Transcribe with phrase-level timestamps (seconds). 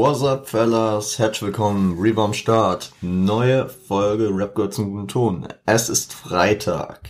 [0.00, 1.18] What's up, fellas?
[1.18, 2.92] Herzlich willkommen, am Start.
[3.00, 5.48] Neue Folge Rap gehört zum guten Ton.
[5.66, 7.00] Es ist Freitag.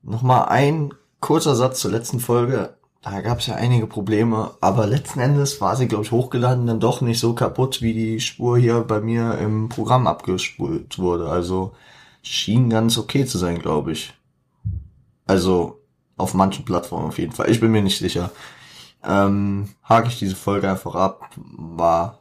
[0.00, 2.78] Nochmal ein kurzer Satz zur letzten Folge.
[3.02, 6.80] Da gab es ja einige Probleme, aber letzten Endes war sie, glaube ich, hochgeladen dann
[6.80, 11.28] doch nicht so kaputt, wie die Spur hier bei mir im Programm abgespult wurde.
[11.28, 11.74] Also
[12.22, 14.14] schien ganz okay zu sein, glaube ich.
[15.26, 15.82] Also
[16.16, 17.50] auf manchen Plattformen auf jeden Fall.
[17.50, 18.30] Ich bin mir nicht sicher
[19.06, 21.30] ähm, hake ich diese Folge einfach ab.
[21.36, 22.20] War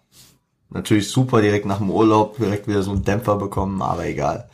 [0.69, 4.49] natürlich super direkt nach dem Urlaub, direkt wieder so einen Dämpfer bekommen, aber egal.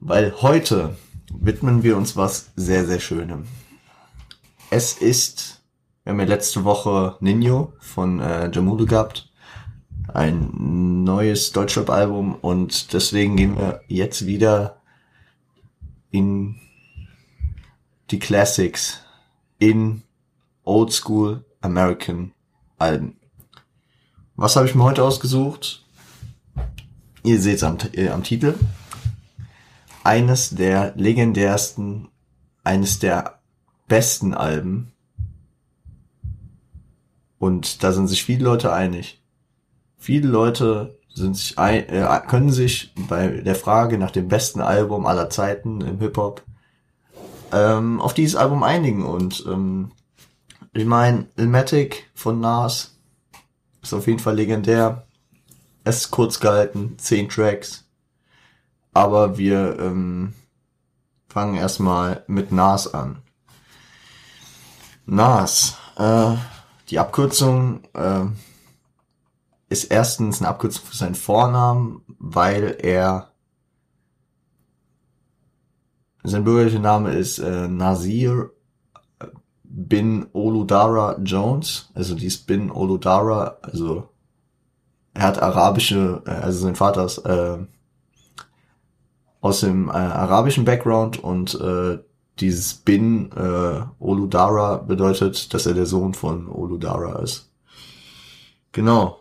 [0.00, 0.96] Weil heute
[1.32, 3.46] widmen wir uns was sehr, sehr Schönem.
[4.70, 5.62] Es ist,
[6.02, 9.30] wir haben ja letzte Woche Nino von äh, Jamudu gehabt.
[10.12, 14.76] Ein neues Deutschrap-Album und deswegen gehen wir jetzt wieder
[16.10, 16.56] in
[18.10, 19.00] die Classics
[19.58, 20.03] in
[20.64, 22.32] Old School American
[22.78, 23.16] Alben.
[24.36, 25.84] Was habe ich mir heute ausgesucht?
[27.22, 28.54] Ihr seht es am, äh, am Titel.
[30.02, 32.08] Eines der legendärsten,
[32.62, 33.40] eines der
[33.88, 34.92] besten Alben.
[37.38, 39.22] Und da sind sich viele Leute einig.
[39.96, 45.06] Viele Leute sind sich ein, äh, können sich bei der Frage nach dem besten Album
[45.06, 46.42] aller Zeiten im Hip Hop
[47.52, 49.92] ähm, auf dieses Album einigen und ähm,
[50.74, 52.98] ich meine, Ilmatic von Nas
[53.80, 55.06] ist auf jeden Fall legendär.
[55.84, 57.84] Es ist kurz gehalten, zehn Tracks.
[58.92, 60.34] Aber wir ähm,
[61.28, 63.22] fangen erstmal mit Nas an.
[65.06, 66.34] Nas, äh,
[66.88, 68.24] die Abkürzung äh,
[69.68, 73.30] ist erstens eine Abkürzung für seinen Vornamen, weil er
[76.24, 78.53] sein bürgerlicher Name ist äh, Nasir
[79.76, 84.08] Bin Oludara Jones, also die ist Bin Oludara, also
[85.14, 87.58] er hat arabische, äh, also sein Vater ist äh,
[89.40, 91.98] aus dem äh, arabischen Background und äh,
[92.38, 97.50] dieses Bin äh, Oludara bedeutet, dass er der Sohn von Oludara ist.
[98.70, 99.18] Genau.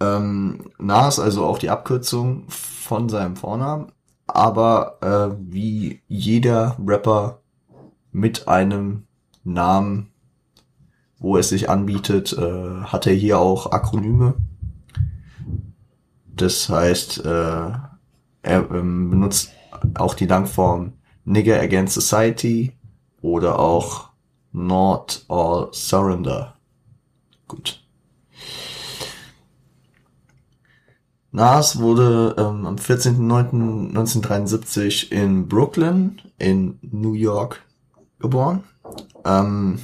[0.00, 3.92] Ähm, Nas also auch die Abkürzung von seinem Vornamen,
[4.26, 7.38] aber äh, wie jeder Rapper
[8.10, 9.03] mit einem
[9.44, 10.10] Namen,
[11.18, 14.34] wo es sich anbietet, äh, hat er hier auch Akronyme.
[16.26, 17.70] Das heißt, äh,
[18.42, 19.52] er ähm, benutzt
[19.94, 20.94] auch die Langform
[21.24, 22.72] Nigger Against Society
[23.22, 24.10] oder auch
[24.52, 26.54] Not All Surrender.
[27.48, 27.80] Gut.
[31.32, 37.64] Nas wurde ähm, am 14.09.1973 in Brooklyn in New York
[38.20, 38.62] geboren.
[39.24, 39.80] Ähm,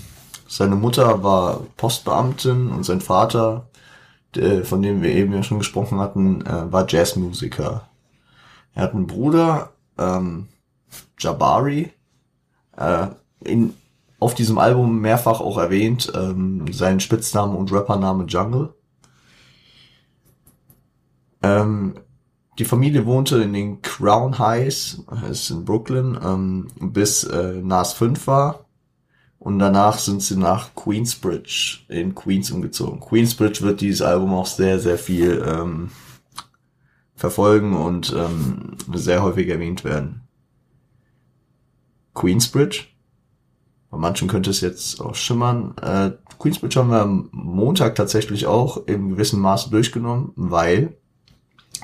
[0.48, 3.68] seine Mutter war Postbeamtin und sein Vater,
[4.34, 7.88] der, von dem wir eben ja schon gesprochen hatten, äh, war Jazzmusiker.
[8.74, 10.48] Er hat einen Bruder, ähm,
[11.18, 11.92] Jabari,
[12.76, 13.06] äh,
[13.44, 13.74] in,
[14.18, 18.74] auf diesem Album mehrfach auch erwähnt, ähm, seinen Spitznamen und Rappername Jungle.
[21.42, 21.94] Ähm,
[22.58, 28.26] die Familie wohnte in den Crown Heights, ist in Brooklyn, ähm, bis äh, Nas 5
[28.26, 28.66] war.
[29.40, 33.00] Und danach sind sie nach Queensbridge in Queens umgezogen.
[33.00, 35.90] Queensbridge wird dieses Album auch sehr, sehr viel ähm,
[37.14, 40.20] verfolgen und ähm, sehr häufig erwähnt werden.
[42.14, 42.82] Queensbridge?
[43.88, 45.74] Bei manchen könnte es jetzt auch schimmern.
[45.78, 50.98] Äh, Queensbridge haben wir am Montag tatsächlich auch im gewissen Maße durchgenommen, weil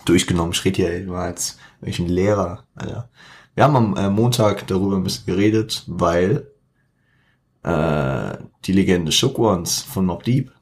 [0.04, 3.08] durchgenommen, rede hier immer als welchen Lehrer, Alter.
[3.54, 6.50] Wir haben am äh, Montag darüber ein bisschen geredet, weil
[7.66, 10.52] äh, die Legende Shook Ones von Mob Deep.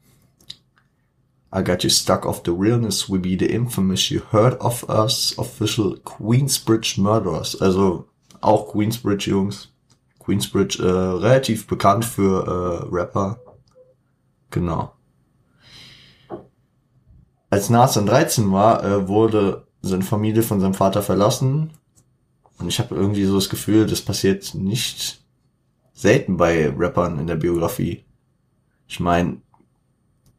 [1.54, 5.38] I got you stuck off the realness, we be the infamous, you heard of us,
[5.38, 7.60] official Queensbridge Murderers.
[7.60, 8.08] Also
[8.40, 9.68] auch Queensbridge Jungs.
[10.18, 13.38] Queensbridge äh, relativ bekannt für äh, Rapper.
[14.50, 14.94] Genau.
[17.50, 21.70] Als Nas dann 13 war, äh, wurde seine Familie von seinem Vater verlassen.
[22.58, 25.23] Und ich habe irgendwie so das Gefühl, das passiert nicht
[25.94, 28.04] selten bei Rappern in der Biografie.
[28.86, 29.38] Ich meine,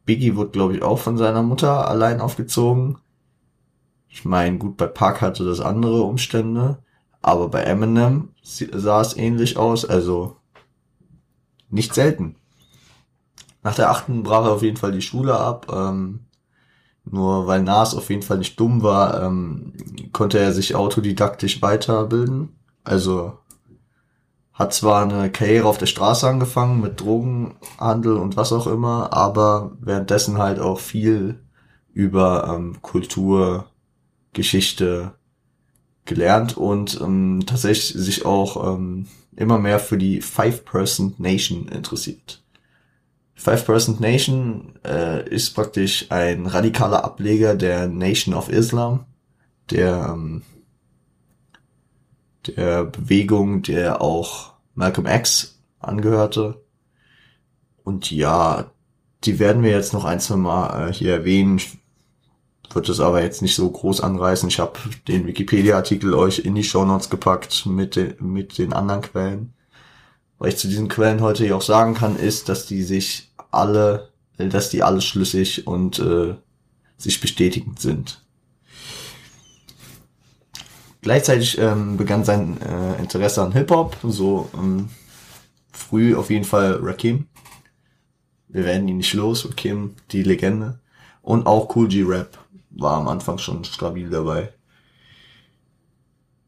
[0.04, 2.98] Biggie wurde, glaube ich, auch von seiner Mutter allein aufgezogen.
[4.08, 6.78] Ich meine, gut, bei Park hatte das andere Umstände,
[7.20, 10.36] aber bei Eminem sah es ähnlich aus, also
[11.70, 12.36] nicht selten.
[13.62, 15.66] Nach der achten brach er auf jeden Fall die Schule ab.
[15.74, 16.20] Ähm,
[17.04, 19.72] nur weil Nas auf jeden Fall nicht dumm war, ähm,
[20.12, 22.56] konnte er sich autodidaktisch weiterbilden.
[22.84, 23.38] Also
[24.56, 29.72] hat zwar eine Karriere auf der Straße angefangen mit Drogenhandel und was auch immer, aber
[29.80, 31.40] währenddessen halt auch viel
[31.92, 33.66] über ähm, Kultur,
[34.32, 35.12] Geschichte
[36.06, 42.42] gelernt und ähm, tatsächlich sich auch ähm, immer mehr für die Five-Person Nation interessiert.
[43.34, 49.04] Five-Person Nation äh, ist praktisch ein radikaler Ableger der Nation of Islam,
[49.70, 50.42] der ähm,
[52.48, 56.60] der Bewegung, der auch Malcolm X angehörte.
[57.84, 58.70] Und ja,
[59.24, 61.60] die werden wir jetzt noch ein, zwei Mal äh, hier erwähnen.
[62.72, 64.48] Würde es aber jetzt nicht so groß anreißen.
[64.48, 64.78] Ich habe
[65.08, 69.54] den Wikipedia-Artikel euch in die Show Notes gepackt mit, den mit den anderen Quellen.
[70.38, 74.10] Was ich zu diesen Quellen heute hier auch sagen kann, ist, dass die sich alle,
[74.36, 76.34] dass die alle schlüssig und äh,
[76.98, 78.25] sich bestätigend sind.
[81.06, 84.88] Gleichzeitig ähm, begann sein äh, Interesse an Hip-Hop, so ähm,
[85.70, 87.28] früh auf jeden Fall Rakim.
[88.48, 90.80] Wir werden ihn nicht los, Rakim, die Legende.
[91.22, 92.36] Und auch Cool G-Rap
[92.70, 94.52] war am Anfang schon stabil dabei.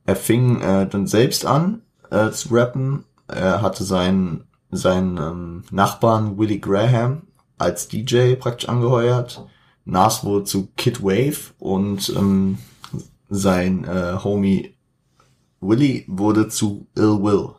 [0.07, 3.05] Er fing äh, dann selbst an äh, zu rappen.
[3.29, 7.29] Er hatte seinen, seinen ähm, Nachbarn Willie Graham
[7.59, 9.47] als DJ praktisch angeheuert.
[9.85, 12.59] Nas wurde zu Kid Wave und ähm,
[13.29, 14.75] sein äh, Homie
[15.61, 17.51] Willy wurde zu Ill Will.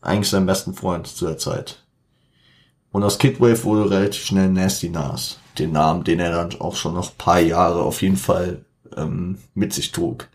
[0.00, 1.84] Eigentlich sein besten Freund zu der Zeit.
[2.90, 5.38] Und aus Kidwave wurde relativ schnell Nasty Nas.
[5.58, 8.64] Den Namen, den er dann auch schon noch paar Jahre auf jeden Fall
[8.96, 10.28] ähm, mit sich trug.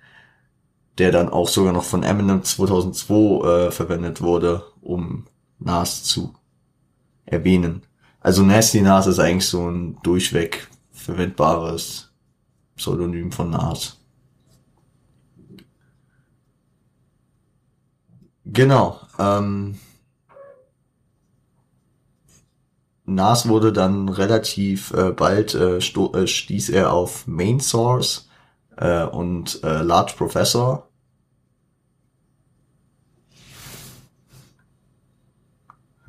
[0.98, 5.28] Der dann auch sogar noch von Eminem 2002 äh, verwendet wurde, um
[5.60, 6.34] Nas zu
[7.26, 7.84] erwähnen.
[8.20, 12.11] Also Nasty Nas ist eigentlich so ein durchweg verwendbares
[12.82, 14.00] Pseudonym von Nas.
[18.44, 19.00] Genau.
[19.20, 19.78] Ähm,
[23.06, 28.28] Nas wurde dann relativ äh, bald äh, äh, stieß er auf Main Source
[28.78, 30.90] äh, und äh, Large Professor.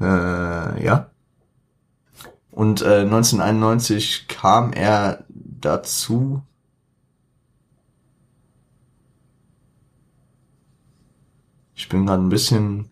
[0.00, 1.10] Äh, ja.
[2.50, 6.42] Und äh, 1991 kam er dazu,
[11.82, 12.90] Ich bin gerade ein bisschen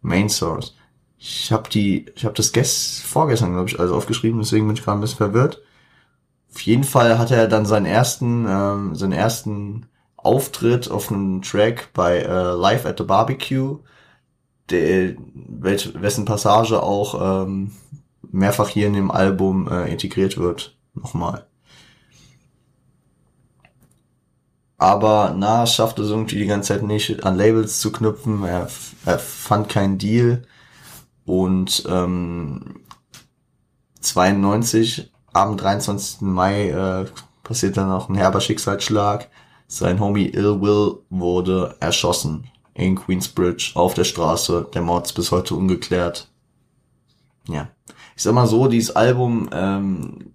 [0.00, 0.76] Main Source.
[1.18, 4.84] Ich habe die, ich habe das gest vorgestern, glaube ich, also aufgeschrieben, deswegen bin ich
[4.84, 5.60] gerade ein bisschen verwirrt.
[6.54, 11.88] Auf jeden Fall hatte er dann seinen ersten, ähm, seinen ersten Auftritt auf einem Track
[11.94, 13.80] bei äh, Live at the Barbecue,
[14.70, 17.72] der, welch, wessen Passage auch ähm,
[18.30, 20.76] mehrfach hier in dem Album äh, integriert wird.
[20.94, 21.47] Nochmal.
[24.78, 28.44] Aber Nas schaffte es irgendwie die ganze Zeit nicht, an Labels zu knüpfen.
[28.44, 28.68] Er,
[29.04, 30.42] er fand keinen Deal.
[31.26, 32.80] Und ähm,
[34.00, 36.20] 92, am 23.
[36.20, 37.06] Mai, äh,
[37.42, 39.28] passiert dann noch ein herber Schicksalsschlag.
[39.66, 44.68] Sein Homie Ill Will wurde erschossen in Queensbridge auf der Straße.
[44.72, 46.28] Der Mord ist bis heute ungeklärt.
[47.48, 47.68] Ja.
[48.16, 50.32] Ich sag mal so, dieses Album ähm,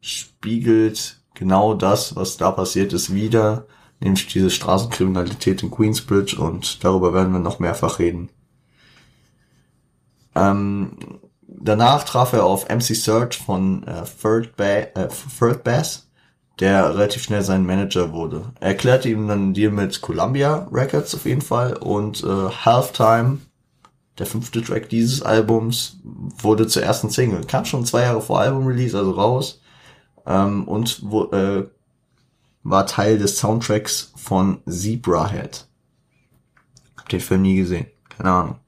[0.00, 3.66] spiegelt genau das, was da passiert ist, wieder
[4.00, 8.30] nämlich diese Straßenkriminalität in Queensbridge und darüber werden wir noch mehrfach reden.
[10.34, 16.08] Ähm, danach traf er auf MC Search von äh, Third, ba äh, Bass,
[16.60, 18.52] der relativ schnell sein Manager wurde.
[18.60, 23.38] Er erklärte ihm dann einen Deal mit Columbia Records auf jeden Fall und äh, Halftime,
[24.18, 27.44] der fünfte Track dieses Albums, wurde zur ersten Single.
[27.46, 29.60] Kam schon zwei Jahre vor Album-Release, also raus.
[30.26, 31.66] Ähm, und wo, äh,
[32.64, 35.68] war Teil des Soundtracks von Zebrahead.
[36.96, 37.86] Hab den Film nie gesehen.
[38.08, 38.58] Keine Ahnung.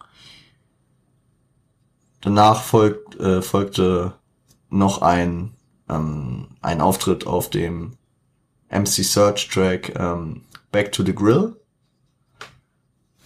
[2.20, 4.14] Danach folgt, äh, folgte
[4.68, 5.54] noch ein,
[5.88, 7.96] ähm, ein Auftritt auf dem
[8.68, 11.56] MC Search Track ähm, Back to the Grill.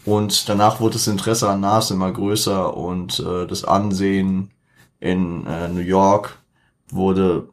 [0.04, 4.50] Und danach wurde das Interesse an Nas immer größer und äh, das Ansehen
[4.98, 6.38] in äh, New York
[6.90, 7.48] wurde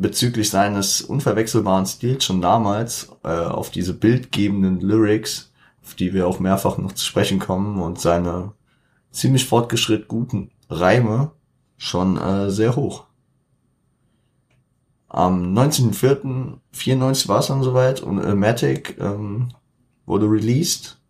[0.00, 5.52] bezüglich seines unverwechselbaren Stils schon damals äh, auf diese bildgebenden Lyrics,
[5.84, 8.52] auf die wir auch mehrfach noch zu sprechen kommen und seine
[9.10, 11.32] ziemlich fortgeschritt guten Reime
[11.76, 13.04] schon äh, sehr hoch.
[15.08, 19.48] Am 19.04.94 war es dann soweit und Matic ähm,
[20.04, 21.00] wurde released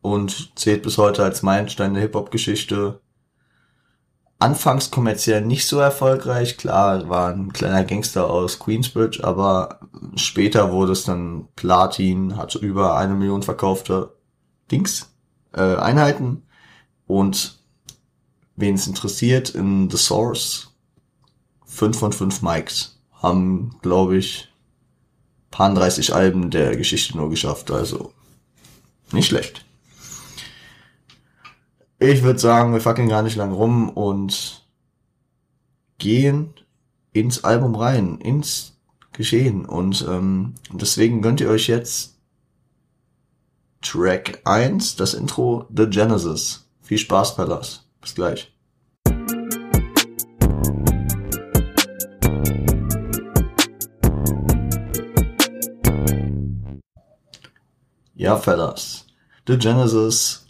[0.00, 3.00] und zählt bis heute als Meilenstein der Hip-Hop-Geschichte
[4.38, 6.56] anfangs kommerziell nicht so erfolgreich.
[6.56, 9.80] Klar, war ein kleiner Gangster aus Queensbridge, aber
[10.16, 14.14] später wurde es dann Platin, hat über eine Million verkaufte
[14.70, 15.10] Dings,
[15.52, 16.42] äh, Einheiten.
[17.06, 17.58] Und
[18.56, 20.68] wen es interessiert, in The Source
[21.64, 24.48] 5 von 5 Mikes haben, glaube ich,
[25.50, 27.70] paar 30 Alben der Geschichte nur geschafft.
[27.70, 28.12] Also
[29.12, 29.64] nicht schlecht.
[32.00, 34.64] Ich würde sagen, wir fucking gar nicht lang rum und
[35.98, 36.54] gehen
[37.12, 38.78] ins Album rein, ins
[39.12, 39.64] Geschehen.
[39.64, 42.16] Und ähm, deswegen gönnt ihr euch jetzt
[43.82, 46.68] Track 1, das Intro The Genesis.
[46.82, 47.84] Viel Spaß, Fellas.
[48.00, 48.52] Bis gleich.
[58.14, 59.04] Ja, Fellas.
[59.48, 60.47] The Genesis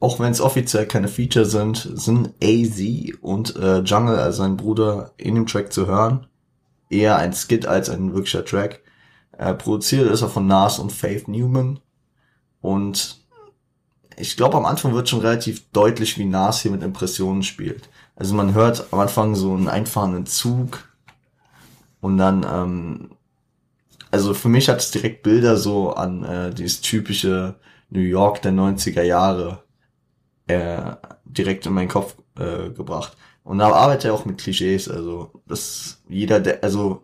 [0.00, 2.80] auch wenn es offiziell keine Feature sind, sind AZ
[3.20, 6.26] und äh, Jungle, also sein Bruder, in dem Track zu hören.
[6.88, 8.80] Eher ein Skit als ein wirklicher Track.
[9.36, 11.80] Äh, produziert ist er von Nas und Faith Newman.
[12.62, 13.20] Und
[14.16, 17.90] ich glaube, am Anfang wird schon relativ deutlich, wie Nas hier mit Impressionen spielt.
[18.16, 20.88] Also man hört am Anfang so einen einfahrenden Zug
[22.00, 23.10] und dann, ähm,
[24.10, 27.56] also für mich hat es direkt Bilder so an äh, dieses typische
[27.90, 29.62] New York der 90er Jahre
[30.52, 33.16] äh, direkt in meinen Kopf äh, gebracht.
[33.44, 37.02] Und da arbeitet er auch mit Klischees, also das jeder, der, also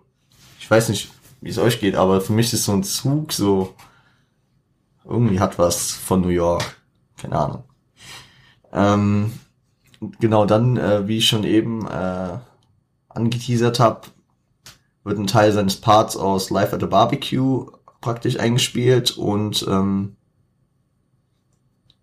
[0.60, 1.10] ich weiß nicht,
[1.40, 3.74] wie es euch geht, aber für mich ist so ein Zug so
[5.04, 6.76] irgendwie hat was von New York,
[7.16, 7.64] keine Ahnung.
[8.72, 9.32] Ähm,
[10.20, 12.38] genau, dann, äh, wie ich schon eben äh,
[13.08, 14.08] angeteasert habe,
[15.04, 17.66] wird ein Teil seines Parts aus Life at a Barbecue
[18.00, 20.15] praktisch eingespielt und ähm,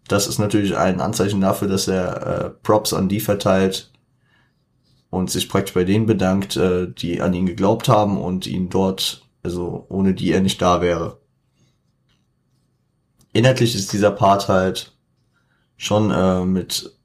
[0.08, 3.92] das ist natürlich ein Anzeichen dafür, dass er äh, Props an die verteilt
[5.10, 9.26] und sich praktisch bei denen bedankt, äh, die an ihn geglaubt haben und ihn dort,
[9.44, 11.20] also ohne die er nicht da wäre.
[13.32, 14.96] Inhaltlich ist dieser Part halt
[15.78, 16.96] schon äh, mit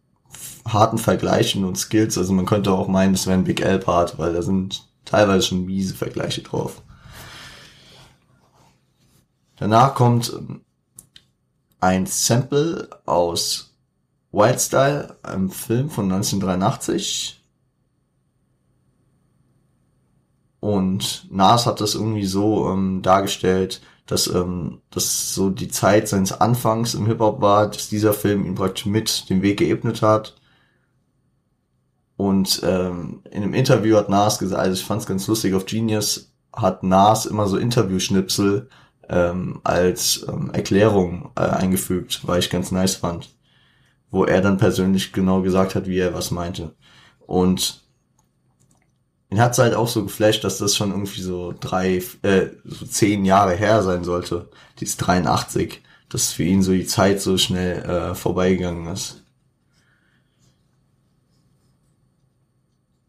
[0.67, 4.35] harten Vergleichen und Skills, also man könnte auch meinen, es wäre ein Big L-Part, weil
[4.35, 6.83] da sind teilweise schon miese Vergleiche drauf.
[9.57, 10.61] Danach kommt ähm,
[11.81, 13.77] ein Sample aus
[14.33, 17.43] Wildstyle, einem Film von 1983.
[20.61, 26.33] Und Nas hat das irgendwie so ähm, dargestellt, dass ähm, das so die Zeit seines
[26.33, 30.35] Anfangs im Hip-Hop war, dass dieser Film ihm praktisch mit den Weg geebnet hat.
[32.17, 35.67] Und ähm, in einem Interview hat Nas gesagt, also ich fand es ganz lustig, auf
[35.67, 38.69] Genius hat Nas immer so Interviewschnipsel
[39.09, 43.31] ähm, als ähm, Erklärung äh, eingefügt, weil ich ganz nice fand,
[44.11, 46.75] wo er dann persönlich genau gesagt hat, wie er was meinte.
[47.27, 47.83] Und
[49.31, 53.25] ihn hat's halt auch so geflasht, dass das schon irgendwie so drei, äh, so zehn
[53.25, 54.51] Jahre her sein sollte,
[54.81, 59.23] dieses 83, dass für ihn so die Zeit so schnell äh, vorbeigegangen ist.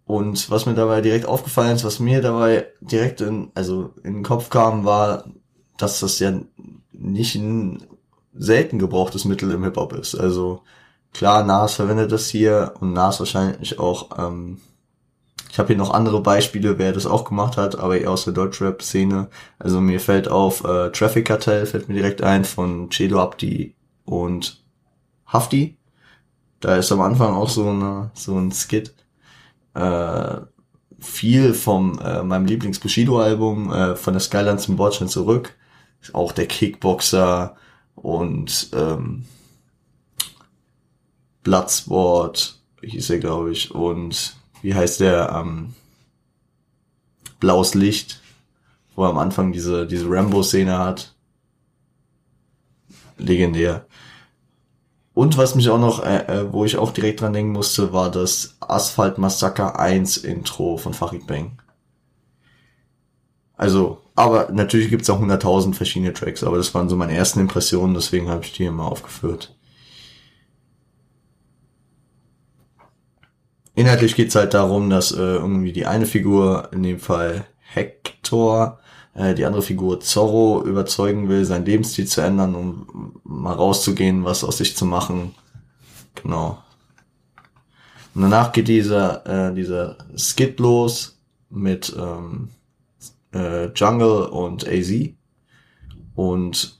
[0.09, 4.23] Und was mir dabei direkt aufgefallen ist, was mir dabei direkt in, also in den
[4.23, 5.25] Kopf kam, war,
[5.79, 6.33] dass das ja
[6.91, 7.83] nicht ein
[8.33, 10.15] selten gebrauchtes Mittel im Hip-Hop ist.
[10.15, 10.61] Also
[11.13, 14.59] klar, Nas verwendet das hier und Nas wahrscheinlich auch, ähm,
[15.49, 18.33] ich habe hier noch andere Beispiele, wer das auch gemacht hat, aber eher aus der
[18.33, 19.29] Deutschrap-Szene.
[19.57, 23.73] Also mir fällt auf äh, Traffic Cartel, fällt mir direkt ein, von Cedo Abdi
[24.05, 24.61] und
[25.25, 25.77] Hafti.
[26.59, 28.93] Da ist am Anfang auch so, eine, so ein Skit.
[29.73, 30.41] Äh,
[30.99, 35.55] viel vom äh, meinem Lieblings Bushido Album äh, von der Skyline zum Bordstein zurück
[36.13, 37.55] auch der Kickboxer
[37.95, 39.25] und ähm,
[41.43, 45.73] Bloodsport hieß er, glaube ich, und wie heißt der, ähm,
[47.39, 48.21] Blaues Licht,
[48.95, 51.15] wo er am Anfang diese, diese Rambo-Szene hat.
[53.17, 53.85] Legendär.
[55.13, 58.11] Und was mich auch noch, äh, äh, wo ich auch direkt dran denken musste, war
[58.11, 61.61] das Asphalt Massaker 1 Intro von Farid Bang.
[63.55, 67.93] Also aber natürlich gibt's auch 100.000 verschiedene Tracks, aber das waren so meine ersten Impressionen,
[67.93, 69.55] deswegen habe ich die immer aufgeführt.
[73.75, 78.79] Inhaltlich geht's halt darum, dass äh, irgendwie die eine Figur, in dem Fall Hector,
[79.13, 84.43] äh, die andere Figur Zorro überzeugen will, seinen Lebensstil zu ändern, um mal rauszugehen, was
[84.43, 85.33] aus sich zu machen.
[86.15, 86.61] Genau.
[88.15, 91.17] Und danach geht dieser, äh, dieser Skit los
[91.49, 92.49] mit ähm,
[93.33, 94.91] äh, Jungle und AZ.
[96.15, 96.79] Und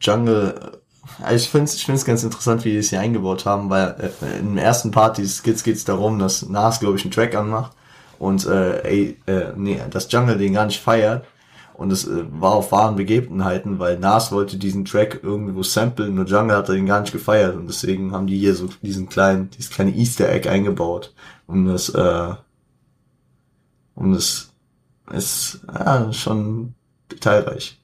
[0.00, 0.80] Jungle,
[1.22, 4.12] also ich finde es ich find's ganz interessant, wie die es hier eingebaut haben, weil
[4.22, 7.34] äh, im ersten Part dieses Skits geht es darum, dass Nas, glaube ich, einen Track
[7.34, 7.72] anmacht
[8.18, 11.24] und äh, äh, nee, das Jungle den gar nicht feiert
[11.74, 16.30] Und es äh, war auf wahren Begebenheiten, weil Nas wollte diesen Track irgendwo samplen und
[16.30, 17.56] Jungle hat den gar nicht gefeiert.
[17.56, 21.14] Und deswegen haben die hier so diesen kleinen, dieses kleine Easter Egg eingebaut,
[21.46, 22.34] um das, äh,
[23.98, 24.52] um das,
[25.10, 26.74] ist ja, schon
[27.10, 27.80] detailreich.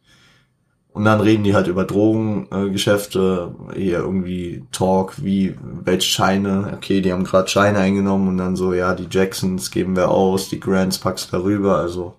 [0.92, 7.00] Und dann reden die halt über Drogengeschäfte, äh, hier irgendwie Talk, wie welche Scheine, okay,
[7.00, 10.61] die haben gerade Scheine eingenommen und dann so, ja, die Jacksons geben wir aus, die
[10.61, 12.14] Grants packst du darüber, also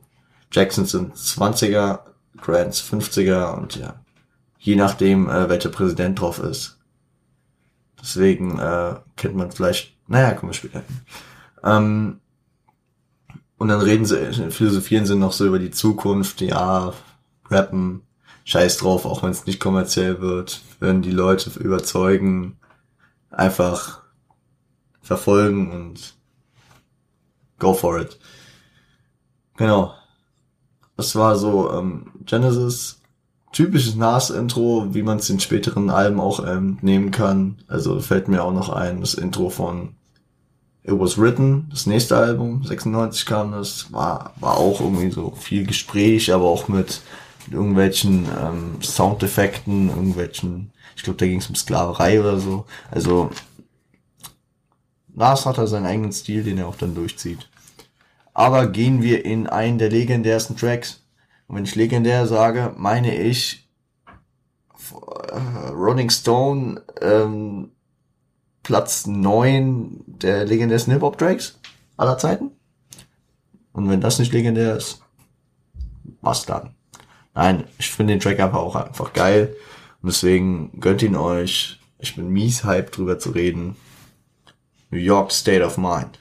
[0.51, 1.99] Jacksons sind 20er,
[2.41, 3.95] Grants 50er und ja,
[4.59, 6.77] je nachdem, äh, welcher Präsident drauf ist.
[8.01, 10.83] Deswegen äh, kennt man vielleicht, naja, kommen wir später.
[11.63, 12.19] Ähm,
[13.57, 16.93] und dann reden sie, philosophieren sie noch so über die Zukunft, ja,
[17.49, 18.01] rappen,
[18.43, 22.57] scheiß drauf, auch wenn es nicht kommerziell wird, werden die Leute überzeugen,
[23.31, 24.01] einfach
[25.01, 26.15] verfolgen und
[27.59, 28.19] go for it.
[29.57, 29.93] Genau.
[30.97, 33.01] Das war so ähm, Genesis,
[33.51, 37.57] typisches Nas-Intro, wie man es in späteren Alben auch ähm, nehmen kann.
[37.67, 39.95] Also fällt mir auch noch ein, das Intro von
[40.87, 45.65] It Was Written, das nächste Album, 96 kam das, war, war auch irgendwie so viel
[45.65, 47.01] Gespräch, aber auch mit
[47.51, 52.65] irgendwelchen ähm, Soundeffekten, irgendwelchen, ich glaube, da ging es um Sklaverei oder so.
[52.91, 53.31] Also
[55.15, 57.49] Nas hat er seinen eigenen Stil, den er auch dann durchzieht.
[58.33, 61.01] Aber gehen wir in einen der legendärsten Tracks.
[61.47, 63.67] Und wenn ich legendär sage, meine ich
[65.31, 67.71] äh, Rolling Stone ähm,
[68.65, 71.59] Platz neun der legendärsten Hip-Hop-Tracks
[71.97, 72.49] aller Zeiten.
[73.73, 75.03] Und wenn das nicht legendär ist,
[76.21, 76.73] was dann?
[77.35, 79.55] Nein, ich finde den Track aber auch einfach geil.
[80.01, 81.79] Und deswegen gönnt ihn euch.
[81.99, 83.75] Ich bin mies hype drüber zu reden.
[84.89, 86.19] New York State of Mind.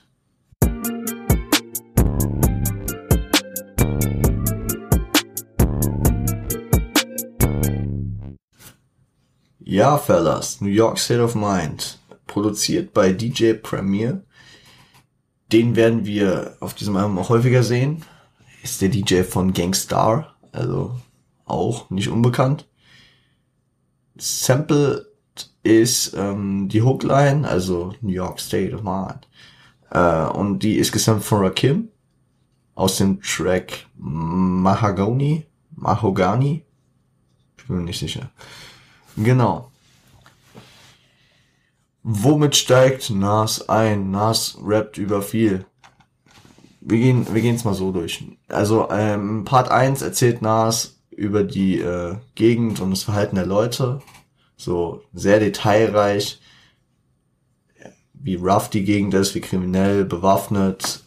[9.60, 14.22] Ja, Fellas, New York State of Mind, produziert bei DJ Premier.
[15.52, 18.02] Den werden wir auf diesem Album auch häufiger sehen.
[18.62, 20.96] Ist der DJ von Gangstar also
[21.44, 22.66] auch nicht unbekannt.
[24.16, 25.06] Sample
[25.62, 29.28] ist ähm, die Hookline, also New York State of Mind.
[29.90, 31.88] Äh, und die ist gesampelt von Rakim
[32.74, 36.64] aus dem Track Mahagoni, Mahogani.
[37.58, 38.30] Ich bin mir nicht sicher.
[39.16, 39.70] Genau.
[42.04, 44.10] Womit steigt Nas ein?
[44.10, 45.66] Nas rappt über viel
[46.84, 48.24] wir gehen wir gehen's mal so durch.
[48.48, 54.02] Also ähm, Part 1 erzählt Nas über die äh, Gegend und das Verhalten der Leute.
[54.56, 56.40] So sehr detailreich,
[58.12, 61.04] wie rough die Gegend ist, wie kriminell, bewaffnet.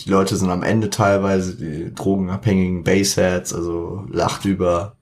[0.00, 4.96] Die Leute sind am Ende teilweise die drogenabhängigen Baseheads, also lacht über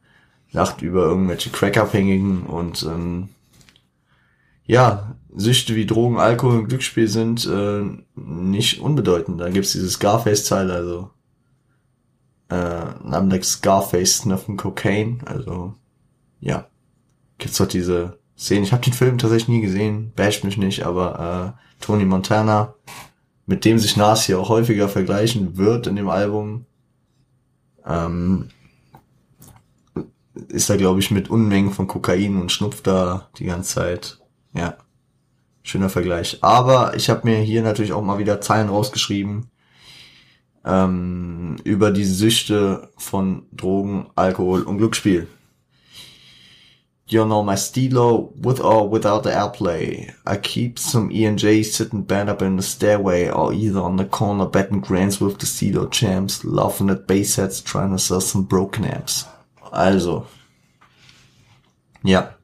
[0.53, 3.29] lacht über irgendwelche Crackabhängigen und ähm,
[4.67, 7.83] ja, Süchte wie Drogen, Alkohol und Glücksspiel sind äh,
[8.15, 9.41] nicht unbedeutend.
[9.41, 11.11] Da gibt's dieses Scarface-Teil, also
[12.49, 15.75] äh, I'm like Scarface snuffing Cocaine, also
[16.41, 16.67] ja,
[17.39, 18.65] gibt's dort diese Szene.
[18.65, 22.75] Ich habe den Film tatsächlich nie gesehen, basht mich nicht, aber äh, Tony Montana,
[23.47, 26.67] mit dem sich Nas hier auch häufiger vergleichen wird in dem Album,
[27.87, 28.49] ähm,
[30.49, 34.19] ist er, glaube ich, mit Unmengen von Kokain und schnupft da die ganze Zeit.
[34.57, 34.77] Ja.
[35.63, 36.39] Schöner Vergleich.
[36.43, 39.51] Aber ich habe mir hier natürlich auch mal wieder Zeilen rausgeschrieben
[40.65, 45.29] ähm, über die Süchte von Drogen, Alkohol und Glücksspiel.
[47.09, 50.13] You know my stilo, with or without the airplay.
[50.27, 54.45] I keep some E&J sitting bent up in the stairway or either on the corner
[54.45, 58.85] betting grands with the stilo champs, laughing at bass sets, trying to sell some broken
[58.85, 59.25] amps.
[59.73, 60.27] Also.
[62.03, 62.36] Ja.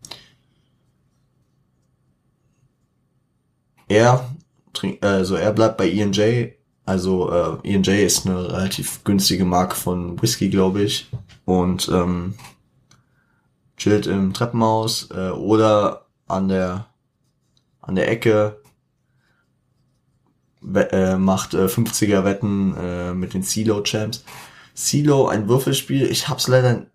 [3.92, 4.33] Er
[5.00, 6.52] also er bleibt bei E&J.
[6.85, 11.09] Also äh, E&J ist eine relativ günstige Marke von Whisky, glaube ich.
[11.44, 12.35] Und ähm,
[13.76, 16.87] chillt im Treppenhaus äh, oder an der
[17.81, 18.61] an der Ecke
[20.74, 24.24] äh, macht äh, 50er Wetten äh, mit den Silo Champs.
[24.74, 26.11] Silo ein Würfelspiel.
[26.11, 26.87] Ich hab's leider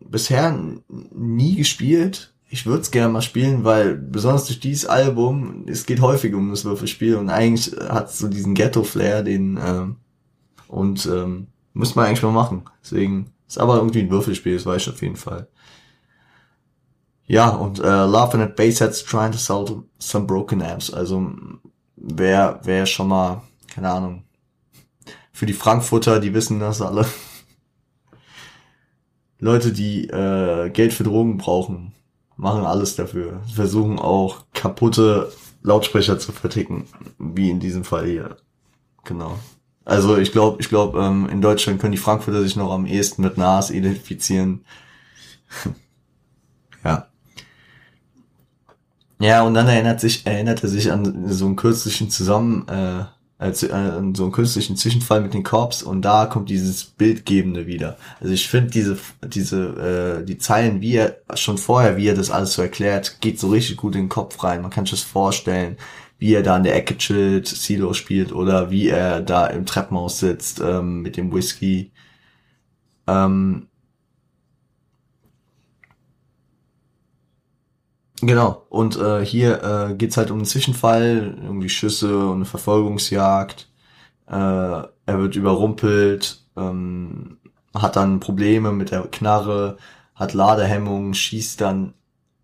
[0.00, 5.86] bisher nie gespielt ich würde es gerne mal spielen, weil besonders durch dieses Album, es
[5.86, 9.96] geht häufig um das Würfelspiel und eigentlich hat so diesen Ghetto-Flair, den ähm,
[10.66, 12.64] und ähm, muss man eigentlich mal machen.
[12.82, 15.46] Deswegen ist aber irgendwie ein Würfelspiel, das weiß ich auf jeden Fall.
[17.26, 20.92] Ja, und äh, Laughing at Bassheads trying to sell some broken amps.
[20.92, 21.32] Also
[21.94, 24.24] wer, wer schon mal, keine Ahnung,
[25.32, 27.06] für die Frankfurter, die wissen das alle.
[29.38, 31.92] Leute, die äh, Geld für Drogen brauchen,
[32.40, 33.40] machen alles dafür.
[33.54, 35.30] Versuchen auch kaputte
[35.62, 36.86] Lautsprecher zu verticken,
[37.18, 38.36] wie in diesem Fall hier.
[39.04, 39.38] Genau.
[39.84, 43.22] Also ich glaube, ich glaube, ähm, in Deutschland können die Frankfurter sich noch am ehesten
[43.22, 44.64] mit NAS identifizieren.
[46.84, 47.06] ja.
[49.18, 53.04] Ja, und dann erinnert sich, erinnert er sich an so einen kürzlichen Zusammen, äh,
[53.40, 57.96] äh, so einen künstlichen Zwischenfall mit den Korps und da kommt dieses Bildgebende wieder.
[58.20, 62.30] Also ich finde diese, diese, äh, die Zeilen, wie er schon vorher, wie er das
[62.30, 64.62] alles so erklärt, geht so richtig gut in den Kopf rein.
[64.62, 65.78] Man kann sich das vorstellen,
[66.18, 70.18] wie er da in der Ecke chillt, Silo spielt oder wie er da im Treppenhaus
[70.18, 71.92] sitzt ähm, mit dem Whisky.
[73.06, 73.69] Ähm,
[78.22, 83.68] Genau, und äh, hier äh, geht's halt um einen Zwischenfall, irgendwie Schüsse und eine Verfolgungsjagd.
[84.26, 87.38] Äh, er wird überrumpelt, ähm,
[87.74, 89.78] hat dann Probleme mit der Knarre,
[90.14, 91.94] hat Ladehemmungen, schießt dann,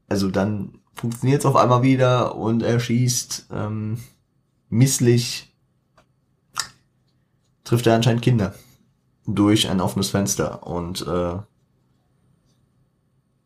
[0.08, 3.98] also dann funktioniert's auf einmal wieder und er schießt ähm,
[4.70, 5.54] misslich,
[7.64, 8.54] trifft er anscheinend Kinder
[9.26, 11.36] durch ein offenes Fenster und äh,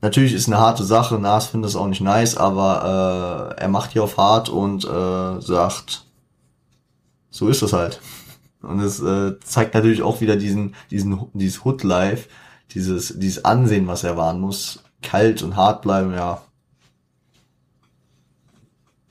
[0.02, 3.92] Natürlich ist eine harte Sache, Nas findet es auch nicht nice, aber äh, er macht
[3.92, 6.06] hier auf hart und äh, sagt,
[7.28, 8.00] so ist das halt.
[8.62, 12.28] Und es äh, zeigt natürlich auch wieder diesen, diesen, dieses Hood-Life,
[12.72, 14.82] dieses, dieses Ansehen, was er wahren muss.
[15.02, 16.42] Kalt und hart bleiben, ja.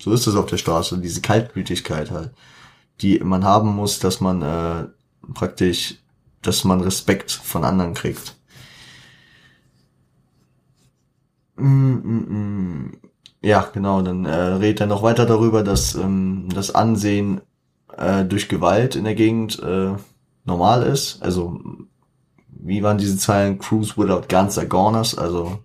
[0.01, 2.31] So ist es auf der Straße, diese Kaltblütigkeit halt,
[3.01, 4.85] die man haben muss, dass man äh,
[5.33, 5.95] praktisch,
[6.41, 8.38] dass man Respekt von anderen kriegt.
[11.59, 12.91] Mm, mm.
[13.41, 14.01] Ja, genau.
[14.01, 17.41] Dann äh, redet er noch weiter darüber, dass ähm, das Ansehen
[17.97, 19.93] äh, durch Gewalt in der Gegend äh,
[20.45, 21.21] normal ist.
[21.21, 21.59] Also
[22.49, 23.59] wie waren diese Zeilen?
[23.59, 25.17] Crews without guns are goners.
[25.17, 25.59] Also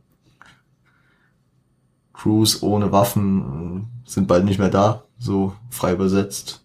[2.13, 5.05] Crews ohne Waffen äh, sind bald nicht mehr da.
[5.19, 6.65] So frei übersetzt.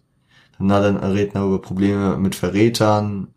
[0.58, 3.28] Dann hat er Redner über Probleme mit Verrätern.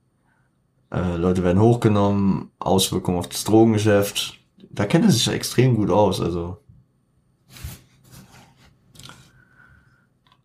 [0.92, 2.52] Äh, Leute werden hochgenommen.
[2.60, 4.43] Auswirkungen auf das Drogengeschäft
[4.74, 6.58] da kennt er sich extrem gut aus, also.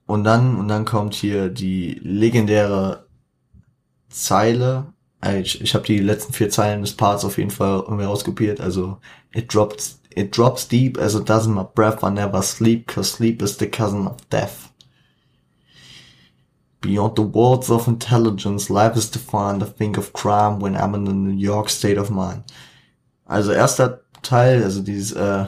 [0.07, 3.07] Und dann, und dann kommt hier die legendäre
[4.09, 4.93] Zeile.
[5.23, 8.61] Äh, ich, ich habe die letzten vier Zeilen des Parts auf jeden Fall irgendwie rauskopiert.
[8.61, 8.99] Also,
[9.33, 13.43] it drops, it drops deep as a dozen of breath I never sleep, cause sleep
[13.43, 14.71] is the cousin of death.
[16.81, 19.63] Beyond the walls of intelligence, life is defined.
[19.63, 22.45] I think of crime when I'm in a New York state of mind.
[23.27, 25.47] Also erster Teil, also dieses äh,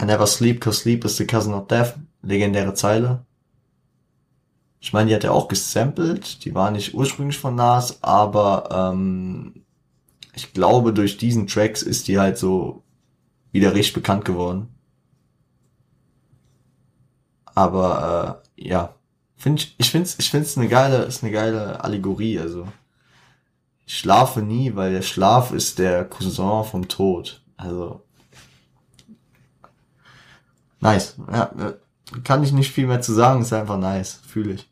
[0.00, 3.24] I never sleep, cause sleep is the cousin of death, legendäre Zeile.
[4.80, 9.64] Ich meine, die hat er auch gesampelt, die war nicht ursprünglich von Nas, aber ähm,
[10.34, 12.82] ich glaube, durch diesen Tracks ist die halt so
[13.52, 14.68] wieder richtig bekannt geworden.
[17.54, 18.94] Aber äh, ja,
[19.36, 22.66] find ich, ich finde ich find's eine geile, ist eine geile Allegorie, also
[23.86, 27.42] ich schlafe nie, weil der Schlaf ist der Cousin vom Tod.
[27.56, 28.02] Also
[30.80, 31.16] nice.
[31.32, 31.74] Ja, äh,
[32.24, 34.68] kann ich nicht viel mehr zu sagen, ist einfach nice, fühle ich.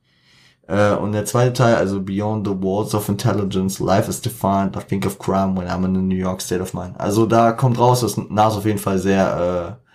[0.70, 4.81] Äh, und der zweite Teil, also Beyond the Walls of Intelligence, Life is defined, I
[4.81, 6.99] think of crime when I'm in a New York state of mind.
[7.01, 9.88] Also da kommt raus, dass Nas auf jeden Fall sehr äh,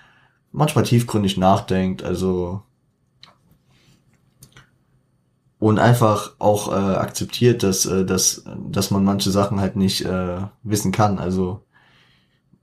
[0.51, 2.61] manchmal tiefgründig nachdenkt, also
[5.65, 10.37] und einfach auch äh, akzeptiert, dass, äh, dass, dass man manche Sachen halt nicht äh,
[10.61, 11.17] wissen kann.
[11.17, 11.63] Also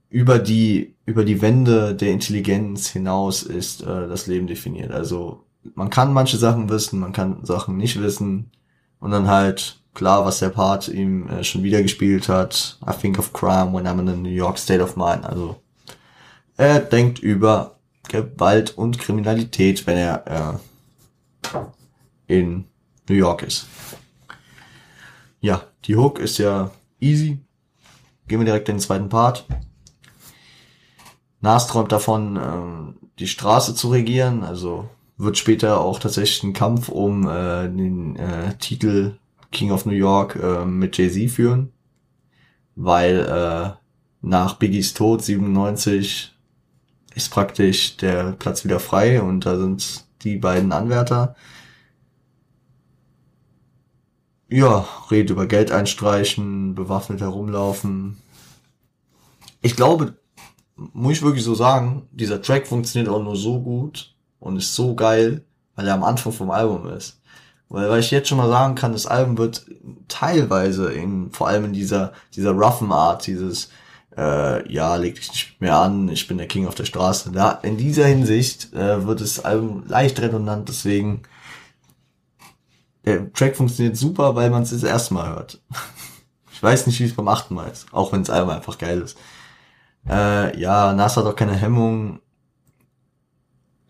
[0.07, 4.93] über die, über die Wände der Intelligenz hinaus ist äh, das Leben definiert.
[4.93, 5.43] Also
[5.75, 8.51] man kann manche Sachen wissen, man kann Sachen nicht wissen.
[9.01, 12.79] Und dann halt klar, was der Part ihm äh, schon wieder gespielt hat.
[12.87, 15.25] I think of crime when I'm in a New York state of mind.
[15.25, 15.57] Also
[16.55, 17.75] er denkt über
[18.07, 20.61] Gewalt und Kriminalität, wenn er
[22.29, 22.63] äh, in
[23.07, 23.67] New York ist.
[25.41, 27.39] Ja, die Hook ist ja easy.
[28.27, 29.45] Gehen wir direkt in den zweiten Part.
[31.41, 36.89] Nas träumt davon, äh, die Straße zu regieren, also wird später auch tatsächlich ein Kampf
[36.89, 39.17] um äh, den äh, Titel
[39.51, 41.71] King of New York äh, mit Jay-Z führen,
[42.75, 43.77] weil äh,
[44.21, 46.33] nach Biggies Tod 97
[47.15, 51.35] ist praktisch der Platz wieder frei und da sind die beiden Anwärter
[54.53, 58.17] ja, redet über Geld einstreichen, bewaffnet herumlaufen.
[59.61, 60.15] Ich glaube,
[60.75, 64.95] muss ich wirklich so sagen, dieser Track funktioniert auch nur so gut und ist so
[64.95, 65.43] geil,
[65.75, 67.19] weil er am Anfang vom Album ist.
[67.69, 69.65] Weil, weil ich jetzt schon mal sagen kann, das Album wird
[70.07, 73.69] teilweise in, vor allem in dieser, dieser roughen Art, dieses,
[74.15, 77.31] äh, ja, leg dich nicht mehr an, ich bin der King auf der Straße.
[77.31, 81.23] Da, in dieser Hinsicht äh, wird das Album leicht redundant, deswegen
[83.05, 85.61] der Track funktioniert super, weil man es das erste Mal hört.
[86.55, 89.01] Ich weiß nicht, wie es beim achten Mal ist, auch wenn das Album einfach geil
[89.01, 89.17] ist.
[90.07, 92.19] Äh, ja, Nas hat auch keine Hemmung,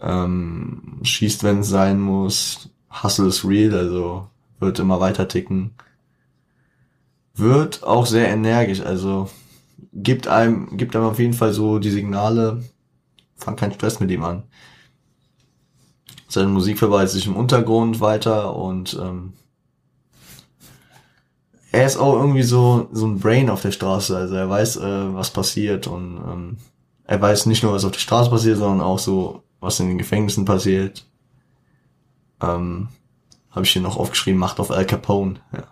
[0.01, 2.69] ähm, schießt, wenn es sein muss,
[3.03, 4.27] Hustle is real, also
[4.59, 5.75] wird immer weiter ticken.
[7.35, 9.29] Wird auch sehr energisch, also
[9.93, 12.63] gibt einem, gibt einem auf jeden Fall so die Signale,
[13.35, 14.43] fang keinen Stress mit ihm an.
[16.33, 19.33] Seine Musik verweilt sich im Untergrund weiter und ähm,
[21.71, 25.13] er ist auch irgendwie so so ein Brain auf der Straße, also er weiß, äh,
[25.13, 26.57] was passiert und ähm,
[27.03, 29.99] er weiß nicht nur, was auf der Straße passiert, sondern auch so, was in den
[29.99, 31.05] Gefängnissen passiert.
[32.41, 32.89] Ähm,
[33.51, 35.39] Habe ich hier noch aufgeschrieben, Macht auf Al Capone.
[35.51, 35.67] Ja.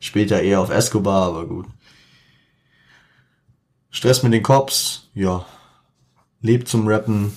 [0.00, 1.66] Später eher auf Escobar, aber gut.
[3.88, 5.46] Stress mit den Cops, ja.
[6.42, 7.36] Lebt zum Rappen,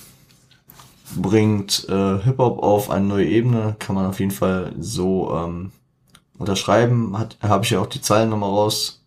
[1.16, 5.72] bringt äh, Hip-Hop auf eine neue Ebene, kann man auf jeden Fall so ähm,
[6.38, 7.18] unterschreiben.
[7.18, 8.98] Hat Habe ich ja auch die Zeilen nochmal raus.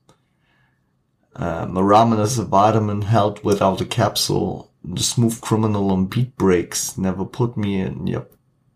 [1.38, 4.70] My ramen is a vitamin held without a capsule.
[4.84, 6.98] The smooth criminal on beat breaks.
[6.98, 8.28] Never put me in your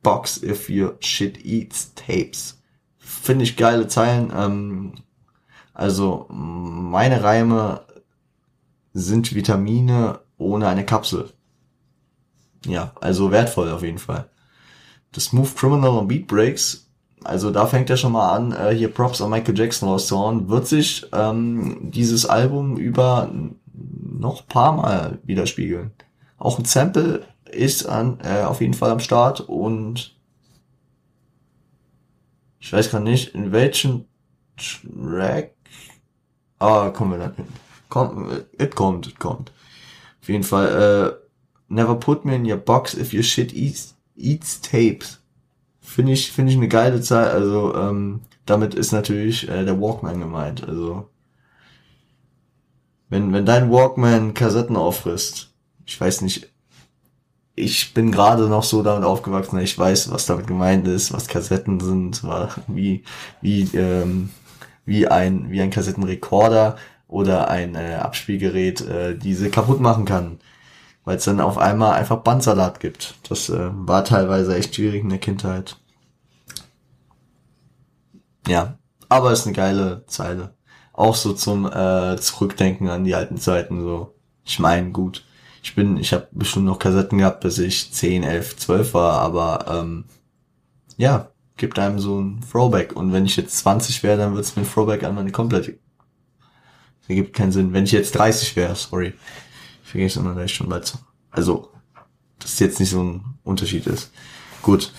[0.04, 2.60] box if your shit eats tapes.
[2.98, 4.34] Finde ich geile Zeilen.
[4.36, 4.94] Ähm,
[5.74, 7.86] also meine Reime
[8.94, 11.32] sind Vitamine ohne eine Kapsel.
[12.66, 14.30] Ja, also wertvoll auf jeden Fall.
[15.14, 16.88] The Smooth Criminal on Beat Breaks,
[17.24, 20.68] also da fängt er schon mal an, äh, hier Props an Michael Jackson rauszuhauen, wird
[20.68, 23.32] sich ähm, dieses Album über
[23.74, 25.92] noch paar Mal widerspiegeln.
[26.38, 30.16] Auch ein Sample ist an, äh, auf jeden Fall am Start und
[32.60, 34.06] ich weiß gar nicht, in welchem
[34.58, 35.56] Track,
[36.60, 37.48] ah, kommen wir dann hin.
[37.88, 39.52] Kommt, it kommt, it kommt.
[40.22, 41.29] Auf jeden Fall, äh,
[41.70, 45.20] never put me in your box if your shit eats, eats tapes.
[45.82, 47.32] Finde ich, finde ich eine geile Zeit.
[47.32, 50.68] Also, ähm, damit ist natürlich äh, der Walkman gemeint.
[50.68, 51.10] Also,
[53.10, 55.52] wenn, wenn dein Walkman Kassetten auffrisst,
[55.86, 56.52] ich weiß nicht,
[57.56, 61.80] ich bin gerade noch so damit aufgewachsen, ich weiß, was damit gemeint ist, was Kassetten
[61.80, 62.24] sind,
[62.68, 63.04] wie,
[63.42, 64.30] wie, ähm,
[64.86, 66.78] wie ein, wie ein Kassettenrekorder
[67.08, 70.40] oder ein äh, Abspielgerät äh, diese kaputt machen kann.
[71.06, 73.16] Weil es dann auf einmal einfach Bandsalat gibt.
[73.28, 75.78] Das äh, war teilweise echt schwierig in der Kindheit.
[78.48, 80.56] Ja, aber ist eine geile Zeile.
[80.94, 83.82] Auch so zum äh, Zurückdenken an die alten Zeiten.
[83.82, 85.26] So, ich meine, gut,
[85.64, 89.66] ich bin, ich habe bestimmt noch Kassetten gehabt, bis ich 10, 11, 12 war, aber
[89.70, 90.06] ähm,
[90.98, 92.96] ja, gibt einem so ein Throwback.
[92.96, 95.80] Und wenn ich jetzt 20 wäre, dann wird es mir ein Throwback an meine komplette
[97.10, 97.74] Ergibt keinen Sinn.
[97.74, 99.14] Wenn ich jetzt 30 wäre, sorry.
[99.96, 100.98] Immer, dass ich schon bald.
[101.32, 101.70] Also,
[102.40, 104.12] dass jetzt nicht so ein Unterschied ist.
[104.62, 104.94] Gut.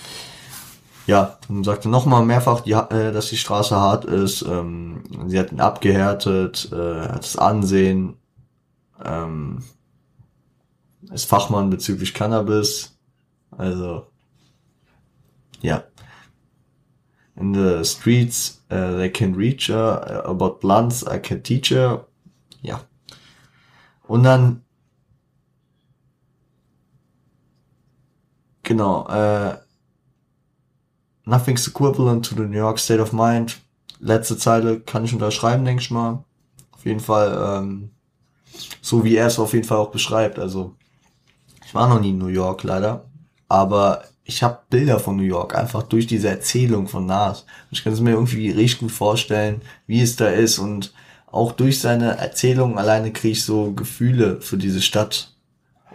[1.07, 4.43] Ja, dann sagte nochmal mehrfach, die, äh, dass die Straße hart ist.
[4.43, 8.17] Ähm, sie hat ihn abgehärtet, äh, hat das Ansehen,
[9.03, 9.63] ähm,
[11.11, 12.97] ist Fachmann bezüglich Cannabis.
[13.51, 14.07] Also,
[15.61, 15.83] ja.
[17.35, 20.23] In the streets, Uh, they can reach her.
[20.25, 22.05] Uh, about blunts, I can teach her.
[22.61, 22.85] Ja.
[24.07, 24.63] Und dann
[28.63, 29.57] genau, äh,
[31.25, 33.59] nothing's equivalent to the New York State of Mind.
[33.99, 36.23] Letzte Zeile kann ich unterschreiben, denke ich mal.
[36.71, 37.91] Auf jeden Fall, ähm,
[38.81, 40.39] so wie er es auf jeden Fall auch beschreibt.
[40.39, 40.75] Also,
[41.65, 43.05] ich war noch nie in New York leider,
[43.47, 47.45] aber ich habe Bilder von New York, einfach durch diese Erzählung von Nas.
[47.69, 50.93] Ich kann es mir irgendwie richtig gut vorstellen, wie es da ist und
[51.27, 55.33] auch durch seine Erzählung alleine kriege ich so Gefühle für diese Stadt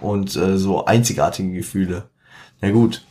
[0.01, 2.09] und äh, so einzigartige Gefühle.
[2.61, 3.05] Na gut,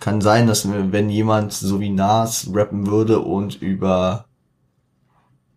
[0.00, 4.26] kann sein, dass wenn jemand so wie Nas rappen würde und über,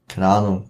[0.07, 0.69] keine Ahnung,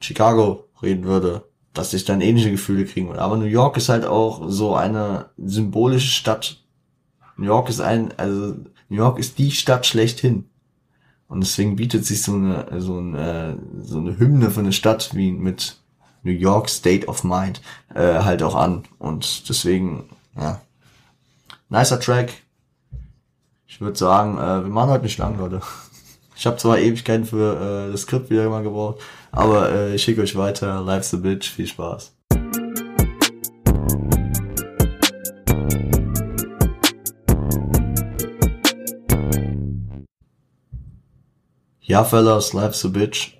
[0.00, 3.20] Chicago reden würde, dass ich dann ähnliche Gefühle kriegen würde.
[3.20, 6.62] Aber New York ist halt auch so eine symbolische Stadt.
[7.36, 8.56] New York ist ein, also
[8.88, 10.48] New York ist die Stadt schlechthin.
[11.28, 15.30] Und deswegen bietet sich so eine, so eine, so eine Hymne von einer Stadt wie
[15.30, 15.78] mit
[16.22, 17.60] New York State of Mind
[17.94, 18.84] äh, halt auch an.
[18.98, 20.60] Und deswegen, ja.
[21.70, 22.32] Nicer Track.
[23.66, 25.60] Ich würde sagen, äh, wir machen heute nicht lang, Leute.
[26.40, 29.00] Ich habe zwar Ewigkeiten für äh, das Skript wieder mal gebraucht,
[29.32, 30.80] aber äh, ich schicke euch weiter.
[30.82, 31.50] Life's a bitch.
[31.50, 32.14] Viel Spaß.
[41.80, 43.37] Ja, Fellas, life's a bitch.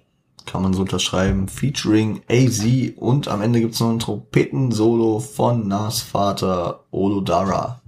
[0.49, 1.47] Kann man so unterschreiben.
[1.47, 2.65] Featuring AZ
[2.97, 7.83] und am Ende gibt's noch ein Trompeten-Solo von Nas Vater Olodara.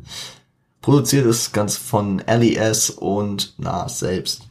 [0.83, 4.43] Produziert ist ganz von LES und Nas selbst.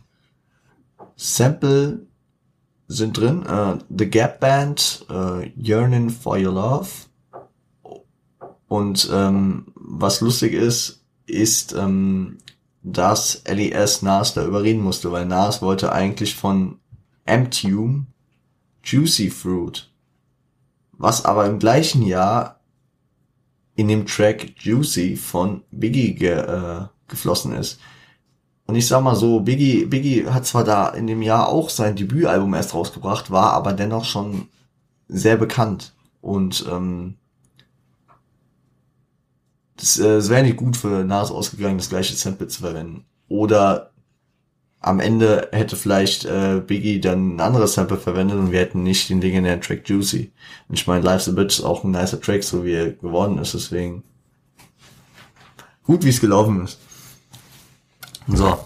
[1.17, 2.08] Sample
[2.88, 3.45] sind drin.
[3.48, 6.89] Uh, The Gap Band, uh, Yearning for Your Love.
[8.67, 12.39] Und ähm, was lustig ist, ist, ähm,
[12.82, 16.80] dass LES Nas da überreden musste, weil Nas wollte eigentlich von
[17.29, 18.07] Amtume
[18.83, 19.89] Juicy Fruit,
[20.93, 22.59] was aber im gleichen Jahr
[23.75, 27.79] in dem Track Juicy von Biggie äh, geflossen ist.
[28.65, 31.95] Und ich sag mal so, Biggie, Biggie hat zwar da in dem Jahr auch sein
[31.95, 34.47] Debütalbum erst rausgebracht, war aber dennoch schon
[35.07, 35.93] sehr bekannt.
[36.21, 37.15] Und ähm,
[39.77, 43.05] das, äh, das wäre nicht gut für Nas ausgegangen, das gleiche Sample zu verwenden.
[43.27, 43.91] Oder
[44.81, 49.09] am Ende hätte vielleicht äh, Biggie dann ein anderes Sample verwendet und wir hätten nicht
[49.09, 50.31] den legendären Track Juicy.
[50.69, 53.37] Und ich meine, Life's a Bitch ist auch ein nicer Track, so wie er geworden
[53.39, 54.03] ist, deswegen
[55.83, 56.79] gut, wie es gelaufen ist.
[58.27, 58.57] So.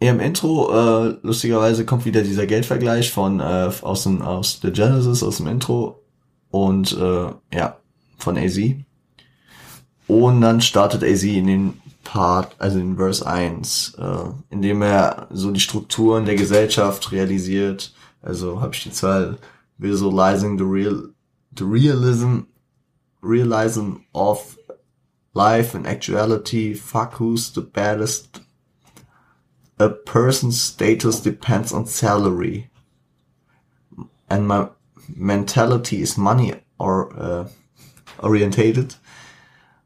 [0.00, 5.22] Im Intro, äh, lustigerweise, kommt wieder dieser Geldvergleich von äh, aus dem aus der Genesis,
[5.22, 6.02] aus dem Intro.
[6.50, 7.76] Und äh, ja,
[8.16, 8.58] von AZ.
[10.08, 15.50] Und dann startet AZ in den Part, also in Verse 1, äh, indem er so
[15.50, 17.92] die Strukturen der Gesellschaft realisiert.
[18.22, 19.38] Also habe ich die Zahl
[19.78, 21.12] visualizing the real
[21.56, 22.42] the realism
[23.22, 24.58] realism of
[25.34, 26.74] life and actuality.
[26.74, 28.40] Fuck who's the baddest.
[29.78, 32.70] A person's status depends on salary.
[34.28, 34.68] And my
[35.16, 37.48] mentality is money or uh,
[38.22, 38.94] orientated.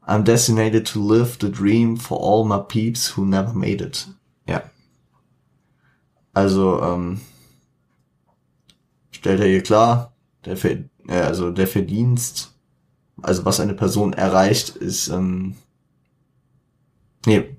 [0.07, 4.07] I'm designated to live the dream for all my peeps who never made it.
[4.47, 4.63] Ja.
[6.33, 7.21] Also, ähm,
[9.11, 10.13] stellt er hier klar,
[10.45, 12.53] der, äh, also der Verdienst,
[13.21, 15.55] also was eine Person erreicht, ist, ähm,
[17.25, 17.55] nee,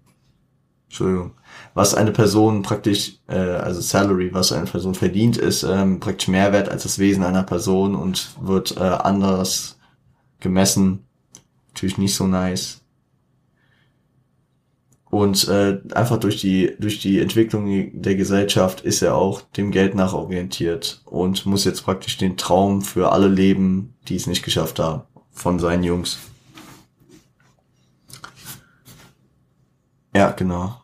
[0.85, 1.33] Entschuldigung,
[1.75, 6.69] was eine Person praktisch, äh, also Salary, was eine Person verdient, ist ähm, praktisch Mehrwert
[6.69, 9.79] als das Wesen einer Person und wird äh, anders
[10.41, 11.05] gemessen.
[11.77, 12.81] Natürlich nicht so nice.
[15.11, 19.95] Und äh, einfach durch die, durch die Entwicklung der Gesellschaft ist er auch dem Geld
[19.95, 24.79] nach orientiert und muss jetzt praktisch den Traum für alle leben, die es nicht geschafft
[24.79, 26.17] haben, von seinen Jungs.
[30.15, 30.81] Ja, genau.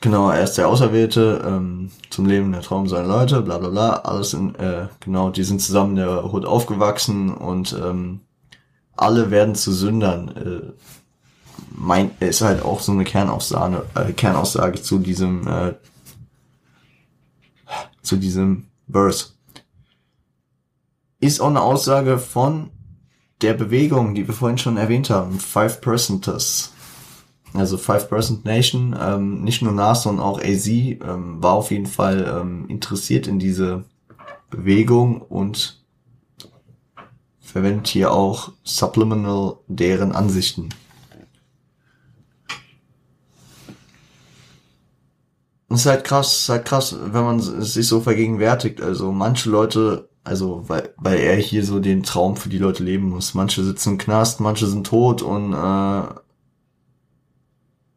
[0.00, 3.90] Genau, er ist der Auserwählte ähm, zum Leben der Traum seiner Leute, bla bla bla.
[3.96, 8.20] Alles in, äh, genau, die sind zusammen in der Hut aufgewachsen und ähm,
[8.96, 10.28] alle werden zu Sündern.
[10.36, 10.72] Äh,
[11.70, 15.74] mein, ist halt auch so eine Kernaussage, äh, Kernaussage zu diesem äh,
[18.02, 19.30] zu diesem Verse.
[21.20, 22.70] Ist auch eine Aussage von
[23.42, 26.72] der Bewegung, die wir vorhin schon erwähnt haben, Five Percenters
[27.54, 31.86] also Five Percent Nation, ähm, nicht nur Nas, sondern auch AZ ähm, war auf jeden
[31.86, 33.84] Fall ähm, interessiert in diese
[34.50, 35.82] Bewegung und
[37.40, 40.68] verwendet hier auch Subliminal deren Ansichten.
[45.70, 48.80] Das ist halt krass, ist halt krass, wenn man es sich so vergegenwärtigt.
[48.80, 53.10] Also manche Leute, also weil, weil er hier so den Traum für die Leute leben
[53.10, 53.34] muss.
[53.34, 56.02] Manche sitzen im Knast, manche sind tot und äh,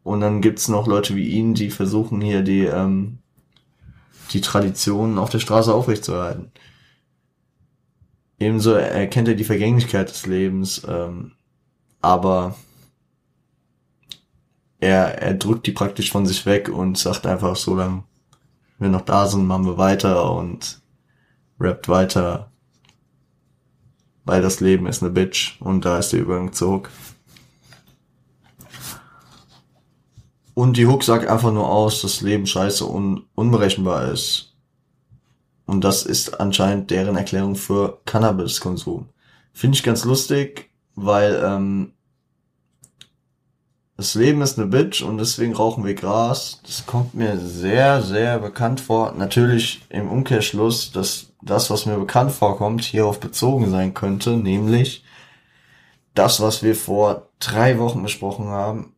[0.04, 3.20] und dann gibt's noch Leute wie ihn, die versuchen hier die, ähm,
[4.32, 6.52] die Traditionen auf der Straße aufrechtzuerhalten.
[8.40, 11.34] Ebenso erkennt er die Vergänglichkeit des Lebens, ähm,
[12.02, 12.56] aber
[14.80, 18.04] er, er drückt die praktisch von sich weg und sagt einfach, so lange
[18.80, 20.82] wir noch da sind, machen wir weiter und
[21.60, 22.52] rappt weiter,
[24.26, 26.90] weil das Leben ist eine Bitch und da ist der Übergang zu Hook.
[30.62, 34.54] Und die Hook sagt einfach nur aus, dass Leben scheiße und unberechenbar ist.
[35.66, 39.10] Und das ist anscheinend deren Erklärung für Cannabiskonsum.
[39.54, 41.94] Finde ich ganz lustig, weil ähm,
[43.98, 46.62] das Leben ist eine Bitch und deswegen rauchen wir Gras.
[46.64, 49.14] Das kommt mir sehr, sehr bekannt vor.
[49.14, 55.04] Natürlich im Umkehrschluss, dass das, was mir bekannt vorkommt, hierauf bezogen sein könnte, nämlich
[56.14, 58.94] das, was wir vor drei Wochen besprochen haben,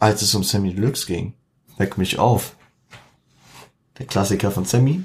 [0.00, 1.34] als es um Sammy Deluxe ging.
[1.76, 2.56] Weck mich auf.
[3.98, 5.04] Der Klassiker von Sammy.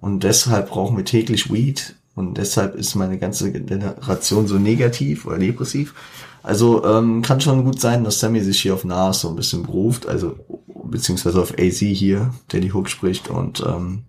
[0.00, 5.38] Und deshalb brauchen wir täglich Weed, und deshalb ist meine ganze Generation so negativ oder
[5.38, 5.94] depressiv.
[6.42, 9.62] Also ähm, kann schon gut sein, dass Sammy sich hier auf Nas so ein bisschen
[9.62, 10.34] beruft, also
[10.82, 14.02] beziehungsweise auf AZ hier, der die Hook spricht und ähm,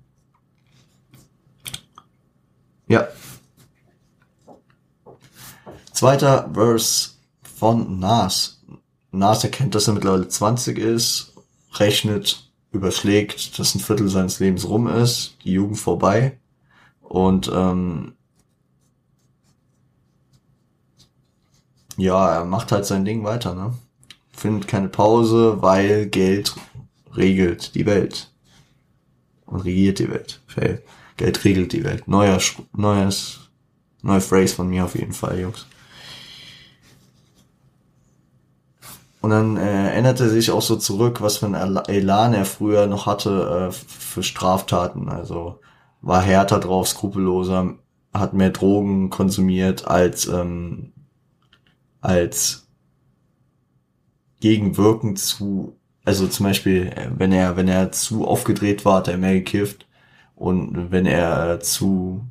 [2.88, 3.08] ja.
[5.94, 7.12] Zweiter Verse
[7.44, 8.59] von Nas.
[9.12, 11.34] Nas erkennt, dass er mittlerweile 20 ist,
[11.74, 16.38] rechnet, überschlägt, dass ein Viertel seines Lebens rum ist, die Jugend vorbei
[17.02, 18.14] und ähm,
[21.98, 23.74] ja, er macht halt sein Ding weiter, ne?
[24.32, 26.56] Findet keine Pause, weil Geld
[27.16, 28.32] regelt die Welt.
[29.46, 30.40] Und regiert die Welt.
[30.48, 30.82] Fail.
[31.18, 32.08] Geld regelt die Welt.
[32.08, 32.40] Neuer,
[32.74, 33.50] neues,
[34.04, 35.66] neue Phrase von mir auf jeden Fall, Jungs.
[39.22, 42.88] Und dann äh, erinnert er sich auch so zurück, was für ein Elan er früher
[42.88, 45.10] noch hatte äh, für Straftaten.
[45.10, 45.60] Also
[46.02, 47.76] war härter drauf, skrupelloser,
[48.14, 50.94] hat mehr Drogen konsumiert als ähm,
[52.02, 52.68] als
[54.40, 59.18] gegenwirken zu, also zum Beispiel, äh, wenn er, wenn er zu aufgedreht war, hat er
[59.18, 59.86] mehr gekifft
[60.36, 62.22] und wenn er zu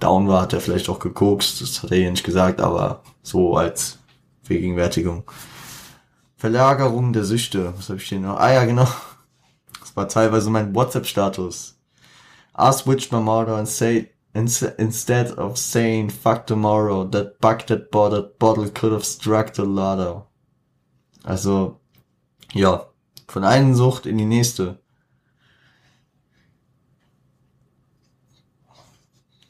[0.00, 3.56] down war, hat er vielleicht auch gekokst, das hat er hier nicht gesagt, aber so
[3.56, 3.98] als
[4.42, 5.22] Vergegenwärtigung.
[6.42, 8.36] Verlagerung der Süchte, was habe ich hier noch?
[8.36, 8.88] Ah ja, genau.
[9.78, 11.78] Das war teilweise mein WhatsApp-Status.
[12.58, 18.40] I switched my motto and say instead of saying fuck tomorrow, that bug that bought
[18.40, 20.26] bottle could have struck the lotto.
[21.22, 21.78] Also,
[22.52, 22.86] ja,
[23.28, 24.80] von einer Sucht in die nächste.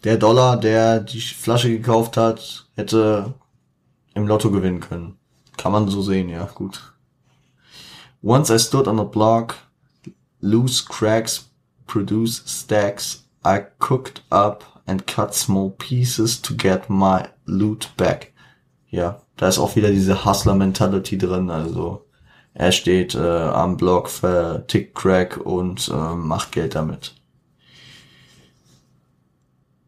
[0.04, 3.32] Der Dollar, der die Flasche gekauft hat, hätte
[4.12, 5.18] im Lotto gewinnen können.
[5.62, 6.92] Kann man so sehen, ja, gut.
[8.20, 9.54] Once I stood on a block,
[10.40, 11.52] loose cracks
[11.86, 13.28] produce stacks.
[13.44, 18.32] I cooked up and cut small pieces to get my loot back.
[18.88, 22.06] Ja, da ist auch wieder diese Hustler-Mentality drin, also
[22.54, 27.14] er steht äh, am Block, vertickt Crack und äh, macht Geld damit.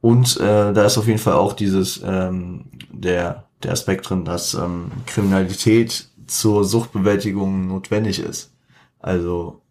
[0.00, 4.54] Und äh, da ist auf jeden Fall auch dieses ähm, der der Aspekt drin, dass
[4.54, 8.52] ähm, Kriminalität zur Suchtbewältigung notwendig ist.
[8.98, 9.62] Also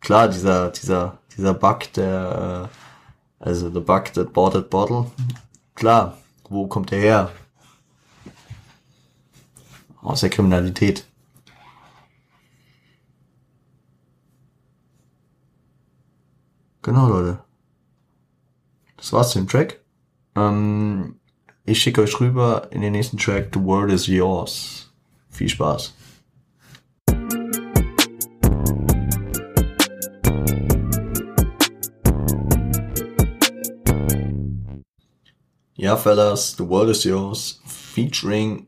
[0.00, 2.70] klar, dieser dieser dieser Bug, der
[3.40, 5.10] äh, also the bug that bought that bottle.
[5.74, 7.32] Klar, wo kommt der her?
[10.02, 11.06] Aus der Kriminalität.
[16.82, 17.44] Genau, Leute.
[18.96, 19.80] Das war's zu dem Track.
[20.34, 21.19] Ähm,
[21.70, 24.90] ich schicke euch rüber in den nächsten Track The World is Yours.
[25.28, 25.94] Viel Spaß.
[35.76, 38.66] Ja, Fellas, The World is Yours, featuring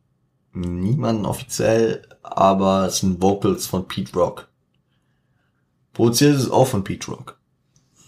[0.52, 4.48] niemanden offiziell, aber es sind Vocals von Pete Rock.
[5.92, 7.41] Produziert ist auch von Pete Rock.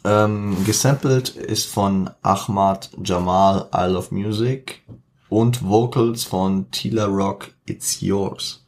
[0.05, 4.83] Ähm, gesampelt ist von Ahmad Jamal Isle of Music
[5.31, 8.63] und Vocals von Tila Rock It's Yours.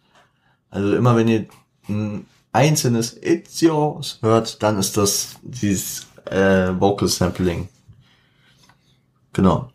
[0.71, 1.47] Also immer wenn ihr
[1.89, 7.69] ein einzelnes It's Yours hört, dann ist das dieses äh, Vocal Sampling.
[9.35, 9.71] Genau.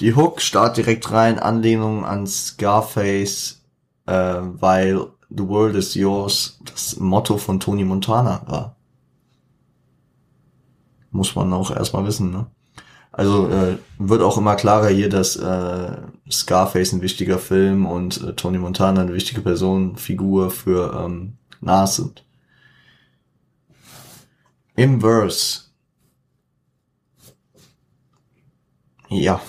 [0.00, 3.60] Die Hook startet direkt rein, Anlehnung an Scarface,
[4.06, 8.76] äh, weil The World is Yours das Motto von Tony Montana war.
[11.10, 12.46] Muss man auch erstmal wissen, ne?
[13.12, 15.96] Also äh, wird auch immer klarer hier, dass äh,
[16.30, 21.96] Scarface ein wichtiger Film und äh, Tony Montana eine wichtige Person, Figur für ähm, Nas
[21.96, 22.24] sind.
[24.76, 25.62] Im Verse.
[29.08, 29.40] Ja,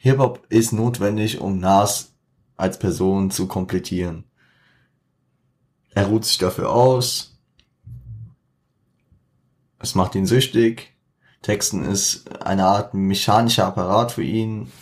[0.00, 2.12] Hip-Hop ist notwendig, um Nas
[2.56, 4.24] als Person zu komplettieren.
[5.90, 7.33] Er ruht sich dafür aus.
[9.84, 10.94] Es macht ihn süchtig.
[11.42, 14.72] Texten ist eine Art mechanischer Apparat für ihn.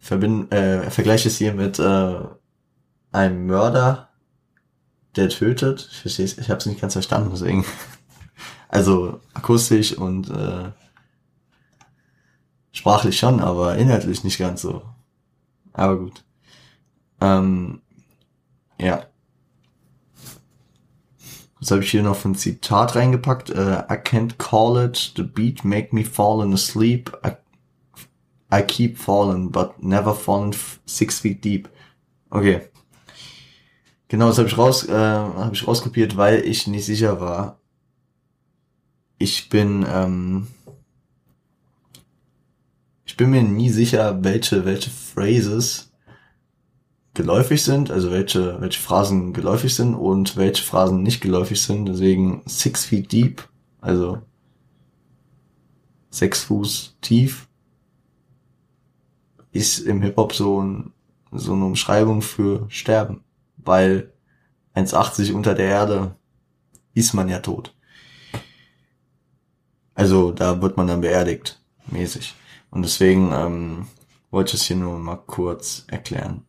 [0.00, 2.18] Verbind, äh, vergleiche es hier mit äh,
[3.12, 4.08] einem Mörder,
[5.14, 5.88] der tötet.
[5.92, 7.64] Ich verstehe ich habe es nicht ganz verstanden, deswegen.
[8.68, 10.70] Also akustisch und äh,
[12.72, 14.82] Sprachlich schon, aber inhaltlich nicht ganz so.
[15.74, 16.24] Aber gut.
[17.20, 17.82] Ähm,
[18.80, 19.04] ja.
[21.62, 23.50] Was habe ich hier noch für ein Zitat reingepackt?
[23.50, 27.16] Uh, I can't call it, the beat make me fallen asleep.
[27.24, 27.36] I,
[28.52, 30.52] I keep falling, but never fallen
[30.86, 31.68] six feet deep.
[32.30, 32.62] Okay.
[34.08, 37.60] Genau, das habe ich raus, äh, habe ich rauskopiert, weil ich nicht sicher war.
[39.18, 40.48] Ich bin ähm,
[43.22, 45.91] bin mir nie sicher, welche, welche Phrases
[47.14, 51.86] geläufig sind, also welche, welche Phrasen geläufig sind und welche Phrasen nicht geläufig sind.
[51.86, 53.48] Deswegen six feet deep,
[53.80, 54.22] also
[56.10, 57.48] sechs Fuß tief,
[59.52, 60.92] ist im Hip-Hop so, ein,
[61.30, 63.22] so eine Umschreibung für Sterben,
[63.58, 64.12] weil
[64.74, 66.16] 1,80 unter der Erde
[66.94, 67.74] ist man ja tot.
[69.94, 72.34] Also da wird man dann beerdigt, mäßig.
[72.70, 73.86] Und deswegen ähm,
[74.30, 76.46] wollte ich es hier nur mal kurz erklären.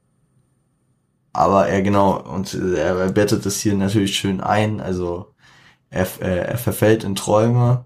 [1.34, 5.34] Aber er genau, und er bettet es hier natürlich schön ein, also
[5.90, 7.86] er, äh, er verfällt in Träume.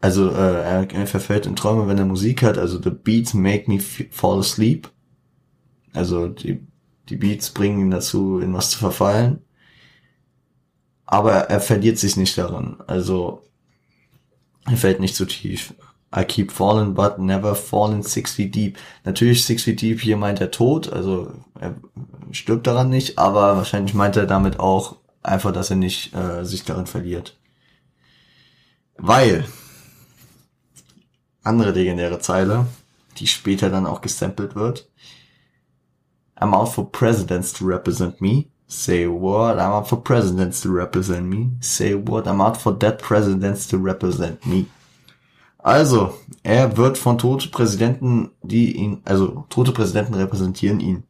[0.00, 3.70] Also äh, er, er verfällt in Träume, wenn er Musik hat, also the beats make
[3.70, 4.90] me fall asleep.
[5.92, 6.66] Also die,
[7.08, 9.42] die Beats bringen ihn dazu, in was zu verfallen.
[11.06, 12.82] Aber er verliert sich nicht daran.
[12.86, 13.42] Also
[14.66, 15.74] er fällt nicht zu tief.
[16.12, 18.78] I keep falling, but never falling six feet deep.
[19.04, 21.74] Natürlich six feet deep, hier meint er tot, also er
[22.30, 26.64] stirbt daran nicht, aber wahrscheinlich meint er damit auch einfach, dass er nicht äh, sich
[26.64, 27.36] darin verliert.
[28.96, 29.44] Weil,
[31.42, 32.66] andere legendäre Zeile,
[33.18, 34.88] die später dann auch gesampelt wird.
[36.38, 38.46] I'm out for presidents to represent me.
[38.68, 39.58] Say what?
[39.58, 41.50] I'm out for presidents to represent me.
[41.60, 42.26] Say what?
[42.26, 44.66] I'm out for dead presidents to represent me.
[45.66, 51.02] Also, er wird von tote Präsidenten, die ihn, also tote Präsidenten repräsentieren ihn.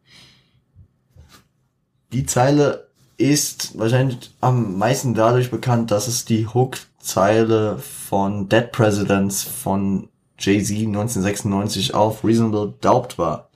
[2.15, 2.89] Die Zeile
[3.19, 10.87] ist wahrscheinlich am meisten dadurch bekannt, dass es die Hook-Zeile von Dead Presidents von Jay-Z
[10.87, 13.51] 1996 auf Reasonable Doubt war.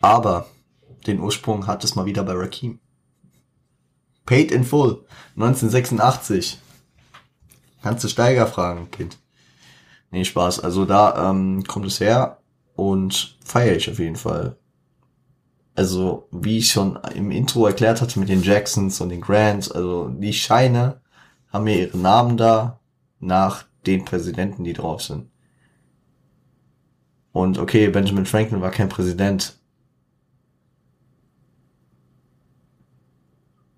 [0.00, 0.48] Aber
[1.06, 2.80] den Ursprung hat es mal wieder bei Rakim.
[4.26, 5.04] Paid in Full
[5.36, 6.58] 1986
[7.82, 9.18] Kannst du Steiger fragen, Kind.
[10.10, 10.60] Nee, Spaß.
[10.60, 12.38] Also da ähm, kommt es her
[12.74, 14.56] und feiere ich auf jeden Fall.
[15.74, 20.08] Also, wie ich schon im Intro erklärt hatte mit den Jacksons und den Grants, also
[20.08, 21.00] die Scheine
[21.52, 22.80] haben mir ihre Namen da
[23.20, 25.30] nach den Präsidenten, die drauf sind.
[27.32, 29.58] Und okay, Benjamin Franklin war kein Präsident.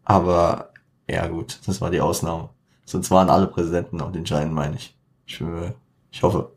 [0.05, 0.73] Aber
[1.09, 2.51] ja gut, das war die Ausnahme.
[2.91, 4.99] Sonst waren alle Präsidenten auf den Scheinen, meine ich.
[5.25, 5.41] Ich,
[6.11, 6.51] ich hoffe.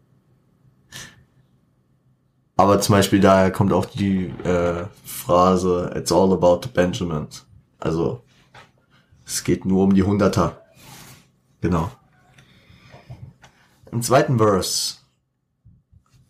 [2.57, 7.45] Aber zum Beispiel daher kommt auch die äh, Phrase It's all about the Benjamins.
[7.77, 8.23] Also
[9.23, 10.59] es geht nur um die Hunderter.
[11.61, 11.91] Genau.
[13.91, 14.95] Im zweiten Verse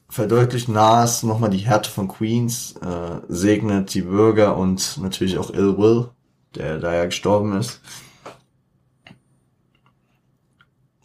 [0.10, 5.78] verdeutlicht Nas nochmal die Härte von Queens, äh, segnet die Bürger und natürlich auch Ill
[5.78, 6.10] Will,
[6.56, 7.80] der da ja gestorben ist.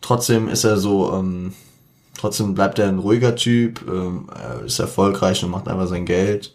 [0.08, 1.52] Trotzdem ist er so, ähm,
[2.16, 4.30] trotzdem bleibt er ein ruhiger Typ, ähm,
[4.64, 6.54] ist erfolgreich und macht einfach sein Geld.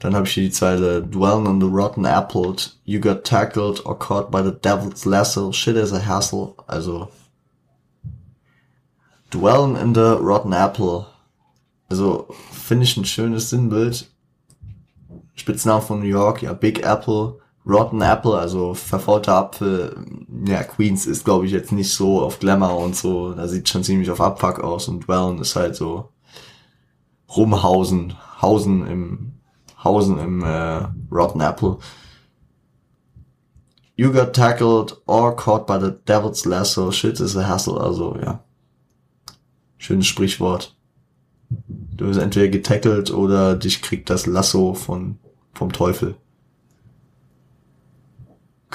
[0.00, 3.96] Dann habe ich hier die Zeile, dwelling on the rotten apple, you got tackled or
[3.96, 6.56] caught by the devil's lasso, shit is a hassle.
[6.66, 7.10] Also,
[9.30, 11.06] dwelling in the rotten apple.
[11.88, 14.10] Also, finde ich ein schönes Sinnbild.
[15.36, 17.38] Spitznamen von New York, ja, Big Apple.
[17.66, 19.96] Rotten Apple, also verfaulter Apfel,
[20.46, 23.32] ja, Queens ist, glaube ich, jetzt nicht so auf Glamour und so.
[23.32, 26.10] Da sieht schon ziemlich auf Abfuck aus und Wellen ist halt so
[27.36, 29.32] rumhausen, hausen im,
[29.82, 31.78] hausen im äh, Rotten Apple.
[33.96, 36.92] You got tackled or caught by the devil's lasso.
[36.92, 37.80] Shit is a hassle.
[37.80, 38.44] Also, ja.
[39.78, 40.76] Schönes Sprichwort.
[41.48, 45.18] Du bist entweder getackelt oder dich kriegt das Lasso von,
[45.54, 46.16] vom Teufel.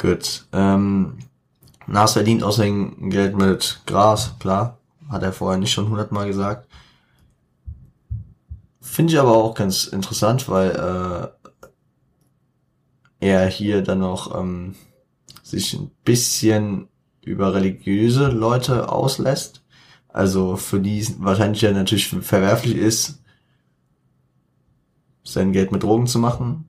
[0.01, 0.47] Gut.
[0.51, 1.19] Ähm,
[1.85, 4.79] Nas verdient außerdem Geld mit Gras, klar.
[5.09, 6.67] Hat er vorher nicht schon hundertmal gesagt.
[8.79, 11.69] Finde ich aber auch ganz interessant, weil äh,
[13.19, 14.73] er hier dann noch ähm,
[15.43, 16.87] sich ein bisschen
[17.23, 19.63] über religiöse Leute auslässt.
[20.07, 23.21] Also für die wahrscheinlich ja natürlich verwerflich ist,
[25.23, 26.67] sein Geld mit Drogen zu machen.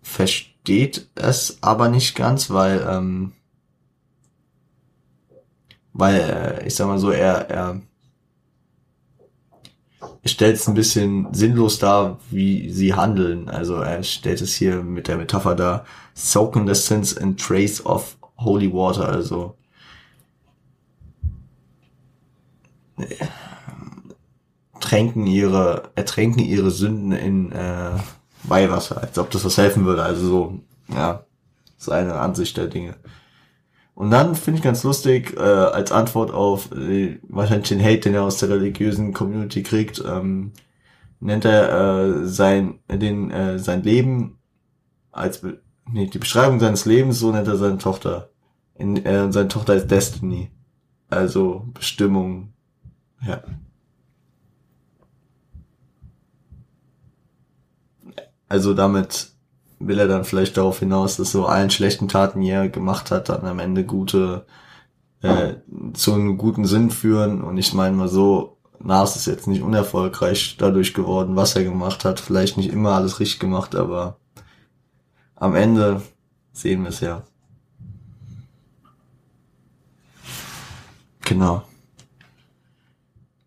[0.00, 3.32] Verst versteht es aber nicht ganz, weil, ähm,
[5.92, 7.80] weil, äh, ich sag mal so, er, er,
[10.24, 13.48] stellt es ein bisschen sinnlos dar, wie sie handeln.
[13.48, 18.18] Also er stellt es hier mit der Metapher dar, soaking the sins in trace of
[18.36, 19.56] holy water, also
[22.98, 23.26] äh,
[24.80, 27.98] tränken ihre, ertränken ihre Sünden in äh,
[28.44, 30.02] Weihwasser, als ob das was helfen würde.
[30.02, 31.24] Also so, ja,
[31.76, 32.96] seine Ansicht der Dinge.
[33.94, 38.14] Und dann finde ich ganz lustig, äh, als Antwort auf äh, wahrscheinlich den Hate, den
[38.14, 40.52] er aus der religiösen Community kriegt, ähm,
[41.20, 44.38] nennt er äh, sein den äh, sein Leben
[45.12, 45.42] als
[45.92, 48.30] nee, die Beschreibung seines Lebens, so nennt er seine Tochter.
[48.74, 50.50] In, äh, seine Tochter ist Destiny.
[51.10, 52.54] Also Bestimmung.
[53.26, 53.42] Ja.
[58.50, 59.30] Also damit
[59.78, 63.28] will er dann vielleicht darauf hinaus, dass so allen schlechten Taten, die er gemacht hat,
[63.28, 64.44] dann am Ende gute
[65.22, 65.54] äh,
[65.94, 67.42] zu einem guten Sinn führen.
[67.42, 72.04] Und ich meine mal so, Nas ist jetzt nicht unerfolgreich dadurch geworden, was er gemacht
[72.04, 72.18] hat.
[72.18, 74.16] Vielleicht nicht immer alles richtig gemacht, aber
[75.36, 76.02] am Ende
[76.52, 77.22] sehen wir es ja.
[81.20, 81.62] Genau.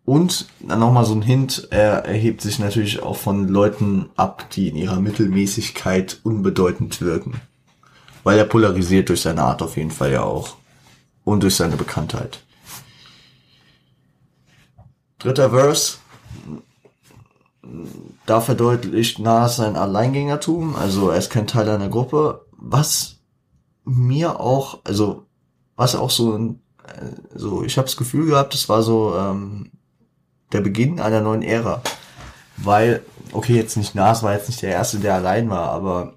[0.04, 4.68] Und dann nochmal so ein Hint, er erhebt sich natürlich auch von Leuten ab, die
[4.68, 7.40] in ihrer Mittelmäßigkeit unbedeutend wirken.
[8.22, 10.56] Weil er polarisiert durch seine Art auf jeden Fall ja auch.
[11.24, 12.42] Und durch seine Bekanntheit.
[15.18, 15.96] Dritter Verse.
[18.26, 23.20] Da verdeutlicht Nas sein Alleingängertum, also er ist kein Teil einer Gruppe, was
[23.84, 25.24] mir auch, also
[25.74, 26.50] was auch so äh,
[27.34, 29.70] so ich habe das Gefühl gehabt, es war so ähm,
[30.52, 31.82] der Beginn einer neuen Ära.
[32.56, 36.14] Weil, okay, jetzt nicht Nas war jetzt nicht der Erste, der allein war, aber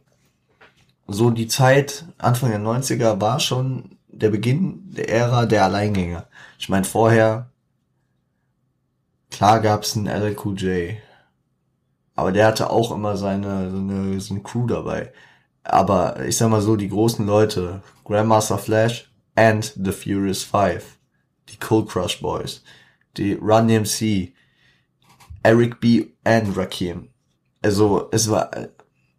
[1.07, 6.27] so die Zeit, Anfang der 90er, war schon der Beginn der Ära der Alleingänger.
[6.59, 7.49] Ich meine, vorher,
[9.31, 10.97] klar gab's einen LLQJ,
[12.15, 15.13] aber der hatte auch immer seine, so eine, so eine Crew dabei.
[15.63, 20.97] Aber ich sag mal so, die großen Leute, Grandmaster Flash and The Furious Five,
[21.49, 22.63] die Cold Crush Boys,
[23.17, 24.33] die Run DMC,
[25.43, 26.07] Eric B.
[26.25, 27.09] und Rakim.
[27.61, 28.51] Also es war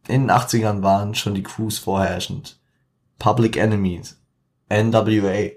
[0.09, 2.59] in den 80ern waren schon die Crews vorherrschend.
[3.19, 4.19] Public Enemies,
[4.71, 5.51] NWA.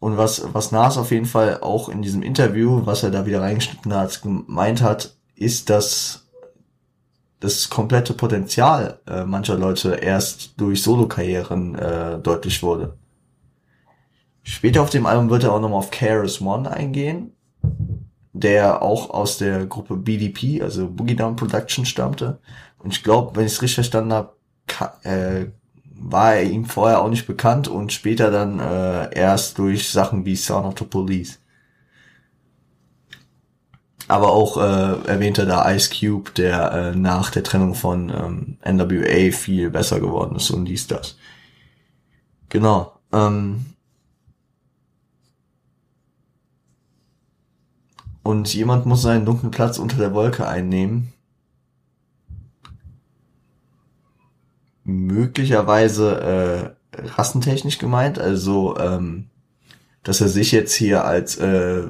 [0.00, 3.40] Und was, was Nas auf jeden Fall auch in diesem Interview, was er da wieder
[3.40, 6.28] reingeschnitten hat, gemeint hat, ist, dass
[7.40, 12.96] das komplette Potenzial äh, mancher Leute erst durch Solokarrieren äh, deutlich wurde.
[14.42, 17.32] Später auf dem Album wird er auch nochmal auf KRS One eingehen,
[18.40, 22.38] der auch aus der Gruppe BDP, also Boogie Down Production stammte.
[22.78, 24.32] Und ich glaube, wenn ich es richtig verstanden habe,
[25.02, 25.46] äh,
[26.00, 30.36] war er ihm vorher auch nicht bekannt und später dann äh, erst durch Sachen wie
[30.36, 31.40] Sound of the Police.
[34.06, 39.32] Aber auch äh, erwähnte da Ice Cube, der äh, nach der Trennung von ähm, NWA
[39.32, 41.18] viel besser geworden ist und dies das.
[42.48, 42.92] Genau.
[43.12, 43.66] Ähm,
[48.28, 51.14] und jemand muss seinen dunklen Platz unter der Wolke einnehmen.
[54.84, 59.30] Möglicherweise äh, rassentechnisch gemeint, also ähm,
[60.02, 61.84] dass er sich jetzt hier als äh,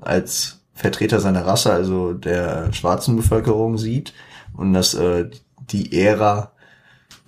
[0.00, 4.12] als Vertreter seiner Rasse, also der schwarzen Bevölkerung sieht
[4.56, 5.30] und dass äh,
[5.70, 6.50] die Ära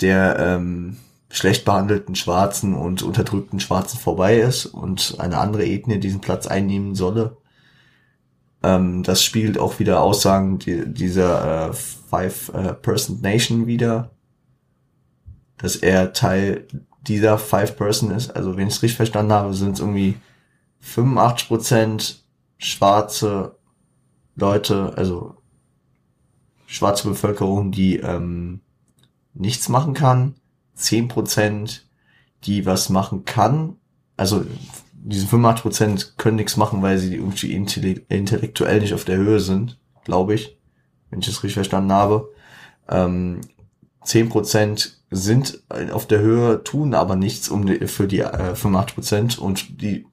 [0.01, 0.97] der ähm,
[1.31, 6.97] schlecht behandelten Schwarzen und unterdrückten Schwarzen vorbei ist und eine andere Ethnie diesen Platz einnehmen
[6.97, 7.37] solle.
[8.63, 14.11] Ähm, das spiegelt auch wieder Aussagen die, dieser äh, Five-Person äh, Nation wieder,
[15.59, 16.67] dass er Teil
[17.07, 18.31] dieser Five-Person ist.
[18.31, 20.17] Also wenn ich es richtig verstanden habe, sind es irgendwie
[20.81, 22.25] 85 Prozent
[22.59, 23.57] schwarze
[24.35, 25.37] Leute, also
[26.67, 28.61] schwarze Bevölkerung, die ähm,
[29.35, 30.35] nichts machen kann,
[30.75, 31.87] 10 Prozent,
[32.45, 33.77] die was machen kann,
[34.17, 34.45] also
[35.09, 39.79] diese 85 Prozent können nichts machen, weil sie irgendwie intellektuell nicht auf der Höhe sind,
[40.05, 40.59] glaube ich,
[41.09, 42.29] wenn ich es richtig verstanden habe.
[42.91, 43.41] Ähm,
[44.05, 48.95] 10 Prozent sind auf der Höhe, tun aber nichts um die, für die äh, 85
[48.95, 50.07] Prozent und die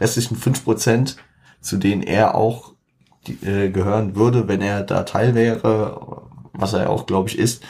[0.00, 1.16] restlichen 5 Prozent,
[1.60, 2.74] zu denen er auch
[3.28, 7.62] die, äh, gehören würde, wenn er da Teil wäre, was er auch, glaube ich, ist,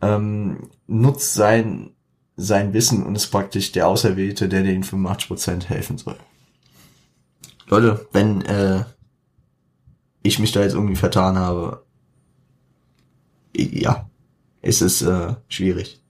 [0.00, 1.95] ähm, nutzt sein
[2.36, 6.16] sein Wissen und ist praktisch der Auserwählte, der den 85% helfen soll.
[7.68, 8.84] Leute, wenn äh,
[10.22, 11.84] ich mich da jetzt irgendwie vertan habe,
[13.56, 14.08] ja,
[14.62, 16.00] ist es äh, schwierig.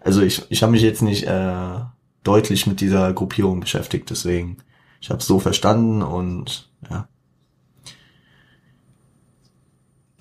[0.00, 1.80] Also ich, ich habe mich jetzt nicht äh,
[2.22, 4.58] deutlich mit dieser Gruppierung beschäftigt, deswegen
[5.00, 7.08] ich habe es so verstanden und ja.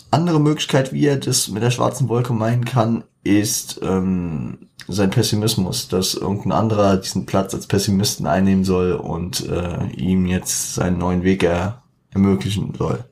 [0.09, 5.87] Andere Möglichkeit, wie er das mit der schwarzen Wolke meinen kann, ist ähm, sein Pessimismus,
[5.87, 11.23] dass irgendein anderer diesen Platz als Pessimisten einnehmen soll und äh, ihm jetzt seinen neuen
[11.23, 13.05] Weg er ermöglichen soll.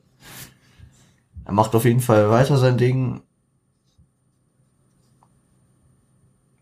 [1.44, 3.22] Er macht auf jeden Fall weiter sein Ding.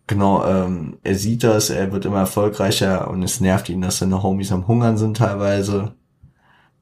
[0.08, 4.22] genau, ähm, er sieht das, er wird immer erfolgreicher und es nervt ihn, dass seine
[4.24, 5.94] Homies am Hungern sind teilweise.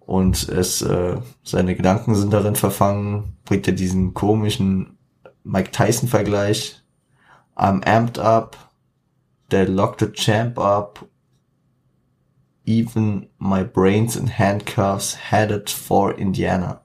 [0.00, 4.95] Und es, äh, seine Gedanken sind darin verfangen, bringt er diesen komischen
[5.46, 6.80] Mike Tyson-Vergleich.
[7.56, 8.56] I'm amped up,
[9.48, 11.08] they locked the champ up,
[12.66, 16.80] even my brains in handcuffs headed for Indiana.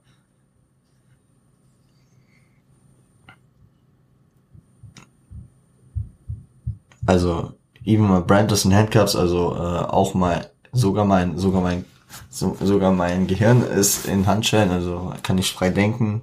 [7.07, 11.83] Also, even my brand is in handcuffs, also äh, auch mal sogar mein sogar mein
[12.29, 16.21] so, sogar mein Gehirn ist in Handschellen, also kann ich frei denken.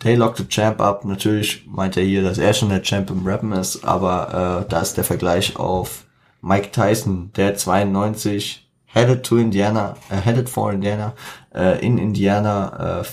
[0.00, 1.04] They locked the champ up.
[1.04, 4.80] Natürlich meint er hier, dass er schon der Champ im Rappen ist, aber äh, da
[4.80, 6.04] ist der Vergleich auf
[6.42, 11.14] Mike Tyson, der 92 headed to Indiana, äh, headed for Indiana,
[11.54, 13.04] äh, in Indiana äh,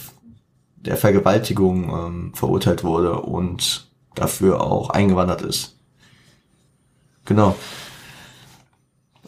[0.75, 5.77] der Vergewaltigung ähm, verurteilt wurde und dafür auch eingewandert ist.
[7.25, 7.55] Genau.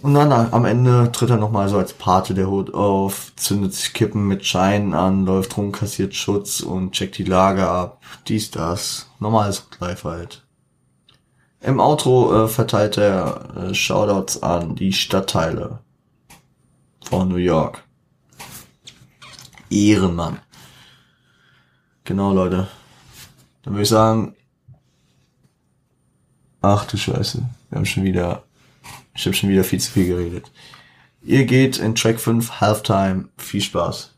[0.05, 3.91] Und dann am Ende tritt er nochmal so als Pate der Hut auf, zündet sich
[3.91, 8.03] Kippen mit Scheinen an, läuft rum, kassiert Schutz und checkt die Lage ab.
[8.27, 9.09] Dies, das.
[9.19, 10.45] Normales Live halt.
[11.59, 15.79] Im Outro äh, verteilt er äh, Shoutouts an die Stadtteile
[17.03, 17.83] von New York.
[19.71, 20.37] Ehrenmann.
[22.03, 22.67] Genau, Leute.
[23.63, 24.35] Dann würde ich sagen,
[26.61, 28.44] ach du Scheiße, wir haben schon wieder
[29.15, 30.51] ich habe schon wieder viel zu viel geredet.
[31.21, 33.29] Ihr geht in Track 5 Halftime.
[33.37, 34.13] Viel Spaß.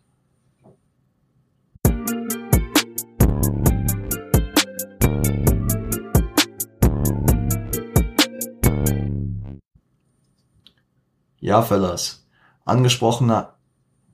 [11.39, 12.27] Ja, Fellas.
[12.65, 13.53] Angesprochener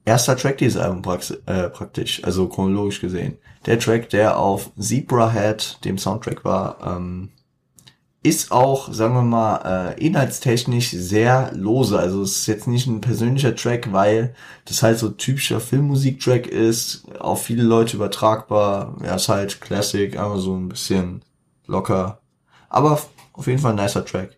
[0.06, 3.38] erster Track dieses Albums äh, praktisch, also chronologisch gesehen.
[3.66, 7.30] Der Track, der auf Zebra Head, dem Soundtrack war, ähm,
[8.24, 12.00] ist auch, sagen wir mal, äh, inhaltstechnisch sehr lose.
[12.00, 17.04] Also es ist jetzt nicht ein persönlicher Track, weil das halt so typischer Filmmusik-Track ist,
[17.20, 18.96] auf viele Leute übertragbar.
[19.04, 21.22] Ja, ist halt Classic, aber so ein bisschen
[21.68, 22.22] locker.
[22.70, 23.02] Aber
[23.34, 24.38] auf jeden Fall ein nicer Track.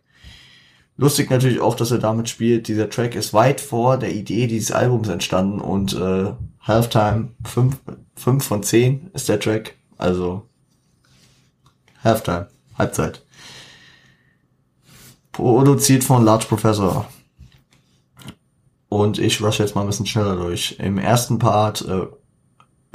[0.98, 2.68] Lustig natürlich auch, dass er damit spielt.
[2.68, 7.78] Dieser Track ist weit vor der Idee dieses Albums entstanden und äh, Halftime 5,
[8.16, 9.76] 5 von 10 ist der Track.
[9.98, 10.48] Also
[12.04, 13.25] Halftime, Halbzeit.
[15.36, 17.08] Produziert von Large Professor.
[18.88, 20.78] Und ich rush jetzt mal ein bisschen schneller durch.
[20.80, 22.06] Im ersten Part äh,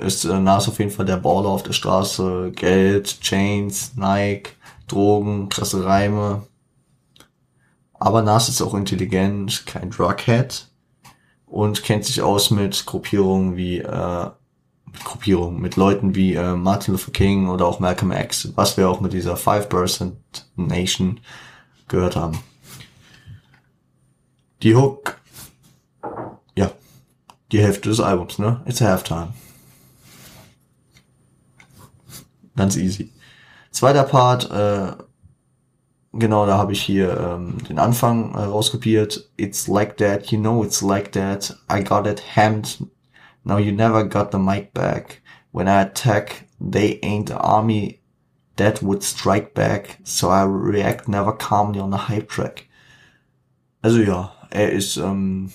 [0.03, 2.51] ist äh, Nas auf jeden Fall der Baller auf der Straße.
[2.57, 4.53] Geld, Chains, Nike,
[4.87, 6.47] Drogen, krasse Reime.
[7.93, 10.67] Aber Nas ist auch intelligent, kein Drughead.
[11.45, 14.31] Und kennt sich aus mit Gruppierungen wie, äh,
[14.91, 18.89] mit Gruppierungen, mit Leuten wie äh, Martin Luther King oder auch Malcolm X, was wir
[18.89, 20.13] auch mit dieser 5%
[20.57, 21.21] Nation
[21.91, 22.39] gehört haben.
[24.63, 25.21] Die Hook,
[26.55, 26.71] ja,
[27.53, 28.63] die Hälfte des Albums, ne?
[28.67, 29.35] It's Halftime.
[32.57, 33.13] Ganz easy.
[33.71, 34.93] Zweiter Part, äh,
[36.13, 39.31] genau, da habe ich hier ähm, den Anfang äh, rauskopiert.
[39.37, 41.57] It's like that, you know it's like that.
[41.71, 42.87] I got it hammed.
[43.45, 45.23] Now you never got the mic back.
[45.53, 48.00] When I attack, they ain't the army
[48.61, 52.69] that would strike back, so I react never calmly on a hype track.
[53.83, 55.51] Also ja, er ist, ähm,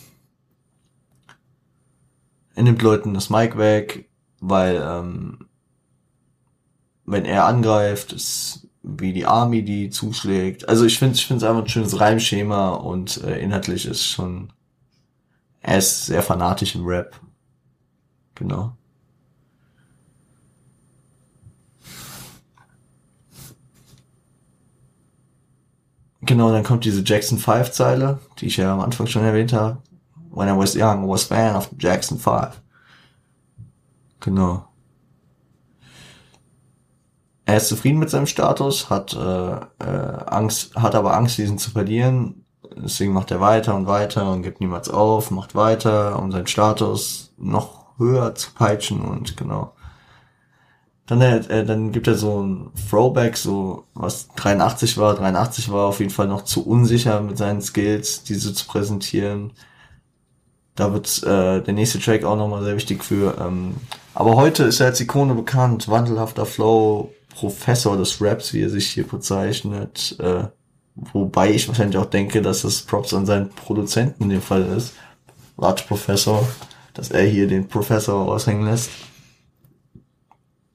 [2.56, 5.48] er nimmt Leuten das Mic weg, weil, ähm,
[7.06, 10.68] wenn er angreift, ist wie die Army, die zuschlägt.
[10.68, 14.52] Also ich finde ich finde einfach ein schönes Reimschema und äh, inhaltlich ist schon,
[15.62, 17.20] er ist sehr fanatisch im Rap.
[18.34, 18.76] Genau.
[26.26, 29.78] Genau, dann kommt diese Jackson 5 Zeile, die ich ja am Anfang schon erwähnt habe.
[30.32, 32.62] When I was young, I was fan of Jackson 5.
[34.20, 34.66] Genau.
[37.46, 39.54] Er ist zufrieden mit seinem Status, hat äh,
[39.86, 42.44] äh, Angst, hat aber Angst, diesen zu verlieren.
[42.76, 47.34] Deswegen macht er weiter und weiter und gibt niemals auf, macht weiter, um seinen Status
[47.38, 49.75] noch höher zu peitschen und genau.
[51.08, 55.16] Dann, äh, dann gibt er so ein Throwback, so was 83 war.
[55.16, 59.52] 83 war auf jeden Fall noch zu unsicher mit seinen Skills, diese zu präsentieren.
[60.74, 63.38] Da wird äh, der nächste Track auch nochmal sehr wichtig für.
[63.40, 63.76] Ähm,
[64.16, 68.88] aber heute ist er als Ikone bekannt, wandelhafter Flow, Professor des Raps, wie er sich
[68.88, 70.18] hier bezeichnet.
[70.20, 70.46] Äh,
[71.14, 74.94] wobei ich wahrscheinlich auch denke, dass das Props an seinen Produzenten in dem Fall ist.
[75.58, 76.48] Large Professor,
[76.96, 78.90] dass er hier den Professor raushängen lässt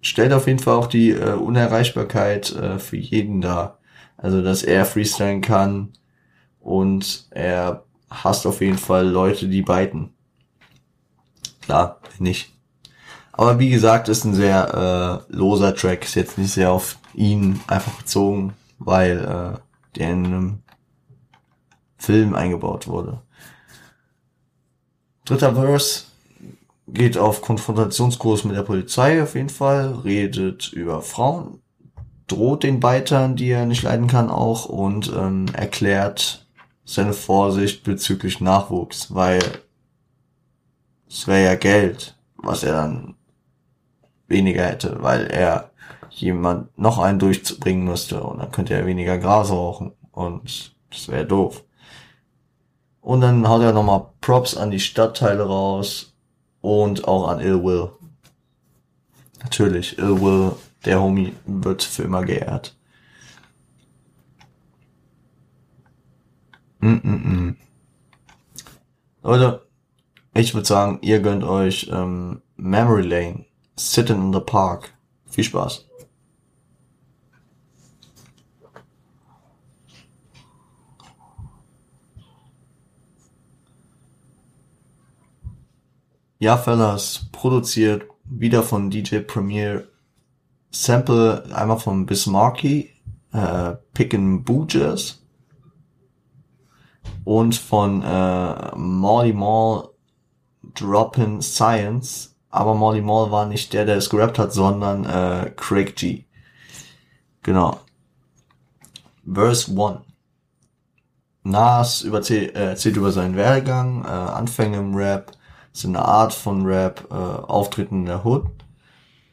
[0.00, 3.78] stellt auf jeden Fall auch die äh, Unerreichbarkeit äh, für jeden dar.
[4.16, 5.92] Also, dass er freestylen kann
[6.60, 10.12] und er hasst auf jeden Fall Leute, die beiten.
[11.62, 12.52] Klar, nicht.
[13.32, 17.60] Aber wie gesagt, ist ein sehr äh, loser Track, ist jetzt nicht sehr auf ihn
[17.66, 19.58] einfach bezogen, weil äh,
[19.98, 20.62] der in einem
[21.96, 23.22] Film eingebaut wurde.
[25.24, 26.09] Dritter Verse
[26.92, 31.62] geht auf Konfrontationskurs mit der Polizei auf jeden Fall, redet über Frauen,
[32.26, 36.46] droht den Beitern, die er nicht leiden kann, auch und ähm, erklärt
[36.84, 39.40] seine Vorsicht bezüglich Nachwuchs, weil
[41.08, 43.14] es wäre ja Geld, was er dann
[44.28, 45.70] weniger hätte, weil er
[46.10, 51.26] jemand noch einen durchbringen müsste und dann könnte er weniger Gras rauchen und das wäre
[51.26, 51.64] doof.
[53.00, 56.10] Und dann haut er nochmal Props an die Stadtteile raus
[56.60, 57.90] und auch an Ill Will.
[59.42, 60.52] Natürlich, Ill Will,
[60.84, 62.76] der Homie, wird für immer geehrt.
[66.80, 67.54] Mm -mm -mm.
[69.22, 69.66] Leute,
[70.34, 73.44] ich würde sagen, ihr gönnt euch ähm, Memory Lane,
[73.76, 74.94] Sitting in the Park.
[75.26, 75.89] Viel Spaß.
[86.42, 89.86] Ja, Fellas, produziert wieder von DJ Premier
[90.70, 92.88] Sample einmal von Bismarcky,
[93.34, 95.22] äh, Pickin' Booges
[97.24, 99.90] und von äh, Molly Mall
[100.62, 102.34] Droppin' Science.
[102.48, 106.24] Aber Molly Mall war nicht der, der es gerappt hat, sondern äh, Craig G.
[107.42, 107.80] Genau.
[109.30, 110.06] Verse 1.
[111.42, 115.32] Nas überzählt, äh, erzählt über seinen Werdegang, äh, Anfänge im Rap,
[115.72, 118.46] so eine Art von Rap, äh, Auftreten in der Hood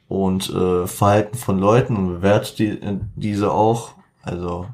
[0.08, 3.92] und äh, Verhalten von Leuten und bewertet die, äh, diese auch.
[4.22, 4.68] Also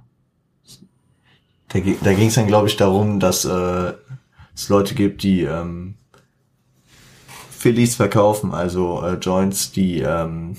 [1.70, 3.93] da, da ging es dann, glaube ich, darum, dass äh,
[4.55, 5.95] es Leute gibt, die ähm,
[7.49, 10.57] Phillies verkaufen, also äh, Joints, die ähm,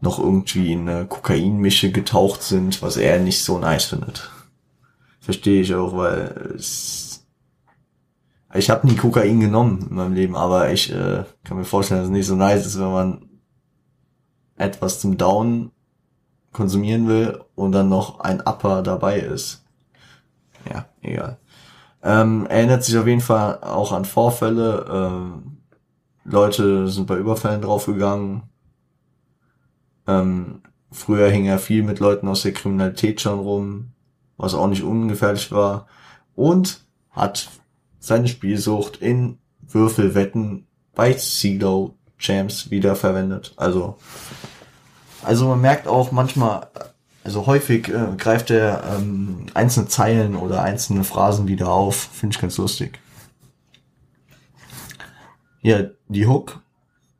[0.00, 4.30] noch irgendwie in eine Kokainmische getaucht sind, was er nicht so nice findet.
[5.20, 7.05] Verstehe ich auch, weil es
[8.56, 12.08] ich habe nie Kokain genommen in meinem Leben, aber ich äh, kann mir vorstellen, dass
[12.08, 13.28] es nicht so nice ist, wenn man
[14.56, 15.72] etwas zum Down
[16.52, 19.64] konsumieren will und dann noch ein Upper dabei ist.
[20.70, 21.38] Ja, egal.
[22.02, 24.86] Ähm, erinnert sich auf jeden Fall auch an Vorfälle.
[24.90, 25.58] Ähm,
[26.24, 28.42] Leute sind bei Überfällen draufgegangen.
[30.06, 33.92] Ähm, früher hing er viel mit Leuten aus der Kriminalität schon rum,
[34.36, 35.86] was auch nicht ungefährlich war.
[36.34, 37.48] Und hat
[38.06, 39.38] seine Spielsucht in
[39.68, 43.52] Würfelwetten bei CeeLo Champs wiederverwendet.
[43.56, 43.96] Also,
[45.22, 46.68] also man merkt auch manchmal,
[47.24, 51.96] also häufig äh, greift er ähm, einzelne Zeilen oder einzelne Phrasen wieder auf.
[51.96, 53.00] Finde ich ganz lustig.
[55.62, 56.62] Ja, die Hook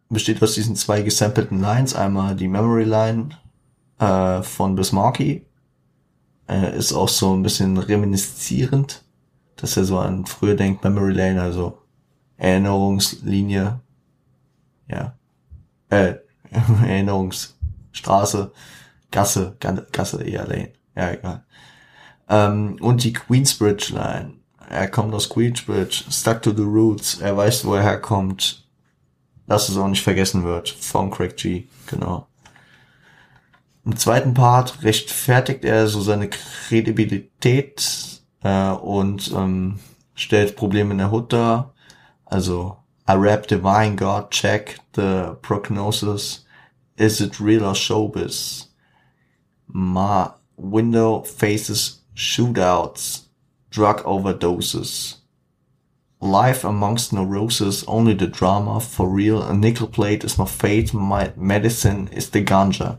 [0.09, 1.97] besteht aus diesen zwei gesampelten Lines.
[1.97, 3.31] Einmal die Memory Line
[3.99, 5.45] äh, von Bismarcky.
[6.49, 9.03] Äh, ist auch so ein bisschen reminiszierend
[9.57, 11.79] dass er so an früher denkt, Memory Lane, also
[12.37, 13.81] Erinnerungslinie,
[14.89, 15.17] ja,
[15.91, 16.15] äh,
[16.87, 18.53] Erinnerungsstraße,
[19.11, 19.57] Gasse,
[19.93, 21.45] Gasse eher Lane, ja, egal.
[22.29, 24.35] Ähm, und die Queensbridge Line.
[24.69, 28.67] Er kommt aus Queensbridge, stuck to the roots, er weiß, wo er herkommt,
[29.47, 32.27] dass es auch nicht vergessen wird, von Craig G, genau.
[33.85, 38.16] Im zweiten Part rechtfertigt er so seine Kredibilität
[38.47, 39.81] äh, und ähm,
[40.15, 41.75] stellt Probleme in der Hood dar.
[42.25, 42.77] Also
[43.09, 46.45] I rap divine God, check the prognosis.
[46.97, 48.69] Is it real or showbiz?
[49.67, 53.27] My window faces shootouts,
[53.71, 55.17] drug overdoses.
[56.21, 59.43] Life amongst neuroses, only the drama, for real.
[59.43, 62.97] A nickel plate is my fate, my medicine is the ganja.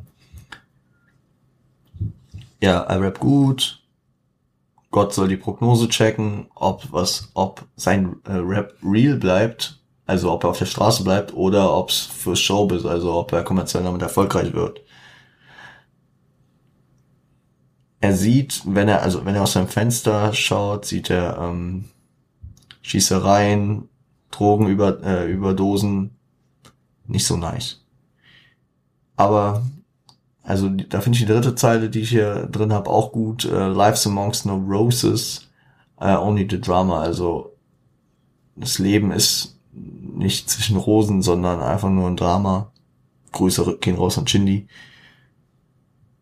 [2.61, 3.76] Ja, I rap gut,
[4.91, 10.43] Gott soll die Prognose checken, ob was, ob sein äh, Rap real bleibt, also ob
[10.43, 14.01] er auf der Straße bleibt oder ob es für Showbiz, also ob er kommerziell damit
[14.01, 14.81] erfolgreich wird.
[17.99, 21.85] Er sieht, wenn er, also wenn er aus seinem Fenster schaut, sieht er ähm,
[22.81, 23.89] Schießereien,
[24.31, 26.15] Drogen über, äh, Überdosen,
[27.05, 27.83] nicht so nice.
[29.15, 29.63] Aber
[30.47, 33.43] also da finde ich die dritte Zeile, die ich hier drin habe, auch gut.
[33.43, 35.49] Uh, Life's amongst no roses,
[35.99, 37.01] uh, only the drama.
[37.01, 37.51] Also
[38.55, 42.71] das Leben ist nicht zwischen Rosen, sondern einfach nur ein Drama.
[43.33, 44.67] Grüße gehen raus an Shindy.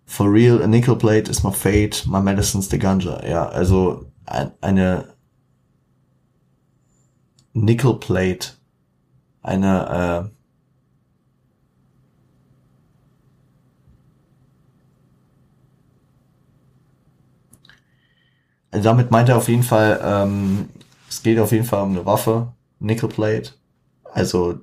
[0.08, 3.24] For real, a nickel plate is my fate, my medicine's the ganja.
[3.28, 5.14] Ja, also ein, eine
[7.54, 8.54] Nickel plate,
[9.44, 10.32] eine
[18.82, 20.70] damit meint er auf jeden Fall, ähm,
[21.10, 23.52] es geht auf jeden Fall um eine Waffe, Nickel Plate.
[24.14, 24.60] Also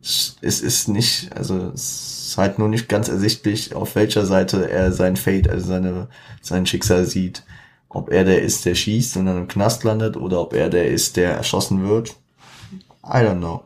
[0.00, 4.92] es ist nicht, also es ist halt nur nicht ganz ersichtlich, auf welcher Seite er
[4.92, 6.08] sein Fate, also seine,
[6.42, 7.44] sein Schicksal sieht.
[7.88, 10.88] Ob er der ist, der schießt und dann im Knast landet, oder ob er der
[10.88, 12.16] ist, der erschossen wird.
[13.04, 13.64] I don't know.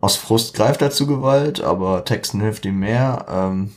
[0.00, 3.26] Aus Frust greift er zu Gewalt, aber Texten hilft ihm mehr.
[3.28, 3.72] Ähm,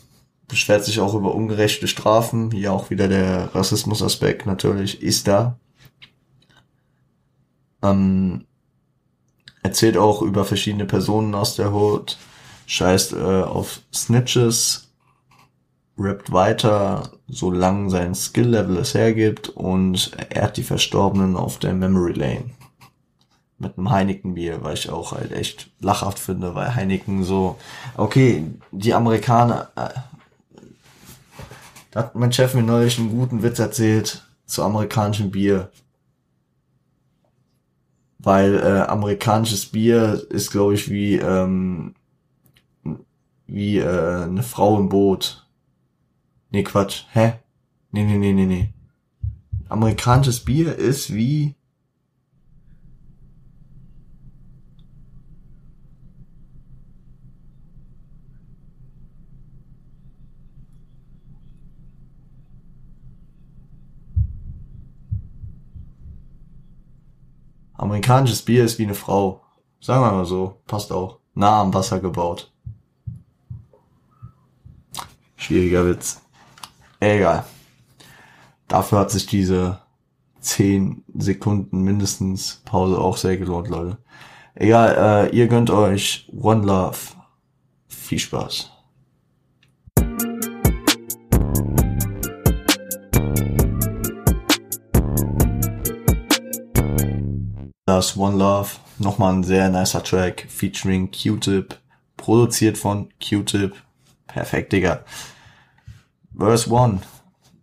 [0.50, 2.52] beschwert sich auch über ungerechte Strafen.
[2.52, 5.58] Hier auch wieder der Rassismusaspekt natürlich ist da.
[7.82, 8.46] Ähm,
[9.64, 12.18] erzählt auch über verschiedene Personen aus der Hood,
[12.66, 14.90] scheißt äh, auf Snitches,
[15.98, 22.50] rappt weiter, solange sein Skill-Level es hergibt und ehrt die Verstorbenen auf der Memory Lane.
[23.60, 27.58] Mit einem Heineken-Bier, weil ich auch halt echt lachhaft finde, weil Heineken so,
[27.98, 29.90] okay, die Amerikaner, äh,
[31.92, 35.72] da hat mein Chef mir neulich einen guten Witz erzählt zu amerikanischem Bier.
[38.18, 41.96] Weil äh, amerikanisches Bier ist, glaube ich, wie, ähm,
[43.48, 45.48] wie äh, eine Frau im Boot.
[46.52, 47.06] Nee, Quatsch.
[47.12, 47.34] Hä?
[47.92, 48.74] Nee, nee, nee, nee, nee.
[49.70, 51.56] Amerikanisches Bier ist wie
[67.80, 69.42] Amerikanisches Bier ist wie eine Frau.
[69.80, 70.58] Sagen wir mal so.
[70.68, 71.20] Passt auch.
[71.34, 72.52] Nah am Wasser gebaut.
[75.38, 76.22] Schwieriger Witz.
[77.00, 77.46] Egal.
[78.68, 79.80] Dafür hat sich diese
[80.42, 83.98] 10 Sekunden mindestens Pause auch sehr gelohnt, Leute.
[84.56, 86.98] Egal, äh, ihr gönnt euch One Love.
[87.88, 88.72] Viel Spaß.
[98.00, 101.78] Das One Love, nochmal ein sehr nicer Track, featuring Q-Tip,
[102.16, 103.76] produziert von Q-Tip.
[104.26, 105.02] Perfekt, Digga.
[106.34, 107.02] Verse 1.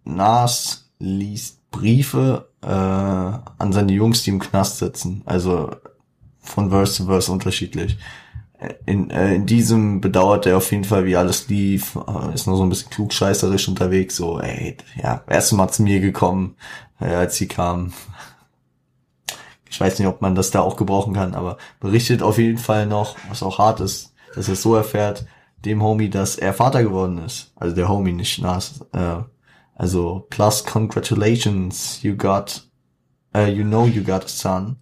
[0.05, 5.22] Nas liest Briefe äh, an seine Jungs, die im Knast sitzen.
[5.24, 5.70] Also
[6.41, 7.97] von Verse zu Verse unterschiedlich.
[8.84, 12.59] In, äh, in diesem bedauert er auf jeden Fall, wie alles lief, äh, ist nur
[12.59, 16.57] so ein bisschen klugscheißerisch unterwegs, so, ey, ja, erst mal zu mir gekommen,
[17.01, 17.95] äh, als sie kam,
[19.77, 22.87] ich weiß nicht, ob man das da auch gebrauchen kann, aber berichtet auf jeden Fall
[22.87, 25.27] noch, was auch hart ist, dass er es so erfährt,
[25.66, 27.53] dem Homie, dass er Vater geworden ist.
[27.57, 28.81] Also der Homie, nicht Nas.
[28.95, 29.18] Äh,
[29.74, 32.66] also, plus congratulations, you got,
[33.37, 34.77] uh, you know you got a son.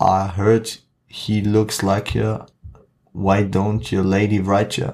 [0.00, 2.38] I heard he looks like you.
[3.12, 4.92] Why don't your lady write you?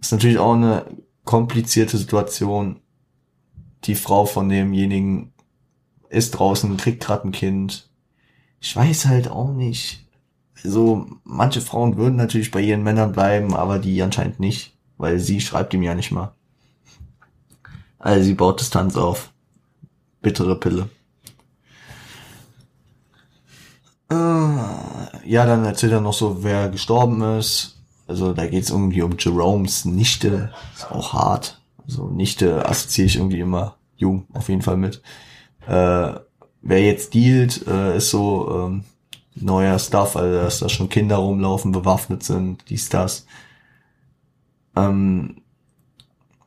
[0.00, 0.84] Ist natürlich auch eine
[1.24, 2.80] komplizierte Situation.
[3.84, 5.32] Die Frau von demjenigen
[6.08, 7.88] ist draußen, kriegt gerade ein Kind,
[8.66, 10.04] ich weiß halt auch nicht.
[10.64, 15.40] Also, manche Frauen würden natürlich bei ihren Männern bleiben, aber die anscheinend nicht, weil sie
[15.40, 16.34] schreibt ihm ja nicht mal.
[18.00, 19.30] Also sie baut Distanz auf.
[20.20, 20.88] Bittere Pille.
[24.10, 24.16] Äh,
[25.24, 27.80] ja, dann erzählt er noch so, wer gestorben ist.
[28.08, 30.52] Also da geht's irgendwie um Jeromes Nichte.
[30.74, 31.60] Ist auch hart.
[31.86, 35.02] Also Nichte assoziiere ich irgendwie immer jung auf jeden Fall mit.
[35.68, 36.14] Äh,
[36.66, 38.84] wer jetzt dealt, äh, ist so ähm,
[39.34, 43.26] neuer Stuff, also dass da schon Kinder rumlaufen, bewaffnet sind, dies, das.
[44.74, 45.36] Ähm,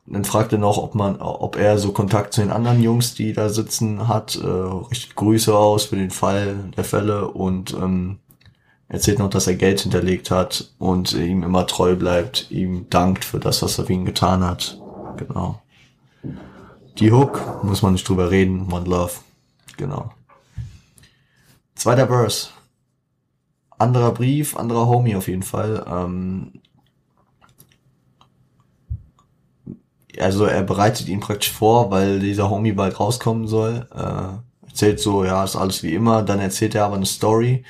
[0.06, 3.32] dann fragt er noch, ob man, ob er so Kontakt zu den anderen Jungs, die
[3.32, 8.18] da sitzen, hat, äh, richtet Grüße aus für den Fall der Fälle und ähm,
[8.88, 13.38] erzählt noch, dass er Geld hinterlegt hat und ihm immer treu bleibt, ihm dankt für
[13.38, 14.80] das, was er für ihn getan hat.
[15.16, 15.60] Genau.
[16.98, 19.12] Die Hook, muss man nicht drüber reden, One Love.
[19.80, 20.10] Genau.
[21.74, 22.50] Zweiter Verse.
[23.78, 25.86] Anderer Brief, anderer Homie auf jeden Fall.
[25.88, 26.60] Ähm,
[30.18, 33.88] also er bereitet ihn praktisch vor, weil dieser Homie bald rauskommen soll.
[33.94, 36.22] Äh, erzählt so, ja, ist alles wie immer.
[36.22, 37.64] Dann erzählt er aber eine Story,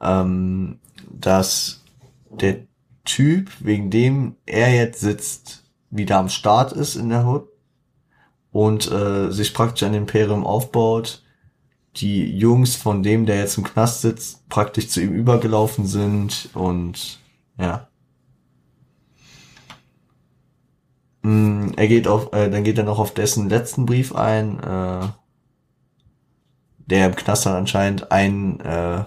[0.00, 1.84] ähm, dass
[2.30, 2.66] der
[3.04, 7.46] Typ, wegen dem er jetzt sitzt, wieder am Start ist in der Hood
[8.50, 11.23] und äh, sich praktisch ein Imperium aufbaut,
[11.96, 17.20] die Jungs von dem, der jetzt im Knast sitzt, praktisch zu ihm übergelaufen sind und
[17.58, 17.88] ja.
[21.22, 25.08] Mm, er geht auf, äh, dann geht er noch auf dessen letzten Brief ein, äh,
[26.78, 29.04] der im Knast dann anscheinend ein äh,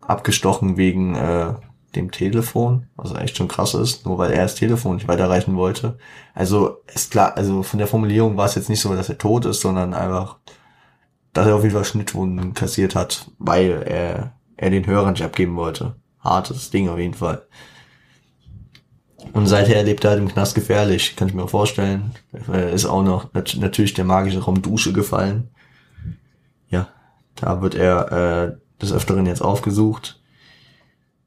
[0.00, 1.54] abgestochen wegen äh,
[1.94, 5.98] dem Telefon, was echt schon krass ist, nur weil er das Telefon nicht weiterreichen wollte.
[6.34, 9.44] Also ist klar, also von der Formulierung war es jetzt nicht so, dass er tot
[9.44, 10.38] ist, sondern einfach,
[11.32, 15.56] dass er auf jeden Fall Schnittwunden kassiert hat, weil er, er den Hörern nicht abgeben
[15.56, 15.96] wollte.
[16.20, 17.42] Hartes Ding auf jeden Fall.
[19.32, 22.12] Und seither lebt er halt im Knast gefährlich, kann ich mir vorstellen.
[22.50, 25.48] Er ist auch noch natürlich der magische Raum Dusche gefallen.
[26.68, 26.88] Ja,
[27.36, 30.20] da wird er äh, des Öfteren jetzt aufgesucht.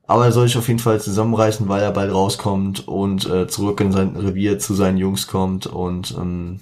[0.05, 3.79] Aber er soll sich auf jeden Fall zusammenreißen, weil er bald rauskommt und äh, zurück
[3.79, 5.65] in sein Revier zu seinen Jungs kommt.
[5.65, 6.59] Und ähm,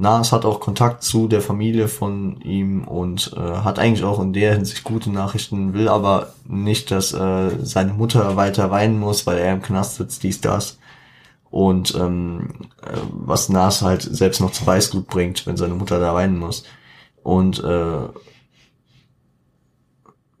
[0.00, 4.32] Nas hat auch Kontakt zu der Familie von ihm und äh, hat eigentlich auch in
[4.32, 9.36] der Hinsicht gute Nachrichten, will aber nicht, dass äh, seine Mutter weiter weinen muss, weil
[9.36, 10.78] er im Knast sitzt, dies, das.
[11.50, 12.48] Und ähm,
[12.82, 16.64] äh, was Nas halt selbst noch zu Weißglut bringt, wenn seine Mutter da weinen muss.
[17.22, 18.08] Und äh,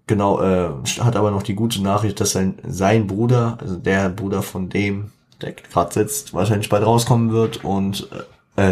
[0.06, 4.42] Genau, äh, hat aber noch die gute Nachricht, dass sein, sein Bruder, also der Bruder
[4.42, 8.24] von dem, der gerade sitzt, wahrscheinlich bald rauskommen wird und äh,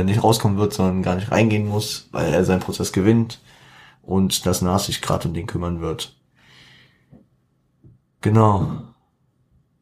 [0.04, 3.40] nicht rauskommen wird, sondern gar nicht reingehen muss, weil er seinen Prozess gewinnt
[4.02, 6.16] und dass Nas sich gerade um den kümmern wird.
[8.20, 8.82] Genau.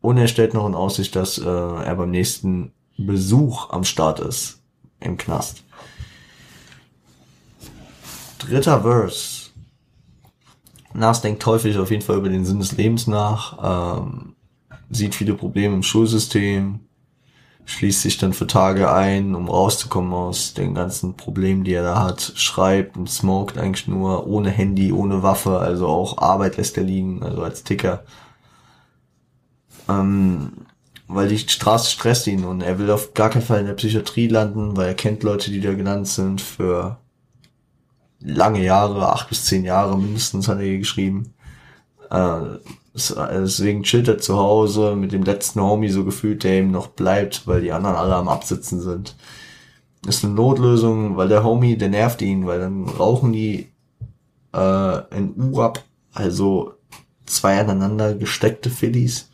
[0.00, 4.60] Und er stellt noch in Aussicht, dass äh, er beim nächsten Besuch am Start ist
[5.00, 5.64] im Knast.
[8.38, 9.50] Dritter Verse.
[10.92, 14.36] Nas denkt häufig auf jeden Fall über den Sinn des Lebens nach, ähm,
[14.88, 16.85] sieht viele Probleme im Schulsystem,
[17.66, 22.02] schließt sich dann für Tage ein, um rauszukommen aus den ganzen Problemen, die er da
[22.02, 26.84] hat, schreibt und smoked eigentlich nur ohne Handy, ohne Waffe, also auch Arbeit lässt er
[26.84, 28.04] liegen, also als Ticker.
[29.88, 30.52] Ähm,
[31.08, 34.28] weil die Straße stresst ihn und er will auf gar keinen Fall in der Psychiatrie
[34.28, 36.98] landen, weil er kennt Leute, die da genannt sind für
[38.20, 41.34] lange Jahre, acht bis zehn Jahre mindestens hat er geschrieben.
[42.10, 42.58] Äh,
[42.96, 47.46] deswegen chillt er zu Hause mit dem letzten Homie so gefühlt, der ihm noch bleibt,
[47.46, 49.16] weil die anderen alle am Absitzen sind.
[50.06, 53.68] ist eine Notlösung, weil der Homie, der nervt ihn, weil dann rauchen die
[54.54, 56.74] äh, in Urab, also
[57.26, 59.30] zwei aneinander gesteckte Phillies.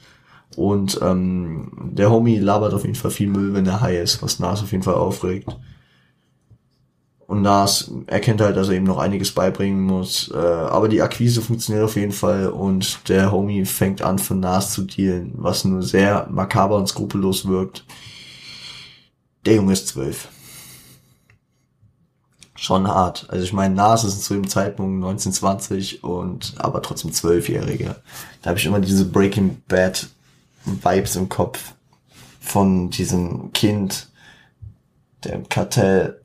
[0.56, 4.38] Und ähm, der Homie labert auf jeden Fall viel Müll, wenn er high ist, was
[4.38, 5.56] Nas auf jeden Fall aufregt.
[7.32, 10.30] Und Nas erkennt halt, dass er ihm noch einiges beibringen muss.
[10.34, 14.74] Äh, aber die Akquise funktioniert auf jeden Fall und der Homie fängt an, von Nas
[14.74, 17.86] zu dealen, was nur sehr makaber und skrupellos wirkt.
[19.46, 20.28] Der Junge ist zwölf.
[22.54, 23.24] Schon hart.
[23.30, 27.96] Also ich meine, Nas ist zu dem Zeitpunkt 1920 und aber trotzdem zwölfjährige.
[28.42, 30.06] Da habe ich immer diese Breaking Bad
[30.66, 31.72] Vibes im Kopf
[32.40, 34.10] von diesem Kind,
[35.24, 36.21] der im Kartell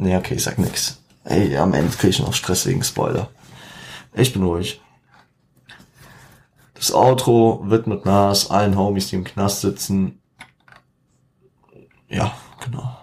[0.00, 0.98] Nee, okay, ich sag nix.
[1.24, 3.28] Ey, am Ende krieg ich noch Stress wegen Spoiler.
[4.14, 4.80] Ich bin ruhig.
[6.72, 10.18] Das Outro wird mit Nas, allen Homies, die im Knast sitzen.
[12.08, 12.34] Ja,
[12.64, 12.96] genau.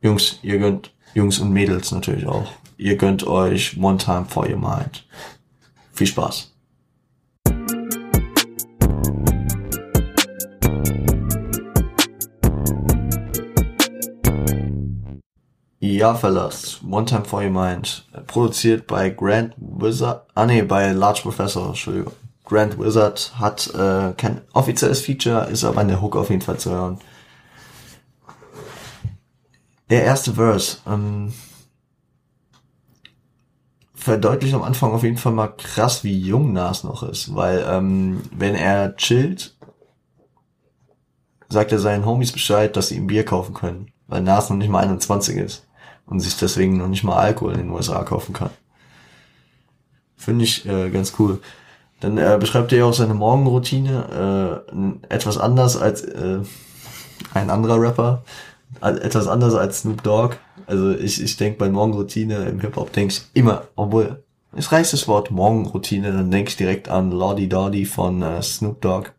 [0.00, 2.50] Jungs, ihr gönnt, Jungs und Mädels natürlich auch.
[2.78, 5.06] Ihr gönnt euch One Time for Your Mind.
[5.92, 6.54] Viel Spaß.
[15.98, 18.06] Ja, Fellas, One Time for Your Mind.
[18.28, 22.12] Produziert bei Grand Wizard, ah nee, bei Large Professor, Entschuldigung.
[22.44, 26.56] Grand Wizard hat äh, kein offizielles Feature, ist aber in der Hook auf jeden Fall
[26.56, 27.00] zu hören.
[29.90, 31.32] Der erste Verse, ähm,
[33.92, 38.22] verdeutlicht am Anfang auf jeden Fall mal krass, wie jung Nas noch ist, weil ähm,
[38.30, 39.56] wenn er chillt,
[41.48, 44.70] sagt er seinen Homies Bescheid, dass sie ihm Bier kaufen können, weil Nas noch nicht
[44.70, 45.67] mal 21 ist
[46.08, 48.50] und sich deswegen noch nicht mal Alkohol in den USA kaufen kann.
[50.16, 51.40] Finde ich äh, ganz cool.
[52.00, 56.40] Dann äh, beschreibt er ja auch seine Morgenroutine äh, etwas anders als äh,
[57.34, 58.22] ein anderer Rapper,
[58.80, 60.36] etwas anders als Snoop Dogg.
[60.66, 64.22] Also ich, ich denke bei Morgenroutine im Hip-Hop denke ich immer, obwohl
[64.56, 68.80] es reicht das Wort Morgenroutine, dann denke ich direkt an Lordy Doddy von äh, Snoop
[68.80, 69.10] Dogg,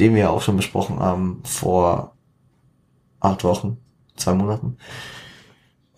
[0.00, 2.14] den wir ja auch schon besprochen haben vor
[3.20, 3.78] acht Wochen,
[4.16, 4.76] zwei Monaten.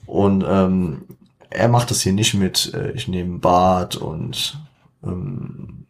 [0.07, 1.07] Und ähm,
[1.51, 4.59] er macht das hier nicht mit, äh, ich nehme Bart und
[5.05, 5.87] ähm,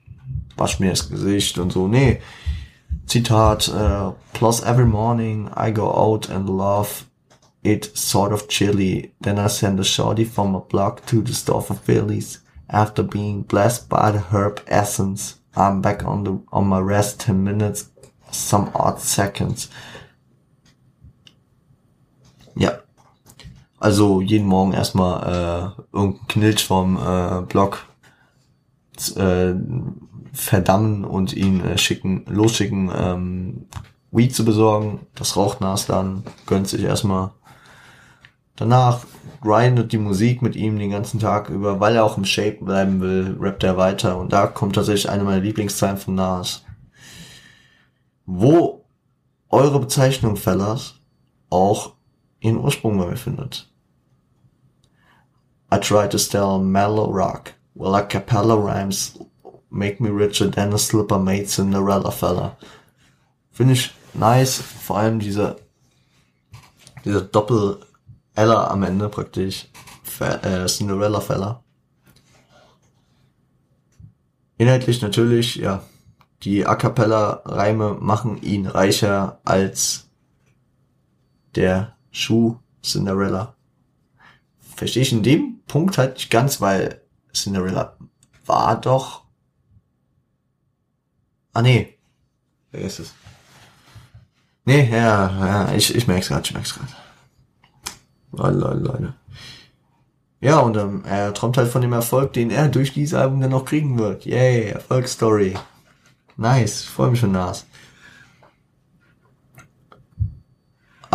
[0.57, 1.89] wasch mir das Gesicht und so.
[1.89, 2.21] Nee.
[3.07, 7.05] Zitat, uh, plus every morning I go out and love
[7.63, 9.13] it sort of chilly.
[9.21, 12.43] Then I send a shorty from a block to the store for Phillies.
[12.69, 17.45] After being blessed by the herb essence, I'm back on the on my rest ten
[17.45, 17.91] minutes
[18.33, 19.69] some odd seconds.
[22.57, 22.73] Ja.
[23.79, 27.87] Also jeden Morgen erstmal äh, irgendein Knilch vom äh, Blog
[29.17, 29.55] äh,
[30.33, 33.67] verdammen und ihn äh, schicken, losschicken, ähm,
[34.11, 35.01] Weed zu besorgen.
[35.15, 37.33] Das raucht Nas dann, gönnt sich erstmal.
[38.57, 39.05] Danach
[39.43, 43.01] grindet die Musik mit ihm den ganzen Tag über, weil er auch im Shape bleiben
[43.01, 44.17] will, rappt er weiter.
[44.19, 46.65] Und da kommt tatsächlich eine meiner Lieblingszeilen von Nas.
[48.25, 48.87] Wo
[49.51, 50.95] eure Bezeichnung, Fellas,
[51.51, 51.96] auch
[52.41, 53.69] ihren Ursprung mir findet.
[55.73, 59.19] I try to style mellow rock, well a cappella rhymes
[59.71, 62.57] make me richer than a slipper made Cinderella fella.
[63.51, 65.57] Finde ich nice, vor allem diese,
[67.05, 67.81] diese Doppel
[68.35, 69.67] Ella am Ende praktisch,
[70.21, 71.63] äh, Cinderella fella.
[74.59, 75.83] Inhaltlich natürlich, ja,
[76.43, 80.09] die A cappella Reime machen ihn reicher als
[81.55, 83.55] der Schuh Cinderella.
[84.59, 87.03] Verstehe ich in dem Punkt halt nicht ganz, weil
[87.35, 87.97] Cinderella
[88.47, 89.25] war doch.
[91.53, 91.99] Ah nee.
[92.71, 93.15] Vergiss es.
[94.65, 96.89] Nee, ja, ja, ich, ich merk's grad, ich merk's grad.
[98.33, 99.15] Leute.
[100.41, 103.51] Ja, und ähm, er träumt halt von dem Erfolg, den er durch dieses Album dann
[103.51, 104.25] noch kriegen wird.
[104.25, 105.55] Yay, Erfolgsstory.
[106.37, 107.67] Nice, freue mich schon Nas.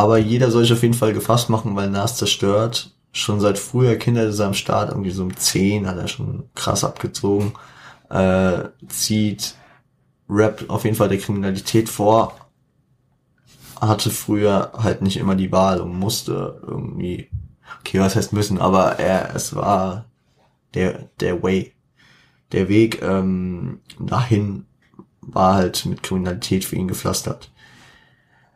[0.02, 2.90] Aber jeder soll sich auf jeden Fall gefasst machen, weil Nas zerstört.
[3.11, 6.49] Schon seit früher Kinder ist er am Start, irgendwie so um 10 hat er schon
[6.56, 7.53] krass abgezogen.
[8.10, 9.53] Äh, zieht
[10.28, 12.36] Rap auf jeden Fall der Kriminalität vor.
[13.80, 17.30] Hatte früher halt nicht immer die Wahl und musste irgendwie,
[17.82, 20.06] okay, was heißt müssen, aber er, es war
[20.73, 21.73] der, der Way.
[22.53, 24.65] Der Weg ähm, dahin
[25.19, 27.51] war halt mit Kriminalität für ihn gepflastert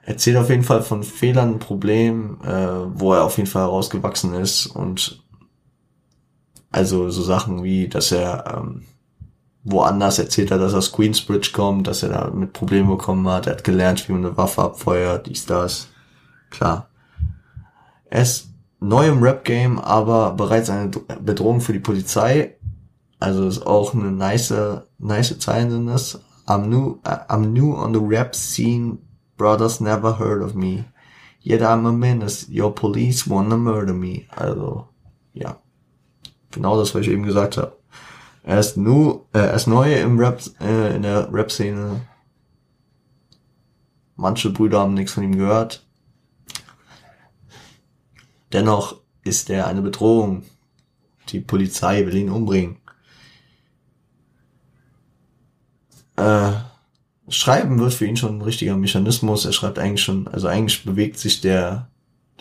[0.06, 4.68] erzählt auf jeden Fall von Fehlern, Problemen, äh, wo er auf jeden Fall herausgewachsen ist
[4.68, 5.24] und
[6.72, 8.84] also so Sachen wie, dass er ähm,
[9.64, 13.48] woanders erzählt hat, dass er aus Queensbridge kommt, dass er da mit Problemen bekommen hat,
[13.48, 15.88] er hat gelernt, wie man eine Waffe abfeuert, dies, das.
[16.52, 16.90] Klar.
[18.06, 18.50] Er ist
[18.80, 22.56] neu im Rap-Game, aber bereits eine Bedrohung für die Polizei.
[23.20, 24.54] Also ist auch eine nice,
[25.00, 26.20] nice Zeilen sind das.
[26.46, 29.00] I'm new, I'm new on the rap scene,
[29.38, 30.86] Brothers never heard of me.
[31.42, 32.48] Yet I'm a menace.
[32.50, 34.28] Your police wanna murder me.
[34.36, 34.90] Also,
[35.34, 35.58] ja.
[36.52, 37.78] Genau das, was ich eben gesagt habe.
[38.44, 42.02] Er ist nu, äh, er ist neu im Rap, äh, in der Rap-Szene.
[44.16, 45.86] Manche Brüder haben nichts von ihm gehört.
[48.54, 50.44] Dennoch ist er eine Bedrohung.
[51.30, 52.78] Die Polizei will ihn umbringen.
[56.16, 56.54] Äh,
[57.28, 59.46] Schreiben wird für ihn schon ein richtiger Mechanismus.
[59.46, 61.90] Er schreibt eigentlich schon, also eigentlich bewegt sich der,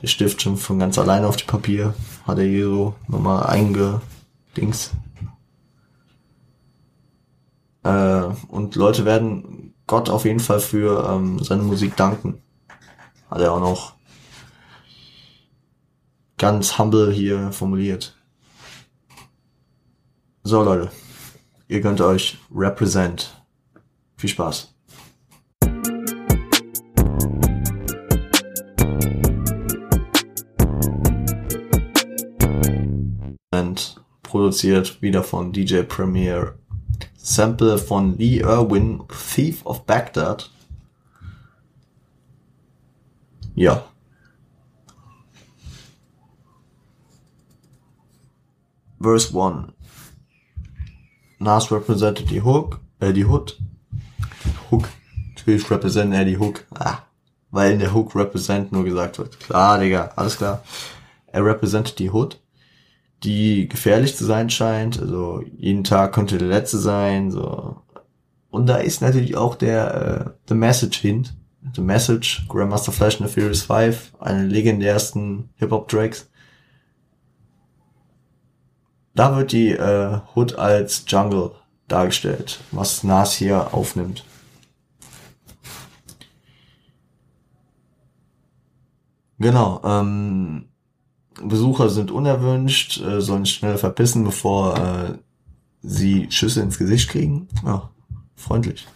[0.03, 1.95] der Stift schon von ganz alleine auf die Papier.
[2.27, 4.91] Hat er hier so nochmal eingedings.
[7.83, 12.43] Äh, und Leute werden Gott auf jeden Fall für ähm, seine Musik danken.
[13.31, 13.95] Hat er auch noch
[16.37, 18.17] ganz humble hier formuliert.
[20.43, 20.91] So Leute,
[21.69, 23.43] ihr könnt euch represent.
[24.17, 24.74] Viel Spaß.
[34.35, 36.57] Produziert, wieder von DJ Premier.
[37.17, 39.01] Sample von Lee Irwin,
[39.33, 40.51] Thief of Baghdad.
[43.55, 43.85] Ja.
[49.01, 49.73] Verse 1.
[51.39, 53.57] Nas represented die Hook, äh, die Hood.
[54.73, 54.89] Hook.
[55.37, 56.65] Natürlich represent er die Hook.
[56.71, 57.03] Ah,
[57.53, 59.39] weil in der Hook represent nur gesagt wird.
[59.39, 60.65] Klar, Digga, alles klar.
[61.29, 62.41] Er represented die Hood
[63.25, 65.01] die gefährlich zu sein scheint.
[65.01, 67.31] Also jeden Tag könnte der letzte sein.
[67.31, 67.83] So.
[68.51, 69.95] Und da ist natürlich auch der
[70.27, 71.35] äh, The Message Hint.
[71.75, 76.29] The Message, Grandmaster Flash in the Furious 5, eine legendärsten Hip-Hop-Tracks.
[79.15, 81.53] Da wird die äh, Hood als Jungle
[81.89, 84.25] dargestellt, was Nas hier aufnimmt.
[89.39, 90.69] Genau, ähm,
[91.43, 95.19] Besucher sind unerwünscht, äh, sollen schnell verpissen, bevor äh,
[95.83, 97.49] sie Schüsse ins Gesicht kriegen.
[97.65, 97.91] Ja,
[98.37, 98.87] freundlich.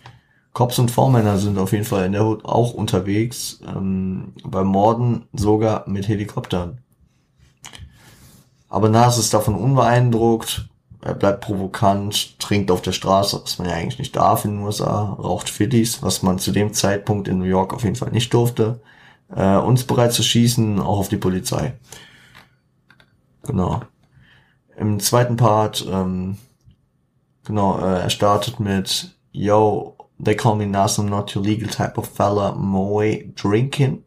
[0.52, 5.26] Cops und Vormänner sind auf jeden Fall in der Hut auch unterwegs, ähm, beim Morden
[5.32, 6.78] sogar mit Helikoptern.
[8.68, 10.68] Aber Nas ist davon unbeeindruckt.
[11.00, 14.64] Er bleibt provokant, trinkt auf der Straße, was man ja eigentlich nicht darf in den
[14.64, 18.34] USA, raucht Fittis, was man zu dem Zeitpunkt in New York auf jeden Fall nicht
[18.34, 18.80] durfte,
[19.34, 21.74] äh, und ist bereit zu schießen, auch auf die Polizei.
[23.48, 23.80] Genau.
[24.76, 26.36] Im zweiten Part, ähm,
[27.46, 31.96] genau, äh, er startet mit Yo, they call me Nas, I'm not your legal type
[31.96, 34.04] of fella, Moe drinking,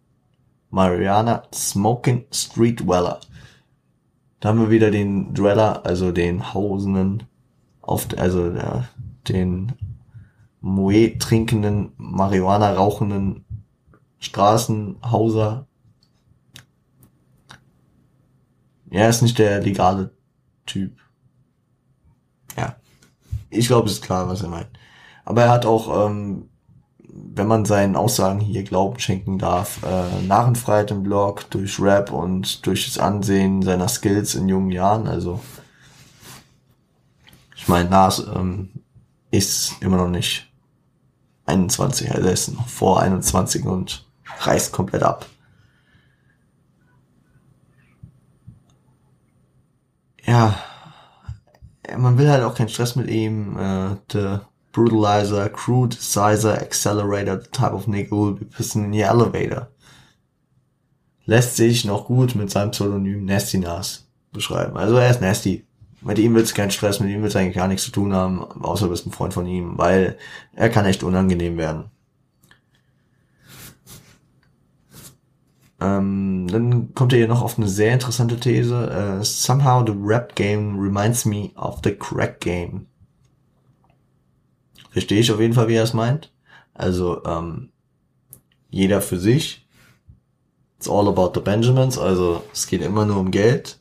[0.69, 3.19] Mariana smoking, street dweller.
[4.39, 7.23] Da haben wir wieder den Dweller, also den Hausenden,
[7.81, 8.85] auf, also ja,
[9.27, 9.72] den
[10.61, 13.43] Moe trinkenden, Marihuana rauchenden
[14.19, 15.65] Straßenhauser.
[18.91, 20.11] Ja, ist nicht der legale
[20.65, 20.97] Typ.
[22.57, 22.76] Ja.
[23.49, 24.69] Ich glaube, es ist klar, was er meint.
[25.23, 26.49] Aber er hat auch, ähm,
[26.99, 32.65] wenn man seinen Aussagen hier Glauben schenken darf, äh, Narrenfreiheit im Blog durch Rap und
[32.65, 35.07] durch das Ansehen seiner Skills in jungen Jahren.
[35.07, 35.39] Also
[37.55, 38.72] ich meine, Nas ähm,
[39.31, 40.51] ist immer noch nicht
[41.45, 44.05] 21, also er ist noch vor 21 und
[44.39, 45.26] reißt komplett ab.
[50.26, 50.56] Ja,
[51.98, 53.57] man will halt auch keinen Stress mit ihm.
[53.57, 54.39] Äh, the
[54.72, 59.68] brutalizer, crude sizer, accelerator, the type of nigga will be pissing in the elevator.
[61.26, 64.77] Lässt sich noch gut mit seinem Pseudonym Nasty Nas beschreiben.
[64.77, 65.65] Also er ist nasty.
[66.02, 68.14] Mit ihm willst du keinen Stress, mit ihm willst du eigentlich gar nichts zu tun
[68.14, 70.18] haben, außer du bist ein Freund von ihm, weil
[70.56, 71.91] er kann echt unangenehm werden.
[75.82, 78.72] Ähm, dann kommt er hier noch auf eine sehr interessante These.
[78.72, 82.86] Uh, somehow the rap game reminds me of the crack game.
[84.91, 86.32] Verstehe ich auf jeden Fall, wie er es meint.
[86.76, 87.70] Also ähm,
[88.70, 89.68] jeder für sich.
[90.78, 91.98] It's all about the Benjamins.
[91.98, 93.80] Also es geht immer nur um Geld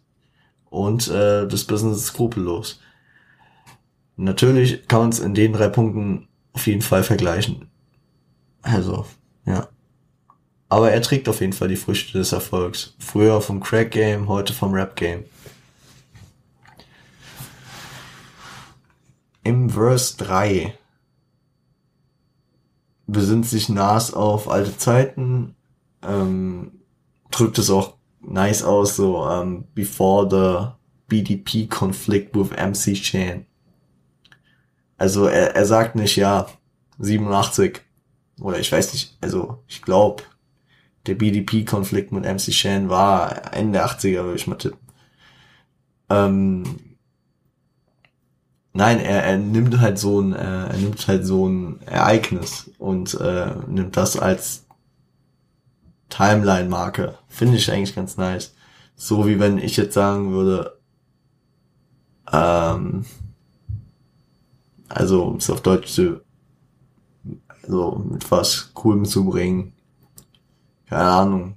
[0.70, 2.80] und äh, das Business ist skrupellos.
[4.16, 7.68] Natürlich kann man es in den drei Punkten auf jeden Fall vergleichen.
[8.62, 9.04] Also.
[10.70, 12.94] Aber er trägt auf jeden Fall die Früchte des Erfolgs.
[13.00, 15.24] Früher vom Crack Game, heute vom Rap Game.
[19.42, 20.78] Im Verse 3
[23.08, 25.56] besinnt sich Nas auf alte Zeiten,
[26.02, 26.70] ähm,
[27.32, 30.68] drückt es auch nice aus, so um, ähm, before the
[31.08, 33.44] BDP conflict with MC Chan.
[34.98, 36.46] Also er, er sagt nicht, ja,
[37.00, 37.80] 87
[38.40, 40.22] oder ich weiß nicht, also ich glaube
[41.06, 44.78] der BDP-Konflikt mit MC Shan war Ende der 80er, würde ich mal tippen.
[46.10, 46.64] Ähm,
[48.72, 53.14] nein, er, er nimmt halt so ein, äh, er nimmt halt so ein Ereignis und
[53.14, 54.66] äh, nimmt das als
[56.10, 57.16] Timeline-Marke.
[57.28, 58.54] Finde ich eigentlich ganz nice.
[58.96, 60.78] So wie wenn ich jetzt sagen würde,
[62.32, 63.06] ähm,
[64.88, 66.20] also um es auf Deutsch zu,
[67.62, 69.72] also mit was Coolem zu bringen,
[70.90, 71.54] keine Ahnung,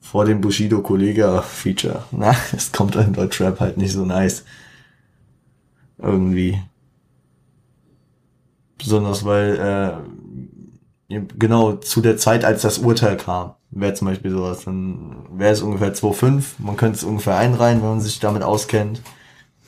[0.00, 2.04] vor dem Bushido Kollega Feature.
[2.10, 4.44] Na, es kommt in Deutschrap halt nicht so nice.
[5.96, 6.60] Irgendwie.
[8.76, 10.02] Besonders weil,
[11.08, 15.52] äh, genau zu der Zeit, als das Urteil kam, wäre zum Beispiel sowas, dann wäre
[15.52, 16.56] es ungefähr 2,5.
[16.58, 19.00] Man könnte es ungefähr einreihen, wenn man sich damit auskennt.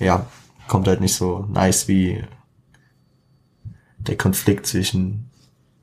[0.01, 0.27] Ja,
[0.67, 2.25] kommt halt nicht so nice wie
[3.99, 5.31] der Konflikt zwischen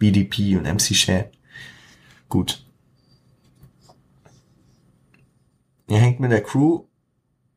[0.04, 1.24] BDP und MC Shan.
[2.28, 2.66] Gut.
[5.88, 6.82] Er hängt mit der Crew.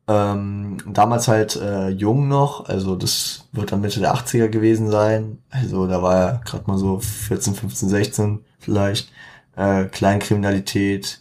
[0.08, 5.38] Ähm, damals halt äh, jung noch, also das wird dann Mitte der 80er gewesen sein.
[5.50, 9.10] Also da war er gerade mal so 14, 15, 16 vielleicht.
[9.56, 11.20] Äh, Kleinkriminalität.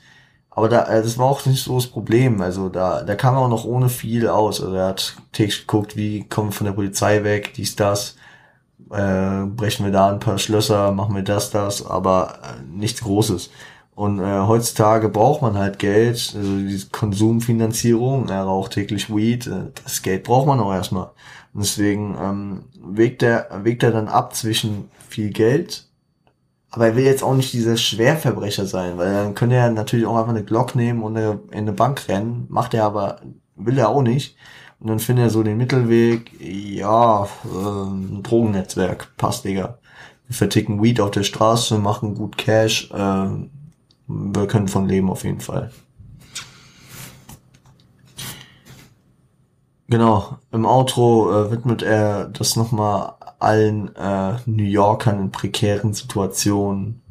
[0.52, 2.40] Aber da, äh, das war auch nicht so das Problem.
[2.42, 4.62] Also da, da kam er auch noch ohne viel aus.
[4.62, 8.16] Also er hat täglich geguckt, wie kommen wir von der Polizei weg, dies, das
[8.92, 13.50] äh, brechen wir da ein paar Schlösser, machen wir das, das, aber äh, nichts Großes.
[13.96, 19.72] Und äh, heutzutage braucht man halt Geld, also die Konsumfinanzierung, er raucht täglich Weed, äh,
[19.84, 21.12] das Geld braucht man auch erstmal.
[21.54, 25.88] Und deswegen ähm, wägt er, wägt er dann ab zwischen viel Geld,
[26.72, 30.18] aber er will jetzt auch nicht dieser Schwerverbrecher sein, weil dann könnte er natürlich auch
[30.18, 33.22] einfach eine Glock nehmen und in eine Bank rennen, macht er aber,
[33.56, 34.36] will er auch nicht.
[34.86, 39.80] Und dann findet er so den Mittelweg, ja, äh, ein Drogennetzwerk, passt, Digga.
[40.28, 43.28] Wir verticken Weed auf der Straße, machen gut Cash, äh,
[44.08, 45.72] wir können von leben auf jeden Fall.
[49.88, 57.02] Genau, im Outro äh, widmet er das nochmal allen äh, New Yorkern in prekären Situationen,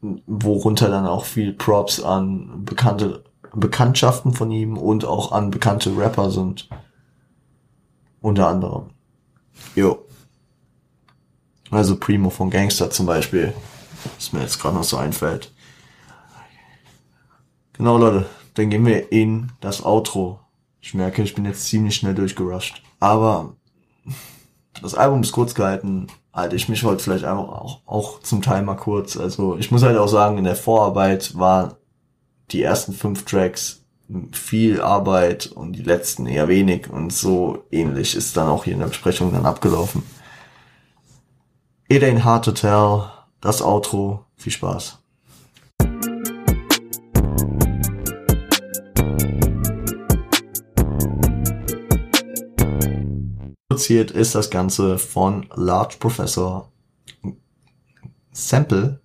[0.00, 3.24] worunter dann auch viel Props an bekannte
[3.54, 6.68] Bekanntschaften von ihm und auch an bekannte Rapper sind.
[8.20, 8.90] Unter anderem.
[9.74, 10.06] Jo.
[11.70, 13.54] Also Primo von Gangster zum Beispiel.
[14.16, 15.52] Was mir jetzt gerade noch so einfällt.
[17.72, 18.26] Genau, Leute.
[18.54, 20.40] Dann gehen wir in das Outro.
[20.80, 22.82] Ich merke, ich bin jetzt ziemlich schnell durchgerusht.
[23.00, 23.54] Aber
[24.80, 26.08] das Album ist kurz gehalten.
[26.32, 29.16] Halte ich mich heute vielleicht einfach auch, auch zum Teil mal kurz.
[29.16, 31.74] Also ich muss halt auch sagen, in der Vorarbeit waren
[32.52, 33.82] die ersten fünf Tracks
[34.32, 38.80] viel Arbeit und die letzten eher wenig und so ähnlich ist dann auch hier in
[38.80, 40.02] der Besprechung dann abgelaufen.
[41.88, 43.10] It ain't hard to tell,
[43.40, 44.98] das Outro, viel Spaß.
[53.68, 56.70] Produziert ist das Ganze von Large Professor
[58.32, 59.00] Sample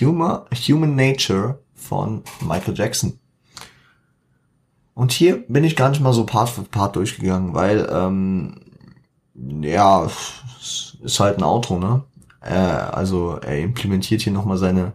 [0.00, 3.18] Humor, Human Nature von Michael Jackson.
[4.94, 8.60] Und hier bin ich gar nicht mal so Part für Part durchgegangen, weil, ähm,
[9.34, 10.08] ja,
[11.02, 12.04] ist halt ein Outro, ne?
[12.42, 14.92] Äh, also er implementiert hier nochmal seine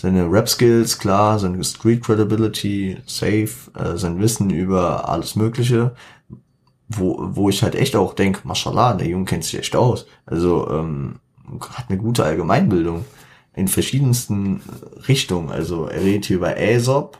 [0.00, 5.94] seine Rap-Skills, klar, seine Street-Credibility, safe, äh, sein Wissen über alles Mögliche,
[6.88, 10.06] wo, wo ich halt echt auch denke, mashallah, der Junge kennt sich echt aus.
[10.24, 11.16] Also ähm,
[11.76, 13.04] hat eine gute Allgemeinbildung
[13.54, 14.62] in verschiedensten
[15.08, 15.50] Richtungen.
[15.50, 17.18] Also er redet hier über Aesop,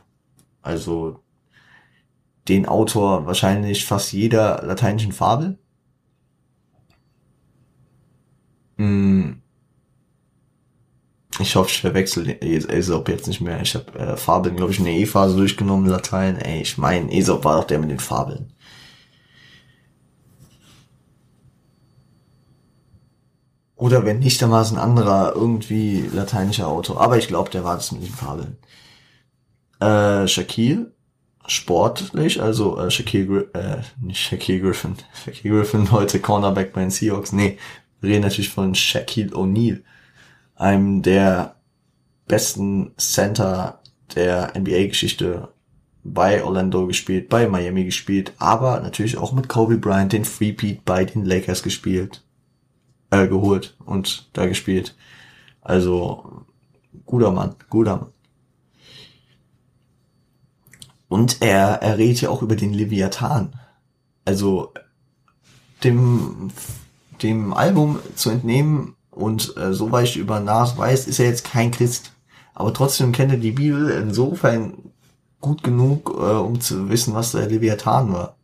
[0.61, 1.19] also
[2.47, 5.57] den Autor wahrscheinlich fast jeder lateinischen Fabel.
[8.77, 9.41] Hm.
[11.39, 13.61] Ich hoffe, ich verwechsel Aesop jetzt nicht mehr.
[13.61, 16.37] Ich habe äh, Fabeln, glaube ich, in der E-Phase durchgenommen, Latein.
[16.37, 18.53] Ey, ich meine, Aesop war doch der mit den Fabeln.
[23.81, 27.01] Oder wenn nicht, dann war es ein anderer, irgendwie lateinischer Autor.
[27.01, 28.57] Aber ich glaube, der war das mit den Fabeln.
[29.79, 30.91] Äh, Shaquille,
[31.47, 34.97] sportlich, also äh, Shaquille, äh, nicht Shaquille Griffin.
[35.25, 37.31] Shaquille Griffin heute Cornerback bei den Seahawks.
[37.31, 37.57] Nee,
[38.01, 39.81] wir reden natürlich von Shaquille O'Neal,
[40.53, 41.55] einem der
[42.27, 43.79] besten Center
[44.13, 45.47] der NBA-Geschichte
[46.03, 51.03] bei Orlando gespielt, bei Miami gespielt, aber natürlich auch mit Kobe Bryant den Freepeat bei
[51.03, 52.21] den Lakers gespielt
[53.11, 54.95] äh, geholt und da gespielt.
[55.61, 56.45] Also
[57.05, 58.13] guter Mann, guter Mann.
[61.07, 63.53] Und er, er redet ja auch über den Leviathan.
[64.23, 64.73] Also
[65.83, 66.51] dem,
[67.21, 71.71] dem Album zu entnehmen und äh, so weit über Nas weiß, ist er jetzt kein
[71.71, 72.13] Christ.
[72.53, 74.91] Aber trotzdem kennt er die Bibel insofern
[75.41, 78.37] gut genug, äh, um zu wissen, was der Leviathan war.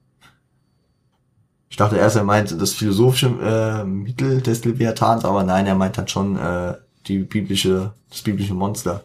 [1.69, 5.97] Ich dachte erst, er meint das philosophische äh, Mittel des Leviathans, aber nein, er meint
[5.97, 6.75] dann schon äh,
[7.07, 9.03] die biblische, das biblische Monster.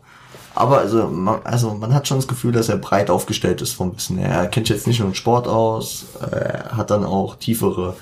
[0.55, 3.94] Aber also man, also man hat schon das Gefühl, dass er breit aufgestellt ist vom
[3.97, 4.18] Wissen.
[4.18, 7.97] Er kennt jetzt nicht nur den Sport aus, er hat dann auch tiefere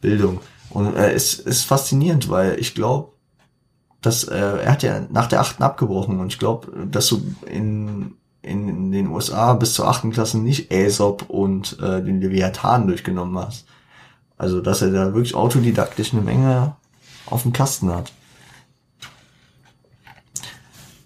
[0.00, 0.40] Bildung.
[0.70, 3.12] Und äh, es ist faszinierend, weil ich glaube,
[4.02, 8.14] dass äh, er hat ja nach der achten abgebrochen und ich glaube, dass du in,
[8.42, 13.38] in, in den USA bis zur achten Klasse nicht Aesop und äh, den Leviathan durchgenommen
[13.38, 13.66] hast.
[14.38, 16.76] Also, dass er da wirklich autodidaktisch eine Menge
[17.26, 18.12] auf dem Kasten hat.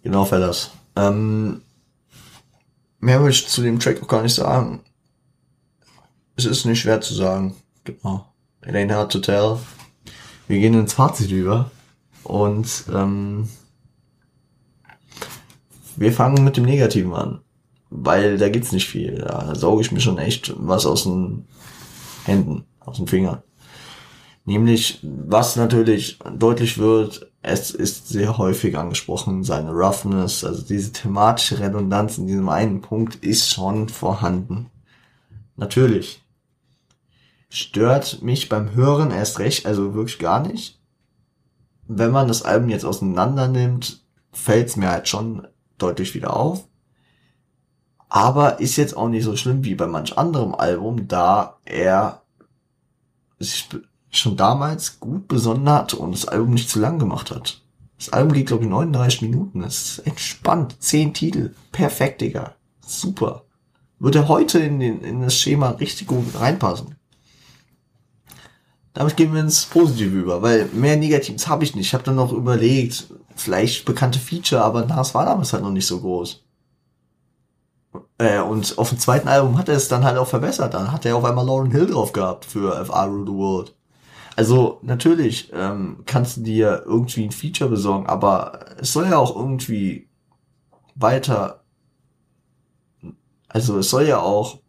[0.02, 0.70] Genau, Fellas.
[0.96, 1.62] Ähm,
[3.00, 4.84] mehr will ich zu dem Track auch gar nicht sagen.
[6.36, 7.56] Es ist nicht schwer zu sagen.
[7.84, 8.26] Genau.
[8.66, 9.59] It ain't hard to tell.
[10.46, 11.70] Wir gehen ins Fazit über.
[12.24, 13.48] Und ähm,
[15.96, 17.40] wir fangen mit dem Negativen an.
[17.88, 19.16] Weil da gibt's nicht viel.
[19.16, 21.46] Da sauge ich mir schon echt was aus den
[22.24, 23.42] Händen aus den Fingern.
[24.44, 31.60] Nämlich, was natürlich deutlich wird, es ist sehr häufig angesprochen, seine Roughness, also diese thematische
[31.60, 34.70] Redundanz in diesem einen Punkt ist schon vorhanden.
[35.56, 36.22] Natürlich.
[37.48, 40.80] Stört mich beim Hören erst recht, also wirklich gar nicht.
[41.86, 44.02] Wenn man das Album jetzt auseinander nimmt,
[44.32, 45.46] fällt es mir halt schon
[45.78, 46.66] deutlich wieder auf.
[48.09, 52.22] Aber ist jetzt auch nicht so schlimm wie bei manch anderem Album, da er
[53.43, 53.69] sich
[54.10, 57.62] schon damals gut besonnen hat und das Album nicht zu lang gemacht hat.
[57.98, 59.60] Das Album geht, glaube ich, 39 Minuten.
[59.60, 60.77] Das ist entspannt.
[60.81, 61.55] Zehn Titel.
[61.70, 62.56] Perfekt, Digga.
[62.85, 63.44] Super.
[63.98, 66.97] Würde heute in, den, in das Schema richtig gut reinpassen.
[68.94, 71.86] Damit gehen wir ins Positive über, weil mehr Negatives habe ich nicht.
[71.86, 73.06] Ich habe dann noch überlegt,
[73.36, 76.41] vielleicht bekannte Feature, aber Nas war damals halt noch nicht so groß.
[78.23, 80.74] Äh, und auf dem zweiten Album hat er es dann halt auch verbessert.
[80.74, 83.74] Dann hat er auf einmal Lauren Hill drauf gehabt für FR Rule the World.
[84.36, 89.36] Also natürlich ähm, kannst du dir irgendwie ein Feature besorgen, aber es soll ja auch
[89.36, 90.09] irgendwie
[90.94, 91.65] weiter
[93.49, 94.61] Also es soll ja auch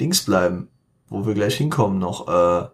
[0.00, 0.68] Dings bleiben,
[1.08, 2.26] wo wir gleich hinkommen noch.
[2.28, 2.68] Äh,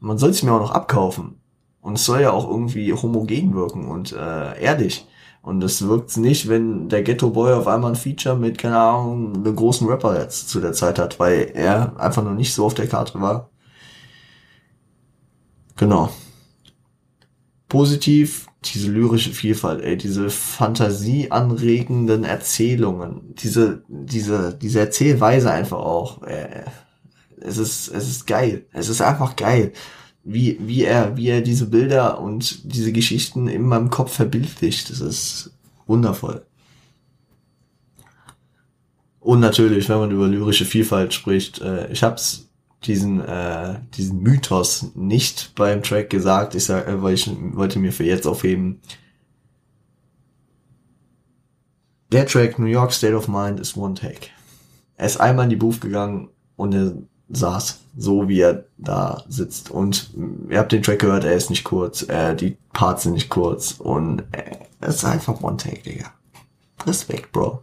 [0.00, 1.40] man soll es mir auch noch abkaufen.
[1.80, 5.06] Und es soll ja auch irgendwie homogen wirken und äh, erdig.
[5.44, 9.34] Und es wirkt nicht, wenn der Ghetto Boy auf einmal ein Feature mit, keine Ahnung,
[9.34, 12.72] einem großen Rapper jetzt zu der Zeit hat, weil er einfach noch nicht so auf
[12.72, 13.50] der Karte war.
[15.76, 16.08] Genau.
[17.68, 26.22] Positiv diese lyrische Vielfalt, ey, diese fantasieanregenden Erzählungen, diese, diese, diese Erzählweise einfach auch.
[26.22, 26.64] Äh,
[27.42, 28.64] es ist, es ist geil.
[28.72, 29.74] Es ist einfach geil,
[30.24, 34.90] wie, wie er, wie er diese Bilder und diese Geschichten in meinem Kopf verbildlicht.
[34.90, 35.52] Das ist
[35.86, 36.44] wundervoll.
[39.20, 42.48] Und natürlich, wenn man über lyrische Vielfalt spricht, äh, ich hab's
[42.84, 46.54] diesen, äh, diesen Mythos nicht beim Track gesagt.
[46.54, 48.80] Ich sag, äh, weil ich wollte mir für jetzt aufheben.
[52.12, 54.28] Der Track New York State of Mind ist One Take.
[54.96, 59.70] Er ist einmal in die Booth gegangen und saß, so wie er da sitzt.
[59.70, 60.10] Und
[60.48, 63.72] ihr habt den Track gehört, er ist nicht kurz, äh, die Parts sind nicht kurz
[63.72, 66.12] und äh, es ist einfach One Take, Digga.
[66.86, 67.62] Respekt, Bro.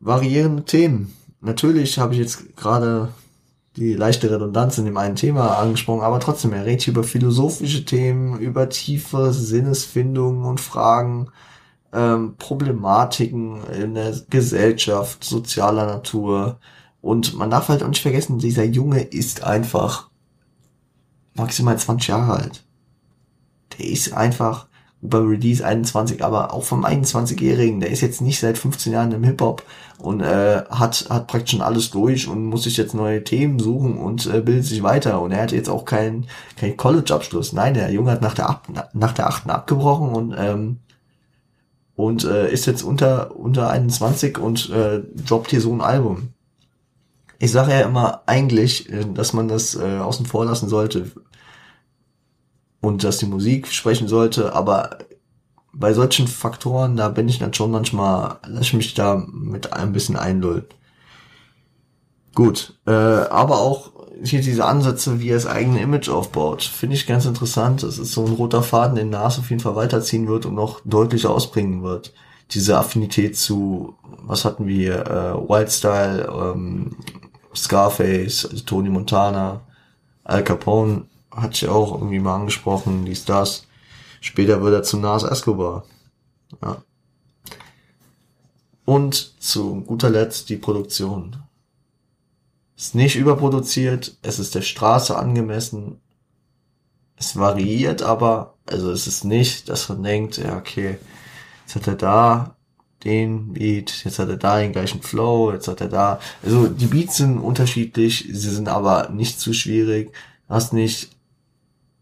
[0.00, 1.14] variierende Themen.
[1.40, 3.08] Natürlich habe ich jetzt gerade
[3.76, 7.84] die leichte Redundanz in dem einen Thema angesprochen, aber trotzdem, er redet hier über philosophische
[7.84, 11.28] Themen, über tiefe Sinnesfindungen und Fragen,
[11.92, 16.58] ähm, Problematiken in der Gesellschaft, sozialer Natur.
[17.00, 20.08] Und man darf halt auch nicht vergessen, dieser Junge ist einfach
[21.34, 22.64] maximal 20 Jahre alt.
[23.78, 24.66] Der ist einfach
[25.00, 29.22] über Release 21, aber auch vom 21-Jährigen, der ist jetzt nicht seit 15 Jahren im
[29.22, 29.62] Hip-Hop
[29.98, 33.96] und äh, hat, hat praktisch schon alles durch und muss sich jetzt neue Themen suchen
[33.96, 35.20] und äh, bildet sich weiter.
[35.20, 37.52] Und er hat jetzt auch keinen kein College-Abschluss.
[37.52, 40.78] Nein, der Junge hat nach der, Ab nach der achten abgebrochen und ähm,
[41.98, 46.28] und äh, ist jetzt unter unter 21 und äh, droppt hier so ein Album.
[47.40, 51.10] Ich sage ja immer eigentlich, äh, dass man das äh, außen vor lassen sollte
[52.80, 54.98] und dass die Musik sprechen sollte, aber
[55.72, 59.92] bei solchen Faktoren, da bin ich dann schon manchmal, lass ich mich da mit ein
[59.92, 60.66] bisschen einlullen.
[62.32, 67.06] Gut, äh, aber auch hier diese Ansätze, wie er das eigene Image aufbaut, finde ich
[67.06, 67.82] ganz interessant.
[67.82, 70.80] Das ist so ein roter Faden, den Nas auf jeden Fall weiterziehen wird und noch
[70.84, 72.12] deutlich ausbringen wird.
[72.50, 76.96] Diese Affinität zu, was hatten wir hier, äh, Wildstyle, ähm,
[77.54, 79.60] Scarface, also Tony Montana,
[80.24, 83.66] Al Capone, hatte ich auch irgendwie mal angesprochen, die Stars.
[84.20, 85.84] Später wird er zu Nas Escobar.
[86.62, 86.82] Ja.
[88.84, 91.36] Und zu guter Letzt die Produktion.
[92.78, 96.00] Ist nicht überproduziert, es ist der Straße angemessen.
[97.16, 100.98] Es variiert aber, also es ist nicht, dass man denkt, ja, okay,
[101.66, 102.56] jetzt hat er da
[103.02, 106.86] den Beat, jetzt hat er da den gleichen Flow, jetzt hat er da, also die
[106.86, 110.12] Beats sind unterschiedlich, sie sind aber nicht zu schwierig,
[110.48, 111.10] hast nicht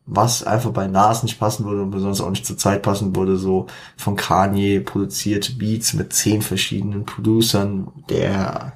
[0.04, 3.38] was einfach bei Nas nicht passen würde und besonders auch nicht zur Zeit passen würde,
[3.38, 3.66] so
[3.96, 8.74] von Kanye produzierte Beats mit zehn verschiedenen Producern, der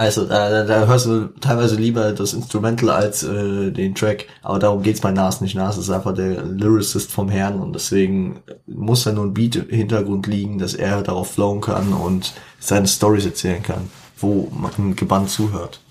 [0.00, 4.82] also da, da hörst du teilweise lieber das Instrumental als äh, den Track, aber darum
[4.82, 5.54] geht's bei Nas nicht.
[5.54, 9.68] Nas ist einfach der Lyricist vom Herrn und deswegen muss da nur ein Beat im
[9.68, 15.28] Hintergrund liegen, dass er darauf flowen kann und seine Stories erzählen kann, wo man gebannt
[15.28, 15.82] zuhört.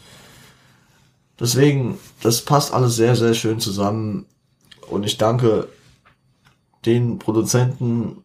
[1.40, 4.26] Deswegen, das passt alles sehr, sehr schön zusammen.
[4.90, 5.68] Und ich danke
[6.88, 8.24] den Produzenten,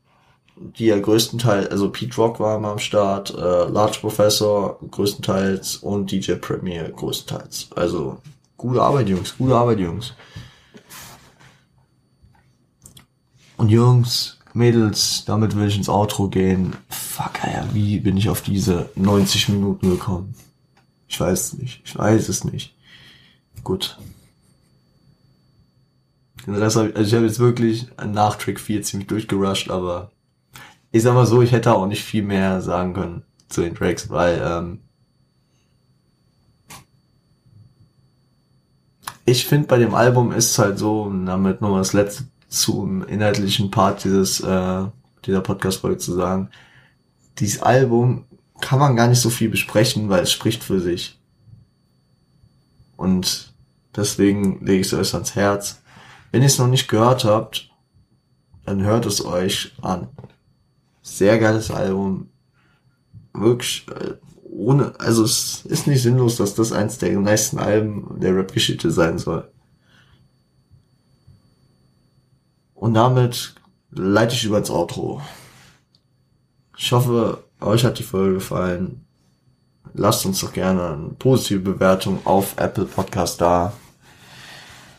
[0.56, 6.10] die ja größtenteils, also Pete Rock war mal am Start, äh, Large Professor größtenteils und
[6.10, 7.68] DJ Premier größtenteils.
[7.74, 8.18] Also
[8.56, 10.14] gute Arbeit, Jungs, gute Arbeit, Jungs.
[13.56, 16.76] Und Jungs, Mädels, damit will ich ins Outro gehen.
[16.88, 20.34] Fuck, ja, wie bin ich auf diese 90 Minuten gekommen?
[21.08, 21.82] Ich weiß es nicht.
[21.84, 22.74] Ich weiß es nicht.
[23.62, 23.98] Gut.
[26.46, 30.10] Den Rest hab ich, also ich habe jetzt wirklich nach Trick 4 ziemlich durchgerusht, aber
[30.94, 34.10] ich sag mal so, ich hätte auch nicht viel mehr sagen können zu den Tracks,
[34.10, 34.80] weil ähm,
[39.24, 44.04] ich finde bei dem Album ist halt so, damit nochmal das letzte zum inhaltlichen Part
[44.04, 44.84] dieses äh,
[45.24, 46.50] dieser Podcast-Folge zu sagen,
[47.38, 48.26] dieses Album
[48.60, 51.18] kann man gar nicht so viel besprechen, weil es spricht für sich.
[52.96, 53.54] Und
[53.96, 55.82] Deswegen lege ich es euch ans Herz.
[56.32, 57.70] Wenn ihr es noch nicht gehört habt,
[58.64, 60.08] dann hört es euch an.
[61.04, 62.30] Sehr geiles Album.
[63.34, 68.34] Wirklich, äh, ohne, also es ist nicht sinnlos, dass das eins der nächsten Alben der
[68.34, 69.52] Rap-Geschichte sein soll.
[72.74, 73.54] Und damit
[73.90, 75.20] leite ich über ins Outro.
[76.78, 79.04] Ich hoffe, euch hat die Folge gefallen.
[79.92, 83.74] Lasst uns doch gerne eine positive Bewertung auf Apple Podcast da.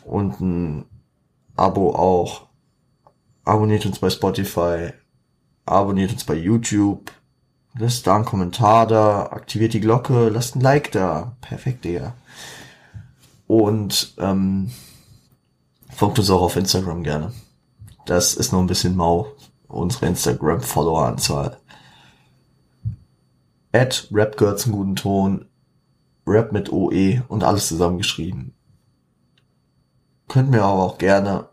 [0.04, 0.84] Und ein
[1.56, 2.46] Abo auch.
[3.44, 4.92] Abonniert uns bei Spotify.
[5.66, 7.10] Abonniert uns bei YouTube.
[7.76, 9.26] Lasst da einen Kommentar da.
[9.26, 10.28] Aktiviert die Glocke.
[10.28, 11.36] Lasst ein Like da.
[11.40, 12.14] Perfekt, Digga.
[13.48, 14.70] Und ähm,
[15.90, 17.32] folgt uns auch auf Instagram gerne.
[18.06, 19.26] Das ist noch ein bisschen mau.
[19.68, 21.58] Unsere Instagram-Follower-Anzahl.
[23.72, 25.46] At Rapgirls einen guten Ton.
[26.26, 28.54] Rap mit OE und alles zusammengeschrieben.
[30.28, 31.48] Könnt mir aber auch gerne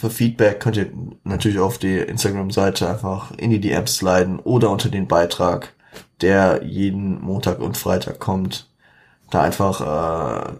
[0.00, 0.90] für Feedback könnt ihr
[1.24, 5.74] natürlich auf die Instagram-Seite einfach in die DMs sliden oder unter den Beitrag,
[6.22, 8.70] der jeden Montag und Freitag kommt.
[9.30, 10.52] Da einfach äh,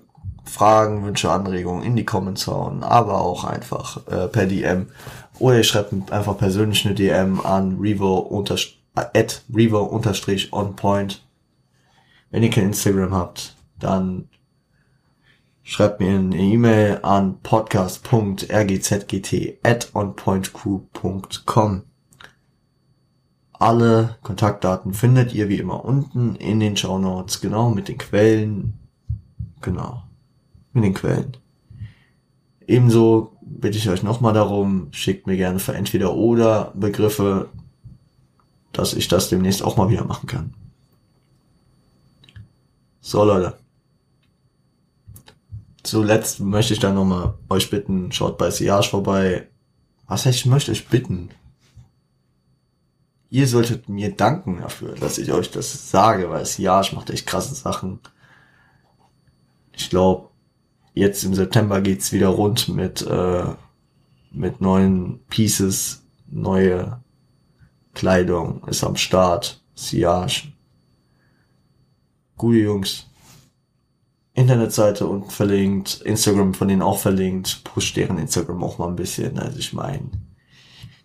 [0.45, 4.89] Fragen, Wünsche, Anregungen in die Comments hauen, aber auch einfach äh, per DM.
[5.39, 11.25] Oder ihr schreibt einfach persönlich eine DM an Revo äh, at Revo unterstrich on point.
[12.31, 14.29] Wenn ihr kein Instagram habt, dann
[15.71, 21.83] schreibt mir eine E-Mail an podcast.rgzgt at onpointcrew.com.
[23.53, 28.81] Alle Kontaktdaten findet ihr wie immer unten in den Show Notes, genau mit den Quellen.
[29.61, 30.03] Genau
[30.73, 31.37] mit den Quellen.
[32.67, 37.49] Ebenso bitte ich euch nochmal darum, schickt mir gerne für entweder oder Begriffe,
[38.73, 40.53] dass ich das demnächst auch mal wieder machen kann.
[43.01, 43.61] So Leute.
[45.83, 49.49] Zuletzt möchte ich dann nochmal euch bitten, schaut bei Siage vorbei.
[50.07, 51.31] Was ich möchte euch bitten?
[53.31, 57.55] Ihr solltet mir danken dafür, dass ich euch das sage, weil Siage macht echt krasse
[57.55, 58.01] Sachen.
[59.73, 60.31] Ich glaube,
[60.95, 63.45] jetzt im September geht's wieder rund mit, äh,
[64.33, 67.01] mit neuen Pieces, neue
[67.95, 70.53] Kleidung ist am Start, Siage.
[72.37, 73.10] Gute Jungs.
[74.35, 79.39] Internetseite unten verlinkt, Instagram von denen auch verlinkt, push deren Instagram auch mal ein bisschen.
[79.39, 80.11] Also ich meine,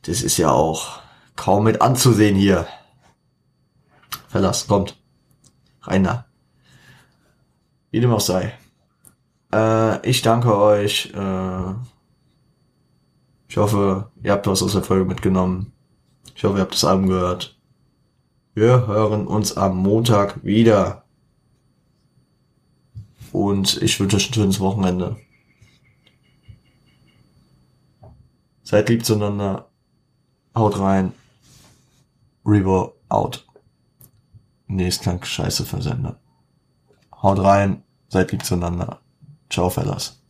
[0.03, 0.99] das ist ja auch
[1.35, 2.67] kaum mit anzusehen hier.
[4.27, 4.97] Verlass, kommt.
[5.81, 6.07] Rein
[7.91, 8.53] Wie dem auch sei.
[9.53, 11.13] Äh, ich danke euch.
[11.15, 11.73] Äh,
[13.47, 15.71] ich hoffe, ihr habt was aus der Folge mitgenommen.
[16.35, 17.57] Ich hoffe, ihr habt das Album gehört.
[18.53, 21.04] Wir hören uns am Montag wieder.
[23.35, 25.17] Und ich wünsche euch ein schönes Wochenende.
[28.63, 29.69] Seid lieb zueinander.
[30.55, 31.11] Haut rein.
[32.45, 33.45] Revo out.
[34.67, 36.17] Nee, krank scheiße Versender.
[37.11, 37.83] Haut rein.
[38.07, 39.01] Seid lieb zueinander.
[39.49, 40.24] Ciao, Fellas.